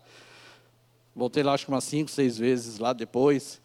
Voltei 1.12 1.42
lá, 1.42 1.55
acho 1.55 1.66
que 1.66 1.72
umas 1.72 1.83
cinco, 1.83 2.09
seis 2.09 2.38
vezes 2.38 2.79
lá 2.79 2.92
depois 2.92 3.61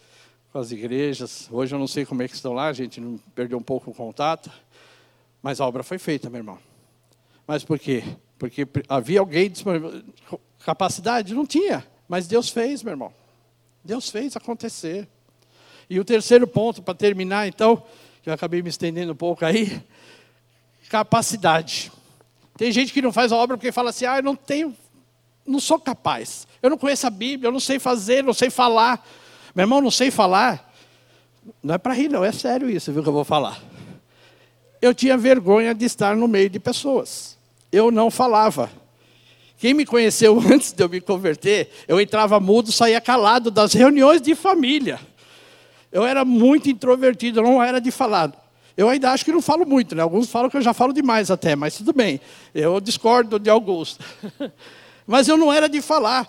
com 0.52 0.60
as 0.60 0.72
igrejas. 0.72 1.48
Hoje 1.52 1.74
eu 1.74 1.80
não 1.80 1.88
sei 1.88 2.06
como 2.06 2.22
é 2.22 2.28
que 2.28 2.36
estão 2.36 2.54
lá, 2.54 2.68
a 2.68 2.74
gente 2.74 3.02
perdeu 3.34 3.58
um 3.58 3.64
pouco 3.64 3.92
o 3.92 3.94
contato. 3.94 4.52
Mas 5.42 5.62
a 5.62 5.66
obra 5.66 5.82
foi 5.82 5.98
feita, 5.98 6.30
meu 6.30 6.40
irmão. 6.40 6.60
Mas 7.48 7.64
por 7.64 7.80
quê? 7.80 8.04
Porque 8.38 8.68
havia 8.88 9.20
alguém. 9.20 9.52
Capacidade? 10.64 11.34
Não 11.34 11.46
tinha. 11.46 11.86
Mas 12.08 12.28
Deus 12.28 12.50
fez, 12.50 12.84
meu 12.84 12.92
irmão. 12.92 13.14
Deus 13.84 14.10
fez 14.10 14.36
acontecer. 14.36 15.08
E 15.90 16.00
o 16.00 16.06
terceiro 16.06 16.46
ponto, 16.46 16.82
para 16.82 16.94
terminar, 16.94 17.48
então, 17.48 17.84
que 18.22 18.30
eu 18.30 18.34
acabei 18.34 18.62
me 18.62 18.70
estendendo 18.70 19.14
um 19.14 19.16
pouco 19.16 19.44
aí, 19.44 19.82
capacidade. 20.90 21.92
Tem 22.58 22.72
gente 22.72 22.94
que 22.94 23.02
não 23.02 23.12
faz 23.12 23.32
a 23.32 23.38
obra 23.38 23.58
porque 23.58 23.72
fala 23.72 23.90
assim: 23.90 24.06
ah, 24.06 24.18
eu 24.18 24.24
não 24.24 24.36
tenho, 24.36 24.76
não 25.46 25.60
sou 25.60 25.80
capaz. 25.80 26.48
Eu 26.62 26.70
não 26.70 26.78
conheço 26.78 27.08
a 27.08 27.10
Bíblia, 27.10 27.48
eu 27.48 27.52
não 27.52 27.60
sei 27.60 27.80
fazer, 27.80 28.24
não 28.24 28.34
sei 28.34 28.50
falar. 28.50 29.04
Meu 29.56 29.64
irmão, 29.64 29.82
não 29.82 29.92
sei 29.92 30.10
falar. 30.10 30.74
Não 31.62 31.76
é 31.76 31.78
para 31.78 31.94
rir, 31.94 32.10
não, 32.10 32.24
é 32.24 32.32
sério 32.32 32.70
isso, 32.70 32.92
viu 32.92 33.04
que 33.04 33.10
eu 33.10 33.14
vou 33.14 33.24
falar. 33.24 33.60
Eu 34.82 34.94
tinha 34.94 35.18
vergonha 35.18 35.74
de 35.74 35.86
estar 35.86 36.16
no 36.16 36.28
meio 36.28 36.50
de 36.50 36.60
pessoas. 36.60 37.38
Eu 37.72 37.92
não 37.92 38.10
falava. 38.10 38.70
Quem 39.58 39.74
me 39.74 39.86
conheceu 39.86 40.40
antes 40.52 40.72
de 40.72 40.84
eu 40.84 40.90
me 40.90 41.00
converter, 41.00 41.70
eu 41.88 42.00
entrava 42.02 42.40
mudo, 42.40 42.72
saía 42.72 43.00
calado 43.00 43.52
das 43.52 43.74
reuniões 43.74 44.22
de 44.22 44.34
família. 44.34 45.00
Eu 45.92 46.06
era 46.06 46.24
muito 46.24 46.70
introvertido, 46.70 47.42
não 47.42 47.62
era 47.62 47.80
de 47.80 47.92
falar. 47.92 48.32
Eu 48.78 48.88
ainda 48.90 49.12
acho 49.12 49.26
que 49.26 49.32
não 49.32 49.42
falo 49.42 49.66
muito, 49.66 49.94
né? 49.94 50.02
Alguns 50.02 50.30
falam 50.30 50.50
que 50.50 50.58
eu 50.58 50.62
já 50.62 50.74
falo 50.74 50.94
demais 50.94 51.30
até, 51.30 51.56
mas 51.56 51.76
tudo 51.76 51.94
bem. 51.94 52.22
Eu 52.56 52.80
discordo 52.80 53.38
de 53.38 53.50
alguns. 53.50 54.00
mas 55.06 55.28
eu 55.28 55.38
não 55.38 55.52
era 55.52 55.68
de 55.68 55.82
falar. 55.82 56.28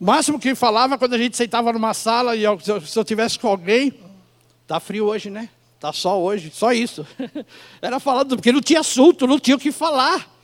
O 0.00 0.04
máximo 0.04 0.38
que 0.38 0.54
falava 0.54 0.96
quando 0.96 1.14
a 1.14 1.18
gente 1.18 1.36
sentava 1.36 1.72
numa 1.72 1.92
sala 1.92 2.36
e 2.36 2.42
se 2.84 2.98
eu 2.98 3.04
tivesse 3.04 3.38
com 3.38 3.48
alguém, 3.48 3.92
tá 4.66 4.78
frio 4.78 5.06
hoje, 5.06 5.28
né? 5.28 5.48
Tá 5.80 5.92
sol 5.92 6.22
hoje, 6.22 6.50
só 6.52 6.72
isso. 6.72 7.06
Era 7.82 7.98
falando 7.98 8.36
porque 8.36 8.52
não 8.52 8.60
tinha 8.60 8.80
assunto, 8.80 9.26
não 9.26 9.38
tinha 9.38 9.56
o 9.56 9.60
que 9.60 9.72
falar. 9.72 10.38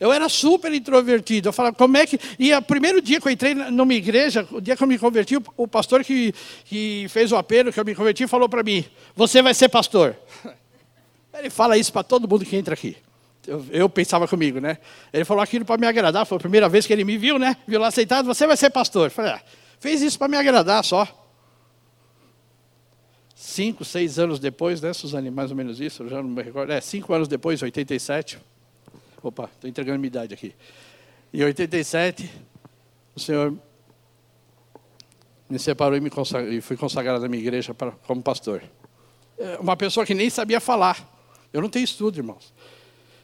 Eu 0.00 0.12
era 0.12 0.28
super 0.28 0.72
introvertido. 0.72 1.48
Eu 1.48 1.52
falava, 1.52 1.74
como 1.74 1.96
é 1.96 2.06
que. 2.06 2.20
E 2.38 2.54
o 2.54 2.62
primeiro 2.62 3.02
dia 3.02 3.20
que 3.20 3.26
eu 3.26 3.32
entrei 3.32 3.52
numa 3.52 3.92
igreja, 3.92 4.46
o 4.52 4.60
dia 4.60 4.76
que 4.76 4.82
eu 4.84 4.86
me 4.86 4.96
converti, 4.96 5.36
o 5.56 5.66
pastor 5.66 6.04
que, 6.04 6.32
que 6.64 7.06
fez 7.08 7.32
o 7.32 7.36
apelo, 7.36 7.72
que 7.72 7.80
eu 7.80 7.84
me 7.84 7.96
converti, 7.96 8.24
falou 8.28 8.48
para 8.48 8.62
mim: 8.62 8.84
Você 9.16 9.42
vai 9.42 9.54
ser 9.54 9.68
pastor. 9.68 10.16
Ele 11.36 11.50
fala 11.50 11.76
isso 11.76 11.92
para 11.92 12.04
todo 12.04 12.28
mundo 12.28 12.44
que 12.44 12.54
entra 12.54 12.74
aqui. 12.74 12.96
Eu, 13.48 13.64
eu, 13.70 13.88
pensava 13.88 14.28
comigo, 14.28 14.60
né? 14.60 14.76
Ele 15.10 15.24
falou 15.24 15.42
aquilo 15.42 15.64
para 15.64 15.80
me 15.80 15.86
agradar. 15.86 16.26
Foi 16.26 16.36
a 16.36 16.40
primeira 16.40 16.68
vez 16.68 16.86
que 16.86 16.92
ele 16.92 17.02
me 17.02 17.16
viu, 17.16 17.38
né? 17.38 17.56
Viu 17.66 17.80
lá 17.80 17.88
aceitado, 17.88 18.26
você 18.26 18.46
vai 18.46 18.58
ser 18.58 18.68
pastor. 18.68 19.06
Eu 19.06 19.10
falei, 19.10 19.32
ah, 19.32 19.42
fez 19.80 20.02
isso 20.02 20.18
para 20.18 20.28
me 20.28 20.36
agradar 20.36 20.84
só. 20.84 21.08
Cinco, 23.34 23.86
seis 23.86 24.18
anos 24.18 24.38
depois, 24.38 24.82
né, 24.82 24.92
Suzane? 24.92 25.30
Mais 25.30 25.50
ou 25.50 25.56
menos 25.56 25.80
isso, 25.80 26.02
eu 26.02 26.10
já 26.10 26.16
não 26.16 26.28
me 26.28 26.42
recordo. 26.42 26.70
É, 26.70 26.80
cinco 26.82 27.14
anos 27.14 27.26
depois, 27.26 27.62
87. 27.62 28.38
Opa, 29.22 29.48
estou 29.54 29.70
entregando 29.70 29.98
minha 29.98 30.08
idade 30.08 30.34
aqui. 30.34 30.54
Em 31.32 31.42
87, 31.42 32.30
o 33.16 33.20
Senhor 33.20 33.56
me 35.48 35.58
separou 35.58 35.96
e, 35.96 36.00
me 36.02 36.10
consagrou, 36.10 36.52
e 36.52 36.60
fui 36.60 36.76
consagrado 36.76 37.20
na 37.20 37.28
minha 37.28 37.42
igreja 37.42 37.72
para, 37.72 37.92
como 37.92 38.22
pastor. 38.22 38.62
É, 39.38 39.56
uma 39.56 39.76
pessoa 39.76 40.04
que 40.04 40.12
nem 40.12 40.28
sabia 40.28 40.60
falar. 40.60 41.16
Eu 41.52 41.62
não 41.62 41.70
tenho 41.70 41.84
estudo, 41.84 42.18
irmãos. 42.18 42.52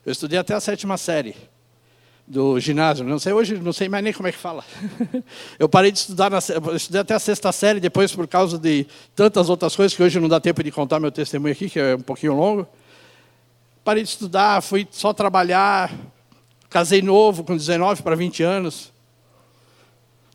Eu 0.05 0.12
estudei 0.12 0.38
até 0.38 0.55
a 0.55 0.61
sétima 0.61 0.96
série 0.96 1.34
do 2.26 2.59
ginásio. 2.59 3.05
Não 3.05 3.18
sei 3.18 3.32
hoje, 3.32 3.57
não 3.57 3.72
sei 3.72 3.88
mais 3.88 4.02
nem 4.02 4.12
como 4.12 4.28
é 4.28 4.32
que 4.32 4.38
fala. 4.38 4.64
Eu 5.59 5.68
parei 5.68 5.92
de 5.92 5.98
estudar, 5.98 6.30
na, 6.30 6.38
estudei 6.38 7.00
até 7.00 7.14
a 7.14 7.18
sexta 7.18 7.52
série, 7.52 7.80
depois 7.80 8.14
por 8.14 8.26
causa 8.26 8.59
de 8.59 8.86
tantas 9.14 9.48
outras 9.48 9.76
coisas 9.76 9.96
que 9.96 10.02
hoje 10.02 10.18
não 10.18 10.28
dá 10.28 10.40
tempo 10.40 10.62
de 10.62 10.70
contar 10.70 11.00
meu 11.00 11.12
testemunho 11.12 11.52
aqui, 11.52 11.68
que 11.68 11.78
é 11.78 11.94
um 11.96 12.00
pouquinho 12.00 12.34
longo 12.34 12.68
parei 13.84 14.02
de 14.02 14.09
estudar, 14.09 14.62
fui 14.62 14.88
só 14.90 15.12
trabalhar, 15.12 15.92
casei 16.70 17.02
novo, 17.02 17.44
com 17.44 17.55
19 17.55 18.02
para 18.02 18.16
20 18.16 18.42
anos. 18.42 18.90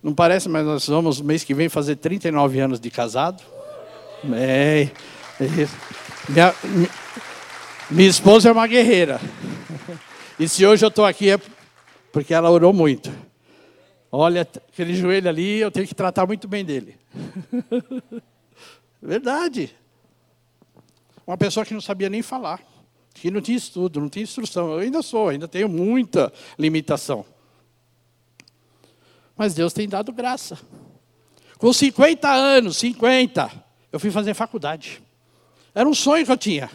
Não 0.04 0.14
parece, 0.14 0.48
mas 0.48 0.64
nós 0.64 0.88
vamos 0.88 1.20
mês 1.20 1.44
que 1.44 1.54
vem 1.54 1.68
fazer 1.68 1.96
39 1.96 2.60
anos 2.60 2.80
de 2.80 2.92
casado. 2.92 3.44
É, 4.34 4.90
é 5.42 5.68
minha, 6.30 6.54
minha 7.90 8.10
esposa 8.10 8.50
é 8.50 8.52
uma 8.52 8.68
guerreira. 8.68 9.20
E 10.40 10.48
se 10.48 10.66
hoje 10.66 10.86
eu 10.86 10.90
estou 10.90 11.06
aqui 11.06 11.32
é 11.32 11.40
porque 12.12 12.34
ela 12.34 12.50
orou 12.50 12.72
muito. 12.74 13.12
Olha, 14.12 14.42
aquele 14.42 14.96
joelho 14.96 15.30
ali, 15.30 15.60
eu 15.60 15.70
tenho 15.70 15.88
que 15.88 15.94
tratar 15.94 16.26
muito 16.26 16.48
bem 16.48 16.64
dele. 16.66 16.98
Verdade. 19.02 19.76
Uma 21.28 21.38
pessoa 21.38 21.66
que 21.66 21.74
não 21.74 21.82
sabia 21.82 22.10
nem 22.10 22.22
falar 22.22 22.60
que 23.20 23.30
não 23.30 23.42
tinha 23.42 23.58
estudo, 23.58 24.00
não 24.00 24.10
tinha 24.10 24.24
instrução. 24.24 24.72
Eu 24.72 24.80
ainda 24.80 25.02
sou, 25.02 25.30
ainda 25.30 25.48
tenho 25.48 25.68
muita 25.68 26.32
limitação. 26.58 27.26
Mas 29.36 29.54
Deus 29.54 29.74
tem 29.74 29.88
dado 29.88 30.12
graça. 30.12 30.58
Com 31.58 31.74
50 31.74 32.30
anos, 32.30 32.78
50, 32.78 33.52
eu 33.92 34.00
fui 34.00 34.12
fazer 34.12 34.34
faculdade. 34.34 35.02
Era 35.76 35.88
um 35.88 35.94
sonho 35.94 36.26
que 36.26 36.32
eu 36.32 36.38
tinha. 36.38 36.70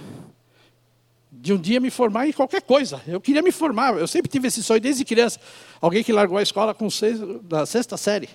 De 1.45 1.53
um 1.53 1.59
dia 1.59 1.78
me 1.78 1.90
formar 1.90 2.26
em 2.26 2.32
qualquer 2.32 2.62
coisa. 2.62 3.03
Eu 3.07 3.20
queria 3.20 3.42
me 3.42 3.53
formar. 3.53 3.99
Eu 3.99 4.07
sempre 4.09 4.30
tive 4.30 4.49
esse 4.49 4.62
sonho 4.62 4.80
desde 4.80 5.05
criança. 5.05 5.38
Alguém 5.78 6.03
que 6.03 6.11
largou 6.11 6.38
a 6.38 6.42
escola 6.42 6.72
com 6.72 6.88
seis, 6.88 7.20
da 7.42 7.66
sexta 7.66 7.99
série. 7.99 8.30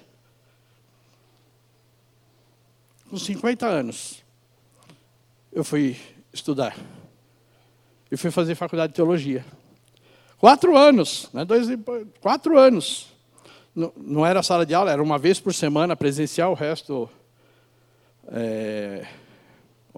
Com 3.09 3.17
50 3.17 3.65
anos, 3.65 4.23
eu 5.51 5.63
fui 5.63 5.97
estudar 6.31 6.77
e 8.11 8.15
fui 8.15 8.29
fazer 8.29 8.53
faculdade 8.53 8.93
de 8.93 8.97
teologia. 8.97 9.43
Quatro 10.37 10.77
anos, 10.77 11.31
né, 11.33 11.43
dois, 11.43 11.67
quatro 12.21 12.59
anos. 12.59 13.07
Não, 13.73 13.91
não 13.97 14.23
era 14.23 14.43
sala 14.43 14.67
de 14.67 14.75
aula, 14.75 14.91
era 14.91 15.01
uma 15.01 15.17
vez 15.17 15.39
por 15.39 15.51
semana 15.51 15.95
presencial, 15.95 16.51
o 16.51 16.55
resto 16.55 17.09
é, 18.27 19.07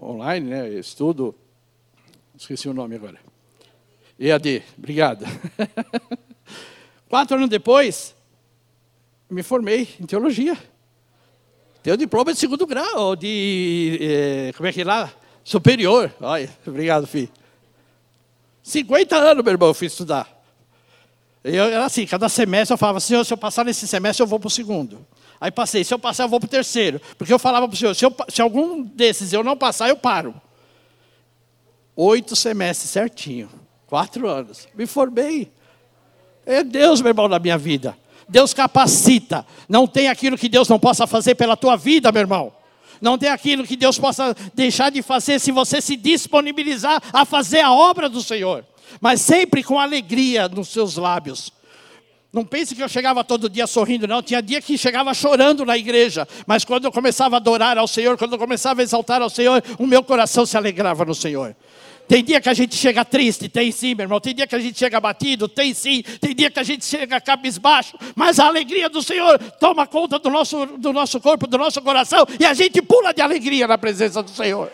online, 0.00 0.48
né, 0.48 0.68
estudo. 0.70 1.34
Esqueci 2.42 2.68
o 2.68 2.74
nome 2.74 2.96
agora. 2.96 3.20
EAD, 4.18 4.64
obrigado. 4.76 5.24
Quatro 7.08 7.36
anos 7.36 7.48
depois, 7.48 8.16
me 9.30 9.44
formei 9.44 9.88
em 10.00 10.04
teologia. 10.04 10.58
Tenho 11.84 11.96
diploma 11.96 12.32
de 12.32 12.40
segundo 12.40 12.66
grau, 12.66 13.14
de. 13.14 13.96
Eh, 14.00 14.52
como 14.56 14.66
é 14.66 14.72
que 14.72 14.80
é 14.80 14.84
lá? 14.84 15.12
Superior. 15.44 16.12
Olha, 16.20 16.50
obrigado, 16.66 17.06
filho. 17.06 17.30
50 18.60 19.16
anos, 19.16 19.44
meu 19.44 19.52
irmão, 19.52 19.68
eu 19.68 19.74
fui 19.74 19.86
estudar. 19.86 20.28
Eu 21.44 21.66
era 21.66 21.84
assim, 21.84 22.04
cada 22.06 22.28
semestre 22.28 22.74
eu 22.74 22.78
falava, 22.78 22.98
Senhor, 22.98 23.24
se 23.24 23.32
eu 23.32 23.38
passar 23.38 23.64
nesse 23.64 23.86
semestre, 23.86 24.20
eu 24.20 24.26
vou 24.26 24.40
para 24.40 24.48
o 24.48 24.50
segundo. 24.50 25.06
Aí 25.40 25.52
passei, 25.52 25.84
se 25.84 25.94
eu 25.94 25.98
passar, 25.98 26.24
eu 26.24 26.28
vou 26.28 26.40
para 26.40 26.48
o 26.48 26.50
terceiro. 26.50 27.00
Porque 27.16 27.32
eu 27.32 27.38
falava 27.38 27.68
para 27.68 27.74
o 27.74 27.78
Senhor, 27.78 27.94
se, 27.94 28.04
eu, 28.04 28.12
se 28.28 28.42
algum 28.42 28.82
desses 28.82 29.32
eu 29.32 29.44
não 29.44 29.56
passar, 29.56 29.88
eu 29.88 29.96
paro. 29.96 30.34
Oito 31.96 32.34
semestres 32.34 32.90
certinho. 32.90 33.48
Quatro 33.86 34.28
anos. 34.28 34.66
Me 34.74 34.86
formei. 34.86 35.50
É 36.46 36.64
Deus, 36.64 37.00
meu 37.00 37.10
irmão, 37.10 37.28
na 37.28 37.38
minha 37.38 37.58
vida. 37.58 37.96
Deus 38.28 38.54
capacita. 38.54 39.46
Não 39.68 39.86
tem 39.86 40.08
aquilo 40.08 40.38
que 40.38 40.48
Deus 40.48 40.68
não 40.68 40.78
possa 40.78 41.06
fazer 41.06 41.34
pela 41.34 41.56
tua 41.56 41.76
vida, 41.76 42.10
meu 42.10 42.20
irmão. 42.20 42.52
Não 43.00 43.18
tem 43.18 43.28
aquilo 43.28 43.66
que 43.66 43.76
Deus 43.76 43.98
possa 43.98 44.34
deixar 44.54 44.90
de 44.90 45.02
fazer 45.02 45.40
se 45.40 45.50
você 45.50 45.80
se 45.80 45.96
disponibilizar 45.96 47.02
a 47.12 47.24
fazer 47.24 47.60
a 47.60 47.72
obra 47.72 48.08
do 48.08 48.22
Senhor. 48.22 48.64
Mas 49.00 49.20
sempre 49.20 49.62
com 49.62 49.78
alegria 49.78 50.48
nos 50.48 50.68
seus 50.68 50.96
lábios. 50.96 51.52
Não 52.32 52.46
pense 52.46 52.74
que 52.74 52.82
eu 52.82 52.88
chegava 52.88 53.22
todo 53.22 53.50
dia 53.50 53.66
sorrindo, 53.66 54.08
não. 54.08 54.22
Tinha 54.22 54.40
dia 54.40 54.62
que 54.62 54.78
chegava 54.78 55.12
chorando 55.12 55.66
na 55.66 55.76
igreja. 55.76 56.26
Mas 56.46 56.64
quando 56.64 56.86
eu 56.86 56.92
começava 56.92 57.36
a 57.36 57.38
adorar 57.38 57.76
ao 57.76 57.86
Senhor, 57.86 58.16
quando 58.16 58.32
eu 58.32 58.38
começava 58.38 58.80
a 58.80 58.82
exaltar 58.82 59.20
ao 59.20 59.28
Senhor, 59.28 59.62
o 59.78 59.86
meu 59.86 60.02
coração 60.02 60.46
se 60.46 60.56
alegrava 60.56 61.04
no 61.04 61.14
Senhor. 61.14 61.54
Tem 62.08 62.22
dia 62.22 62.40
que 62.40 62.48
a 62.48 62.54
gente 62.54 62.74
chega 62.74 63.04
triste, 63.04 63.48
tem 63.48 63.72
sim, 63.72 63.94
meu 63.94 64.04
irmão. 64.04 64.20
Tem 64.20 64.34
dia 64.34 64.46
que 64.46 64.54
a 64.54 64.58
gente 64.58 64.78
chega 64.78 65.00
batido, 65.00 65.48
tem 65.48 65.72
sim. 65.72 66.02
Tem 66.20 66.34
dia 66.34 66.50
que 66.50 66.60
a 66.60 66.62
gente 66.62 66.84
chega 66.84 67.20
cabisbaixo. 67.20 67.96
Mas 68.14 68.38
a 68.38 68.46
alegria 68.46 68.88
do 68.88 69.02
Senhor 69.02 69.38
toma 69.58 69.86
conta 69.86 70.18
do 70.18 70.28
nosso, 70.28 70.66
do 70.78 70.92
nosso 70.92 71.20
corpo, 71.20 71.46
do 71.46 71.56
nosso 71.56 71.80
coração. 71.80 72.26
E 72.38 72.44
a 72.44 72.52
gente 72.52 72.82
pula 72.82 73.14
de 73.14 73.22
alegria 73.22 73.66
na 73.66 73.78
presença 73.78 74.22
do 74.22 74.30
Senhor. 74.30 74.70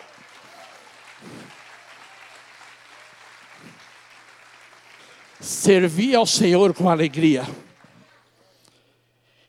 Servir 5.41 6.16
ao 6.16 6.26
Senhor 6.26 6.74
com 6.74 6.89
alegria. 6.89 7.47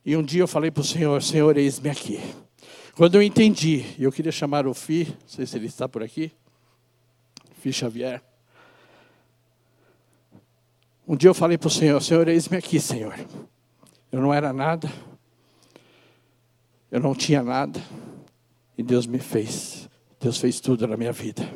E 0.05 0.15
um 0.15 0.23
dia 0.23 0.41
eu 0.41 0.47
falei 0.47 0.69
para 0.69 0.81
o 0.81 0.85
Senhor: 0.85 1.21
Senhor, 1.23 1.57
eis-me 1.57 1.89
aqui. 1.89 2.19
Quando 2.95 3.15
eu 3.15 3.23
entendi, 3.23 3.85
eu 3.97 4.11
queria 4.11 4.31
chamar 4.31 4.67
o 4.67 4.73
Fi, 4.73 5.07
não 5.07 5.27
sei 5.27 5.45
se 5.45 5.57
ele 5.57 5.67
está 5.67 5.87
por 5.87 6.03
aqui. 6.03 6.31
Fi 7.59 7.73
Xavier. 7.73 8.21
Um 11.05 11.15
dia 11.17 11.29
eu 11.29 11.33
falei 11.33 11.57
para 11.57 11.67
o 11.67 11.71
Senhor, 11.71 12.01
Senhor, 12.01 12.27
eis-me 12.27 12.55
aqui, 12.55 12.79
Senhor. 12.79 13.13
Eu 14.11 14.21
não 14.21 14.33
era 14.33 14.53
nada, 14.53 14.89
eu 16.89 16.99
não 16.99 17.13
tinha 17.13 17.43
nada, 17.43 17.81
e 18.77 18.83
Deus 18.83 19.05
me 19.05 19.19
fez. 19.19 19.89
Deus 20.19 20.37
fez 20.37 20.59
tudo 20.59 20.87
na 20.87 20.95
minha 20.95 21.11
vida. 21.11 21.47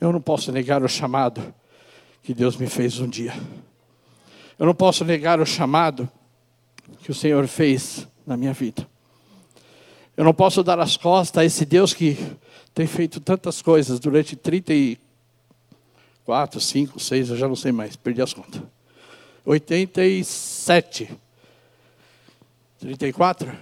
Eu 0.00 0.12
não 0.12 0.20
posso 0.20 0.50
negar 0.50 0.82
o 0.82 0.88
chamado 0.88 1.54
que 2.22 2.34
Deus 2.34 2.56
me 2.56 2.66
fez 2.66 2.98
um 2.98 3.08
dia. 3.08 3.34
Eu 4.58 4.66
não 4.66 4.74
posso 4.74 5.04
negar 5.04 5.40
o 5.40 5.46
chamado 5.46 6.10
que 7.00 7.10
o 7.10 7.14
Senhor 7.14 7.46
fez 7.46 8.08
na 8.26 8.36
minha 8.36 8.52
vida. 8.52 8.88
Eu 10.18 10.24
não 10.24 10.34
posso 10.34 10.62
dar 10.64 10.80
as 10.80 10.96
costas 10.96 11.40
a 11.40 11.44
esse 11.44 11.64
Deus 11.64 11.94
que 11.94 12.18
tem 12.74 12.88
feito 12.88 13.20
tantas 13.20 13.62
coisas 13.62 14.00
durante 14.00 14.34
34, 14.34 16.60
5, 16.60 16.98
6, 16.98 17.30
eu 17.30 17.36
já 17.36 17.46
não 17.46 17.54
sei 17.54 17.70
mais, 17.70 17.94
perdi 17.94 18.20
as 18.20 18.34
contas. 18.34 18.60
87. 19.44 21.08
34? 22.80 23.56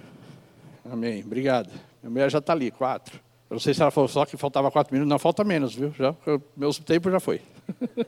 Amém, 0.90 1.22
obrigado. 1.22 1.68
Minha 2.02 2.10
mulher 2.10 2.30
já 2.30 2.38
está 2.38 2.54
ali, 2.54 2.70
4. 2.70 3.20
Eu 3.50 3.56
não 3.56 3.60
sei 3.60 3.74
se 3.74 3.82
ela 3.82 3.90
falou 3.90 4.08
só 4.08 4.24
que 4.24 4.38
faltava 4.38 4.70
4 4.70 4.94
minutos, 4.94 5.10
não, 5.10 5.18
falta 5.18 5.44
menos, 5.44 5.74
viu? 5.74 5.92
Já, 5.92 6.14
meus 6.56 6.78
tempos 6.78 7.12
já 7.12 7.20
foi. 7.20 7.42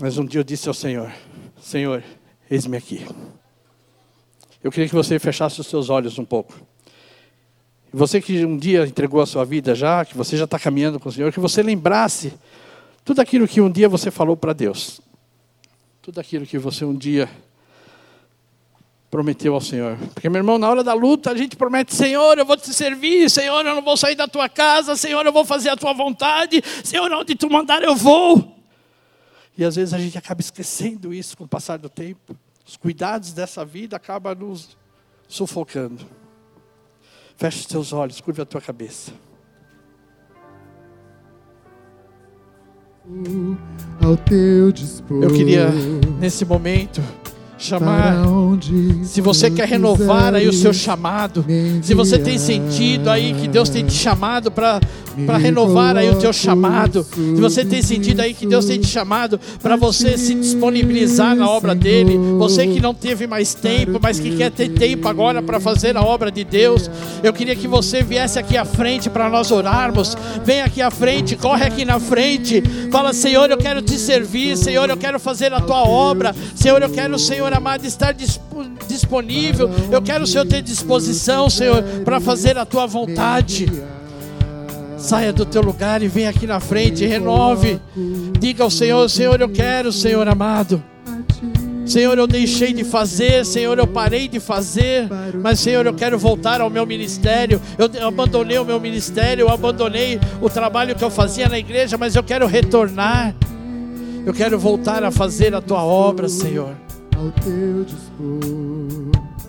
Mas 0.00 0.16
um 0.16 0.24
dia 0.24 0.40
eu 0.40 0.44
disse 0.44 0.68
ao 0.68 0.74
Senhor: 0.74 1.12
Senhor, 1.60 2.02
eis-me 2.50 2.78
aqui. 2.78 3.06
Eu 4.62 4.70
queria 4.70 4.88
que 4.88 4.94
você 4.94 5.18
fechasse 5.18 5.60
os 5.60 5.66
seus 5.66 5.88
olhos 5.88 6.18
um 6.18 6.24
pouco. 6.24 6.54
Você 7.92 8.20
que 8.20 8.44
um 8.44 8.56
dia 8.56 8.84
entregou 8.84 9.20
a 9.20 9.26
sua 9.26 9.44
vida 9.44 9.74
já, 9.74 10.04
que 10.04 10.16
você 10.16 10.36
já 10.36 10.44
está 10.44 10.58
caminhando 10.58 11.00
com 11.00 11.08
o 11.08 11.12
Senhor, 11.12 11.32
que 11.32 11.40
você 11.40 11.62
lembrasse 11.62 12.32
tudo 13.04 13.20
aquilo 13.20 13.48
que 13.48 13.60
um 13.60 13.70
dia 13.70 13.88
você 13.88 14.10
falou 14.10 14.36
para 14.36 14.52
Deus. 14.52 15.00
Tudo 16.02 16.20
aquilo 16.20 16.44
que 16.44 16.58
você 16.58 16.84
um 16.84 16.94
dia 16.94 17.28
prometeu 19.10 19.54
ao 19.54 19.60
Senhor. 19.60 19.96
Porque, 20.12 20.28
meu 20.28 20.40
irmão, 20.40 20.58
na 20.58 20.68
hora 20.68 20.84
da 20.84 20.92
luta, 20.92 21.30
a 21.30 21.36
gente 21.36 21.56
promete: 21.56 21.94
Senhor, 21.94 22.36
eu 22.36 22.44
vou 22.44 22.56
te 22.56 22.72
servir, 22.74 23.30
Senhor, 23.30 23.64
eu 23.64 23.74
não 23.74 23.82
vou 23.82 23.96
sair 23.96 24.14
da 24.14 24.28
tua 24.28 24.48
casa, 24.48 24.96
Senhor, 24.96 25.24
eu 25.24 25.32
vou 25.32 25.44
fazer 25.44 25.70
a 25.70 25.76
tua 25.76 25.92
vontade, 25.94 26.62
Senhor, 26.84 27.10
onde 27.12 27.34
tu 27.34 27.48
mandar 27.48 27.82
eu 27.82 27.94
vou. 27.94 28.56
E 29.56 29.64
às 29.64 29.76
vezes 29.76 29.94
a 29.94 29.98
gente 29.98 30.16
acaba 30.16 30.40
esquecendo 30.40 31.12
isso 31.12 31.36
com 31.36 31.44
o 31.44 31.48
passar 31.48 31.78
do 31.78 31.88
tempo. 31.88 32.36
Os 32.68 32.76
cuidados 32.76 33.32
dessa 33.32 33.64
vida 33.64 33.96
acabam 33.96 34.34
nos 34.34 34.76
sufocando. 35.26 36.04
Feche 37.34 37.60
os 37.60 37.66
teus 37.66 37.92
olhos, 37.94 38.20
curva 38.20 38.42
a 38.42 38.44
tua 38.44 38.60
cabeça. 38.60 39.10
Ao 44.04 44.14
teu 44.18 44.70
dispor. 44.70 45.22
Eu 45.22 45.30
queria, 45.30 45.70
nesse 46.20 46.44
momento, 46.44 47.00
chamar. 47.58 48.16
Se 49.02 49.20
você 49.20 49.50
quer 49.50 49.68
renovar 49.68 50.34
aí 50.34 50.48
o 50.48 50.52
seu 50.52 50.72
chamado, 50.72 51.44
se 51.82 51.94
você 51.94 52.18
tem 52.18 52.38
sentido 52.38 53.10
aí 53.10 53.34
que 53.34 53.48
Deus 53.48 53.68
tem 53.68 53.84
te 53.84 53.94
chamado 53.94 54.50
para 54.50 54.80
para 55.26 55.36
renovar 55.36 55.96
aí 55.96 56.10
o 56.10 56.16
teu 56.16 56.32
chamado. 56.32 57.04
Se 57.04 57.40
você 57.40 57.64
tem 57.64 57.82
sentido 57.82 58.20
aí 58.20 58.34
que 58.34 58.46
Deus 58.46 58.64
tem 58.64 58.78
te 58.78 58.86
chamado 58.86 59.40
para 59.62 59.76
você 59.76 60.16
se 60.16 60.34
disponibilizar 60.34 61.34
na 61.34 61.48
obra 61.48 61.74
dele, 61.74 62.16
você 62.38 62.66
que 62.66 62.80
não 62.80 62.94
teve 62.94 63.26
mais 63.26 63.54
tempo, 63.54 63.98
mas 64.00 64.20
que 64.20 64.36
quer 64.36 64.50
ter 64.50 64.68
tempo 64.68 65.08
agora 65.08 65.42
para 65.42 65.58
fazer 65.58 65.96
a 65.96 66.02
obra 66.02 66.30
de 66.30 66.44
Deus, 66.44 66.90
eu 67.22 67.32
queria 67.32 67.56
que 67.56 67.66
você 67.66 68.02
viesse 68.02 68.38
aqui 68.38 68.56
à 68.56 68.64
frente 68.64 69.10
para 69.10 69.28
nós 69.28 69.50
orarmos. 69.50 70.16
Vem 70.44 70.60
aqui 70.60 70.80
à 70.82 70.90
frente, 70.90 71.36
corre 71.36 71.64
aqui 71.64 71.84
na 71.84 71.98
frente. 71.98 72.62
Fala, 72.90 73.12
Senhor, 73.12 73.50
eu 73.50 73.58
quero 73.58 73.82
te 73.82 73.98
servir, 73.98 74.56
Senhor, 74.56 74.88
eu 74.88 74.96
quero 74.96 75.18
fazer 75.18 75.52
a 75.52 75.60
tua 75.60 75.82
obra. 75.82 76.34
Senhor, 76.54 76.80
eu 76.80 76.90
quero, 76.90 77.18
Senhor 77.18 77.47
amado, 77.52 77.84
estar 77.84 78.14
disponível. 78.86 79.70
Eu 79.90 80.02
quero, 80.02 80.26
Senhor, 80.26 80.46
ter 80.46 80.62
disposição, 80.62 81.48
Senhor, 81.48 81.82
para 82.04 82.20
fazer 82.20 82.58
a 82.58 82.64
tua 82.64 82.86
vontade. 82.86 83.70
Saia 84.96 85.32
do 85.32 85.46
teu 85.46 85.62
lugar 85.62 86.02
e 86.02 86.08
vem 86.08 86.26
aqui 86.26 86.46
na 86.46 86.58
frente, 86.58 87.06
renove. 87.06 87.80
Diga 88.40 88.64
ao 88.64 88.70
Senhor: 88.70 89.08
Senhor, 89.08 89.40
eu 89.40 89.48
quero, 89.48 89.92
Senhor 89.92 90.26
amado. 90.26 90.82
Senhor, 91.86 92.18
eu 92.18 92.26
deixei 92.26 92.74
de 92.74 92.84
fazer, 92.84 93.46
Senhor, 93.46 93.78
eu 93.78 93.86
parei 93.86 94.28
de 94.28 94.38
fazer, 94.38 95.08
mas 95.40 95.58
Senhor, 95.58 95.86
eu 95.86 95.94
quero 95.94 96.18
voltar 96.18 96.60
ao 96.60 96.68
meu 96.68 96.84
ministério. 96.84 97.62
Eu 97.78 98.06
abandonei 98.06 98.58
o 98.58 98.64
meu 98.64 98.78
ministério, 98.78 99.42
eu 99.44 99.48
abandonei 99.48 100.20
o 100.38 100.50
trabalho 100.50 100.94
que 100.94 101.02
eu 101.02 101.10
fazia 101.10 101.48
na 101.48 101.58
igreja, 101.58 101.96
mas 101.96 102.14
eu 102.14 102.22
quero 102.22 102.46
retornar. 102.46 103.34
Eu 104.26 104.34
quero 104.34 104.58
voltar 104.58 105.02
a 105.02 105.10
fazer 105.10 105.54
a 105.54 105.62
tua 105.62 105.82
obra, 105.82 106.28
Senhor. 106.28 106.74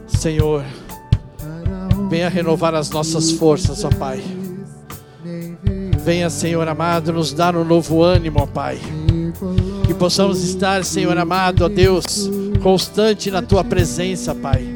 Senhor, 0.07 0.63
venha 2.09 2.27
renovar 2.27 2.73
as 2.73 2.89
nossas 2.89 3.31
forças, 3.31 3.83
ó 3.83 3.89
Pai. 3.89 4.23
Venha, 6.03 6.29
Senhor 6.29 6.67
amado, 6.67 7.13
nos 7.13 7.31
dar 7.31 7.55
um 7.55 7.63
novo 7.63 8.01
ânimo, 8.01 8.39
ó 8.41 8.45
Pai. 8.47 8.79
Que 9.85 9.93
possamos 9.93 10.43
estar, 10.43 10.83
Senhor 10.83 11.15
amado, 11.17 11.63
ó 11.63 11.69
Deus, 11.69 12.29
constante 12.63 13.29
na 13.29 13.41
tua 13.41 13.63
presença, 13.63 14.33
Pai. 14.33 14.75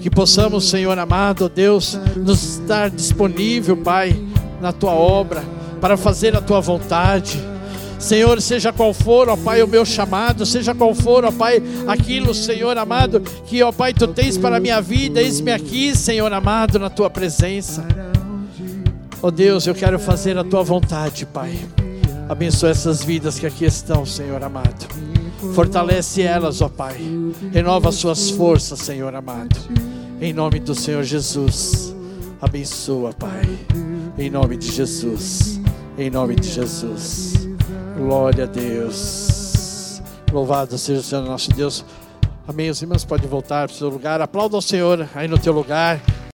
Que 0.00 0.08
possamos, 0.10 0.70
Senhor 0.70 0.98
amado, 0.98 1.44
ó 1.44 1.48
Deus, 1.48 1.98
nos 2.16 2.42
estar 2.42 2.88
disponível, 2.90 3.76
Pai, 3.76 4.16
na 4.60 4.72
tua 4.72 4.92
obra, 4.92 5.44
para 5.80 5.96
fazer 5.96 6.34
a 6.36 6.40
tua 6.40 6.60
vontade. 6.60 7.51
Senhor, 8.02 8.42
seja 8.42 8.72
qual 8.72 8.92
for, 8.92 9.28
ó 9.28 9.36
Pai, 9.36 9.62
o 9.62 9.68
meu 9.68 9.86
chamado, 9.86 10.44
seja 10.44 10.74
qual 10.74 10.92
for, 10.92 11.24
ó 11.24 11.30
Pai, 11.30 11.62
aquilo, 11.86 12.34
Senhor 12.34 12.76
amado, 12.76 13.20
que, 13.46 13.62
ó 13.62 13.70
Pai, 13.70 13.94
tu 13.94 14.08
tens 14.08 14.36
para 14.36 14.56
a 14.56 14.60
minha 14.60 14.80
vida, 14.80 15.22
eis-me 15.22 15.52
aqui, 15.52 15.96
Senhor 15.96 16.30
amado, 16.32 16.80
na 16.80 16.90
tua 16.90 17.08
presença. 17.08 17.86
Oh 19.22 19.30
Deus, 19.30 19.68
eu 19.68 19.74
quero 19.74 20.00
fazer 20.00 20.36
a 20.36 20.42
tua 20.42 20.64
vontade, 20.64 21.24
Pai. 21.24 21.56
Abençoa 22.28 22.70
essas 22.70 23.04
vidas 23.04 23.38
que 23.38 23.46
aqui 23.46 23.64
estão, 23.64 24.04
Senhor 24.04 24.42
amado. 24.42 24.88
Fortalece 25.54 26.22
elas, 26.22 26.60
ó 26.60 26.68
Pai. 26.68 26.96
Renova 27.52 27.92
suas 27.92 28.30
forças, 28.30 28.80
Senhor 28.80 29.14
amado. 29.14 29.56
Em 30.20 30.32
nome 30.32 30.58
do 30.58 30.74
Senhor 30.74 31.04
Jesus. 31.04 31.94
Abençoa, 32.40 33.12
Pai. 33.12 33.42
Em 34.18 34.28
nome 34.28 34.56
de 34.56 34.72
Jesus. 34.72 35.60
Em 35.96 36.10
nome 36.10 36.34
de 36.34 36.48
Jesus. 36.48 37.41
Glória 37.96 38.44
a 38.44 38.46
Deus. 38.46 40.02
Louvado 40.32 40.78
seja 40.78 41.00
o 41.00 41.02
Senhor 41.02 41.24
nosso 41.24 41.50
Deus. 41.50 41.84
Amém. 42.48 42.70
Os 42.70 42.80
irmãos 42.80 43.04
podem 43.04 43.28
voltar 43.28 43.68
para 43.68 43.74
o 43.74 43.78
seu 43.78 43.88
lugar. 43.88 44.20
Aplauda 44.20 44.56
o 44.56 44.62
Senhor 44.62 45.08
aí 45.14 45.28
no 45.28 45.38
teu 45.38 45.52
lugar. 45.52 46.00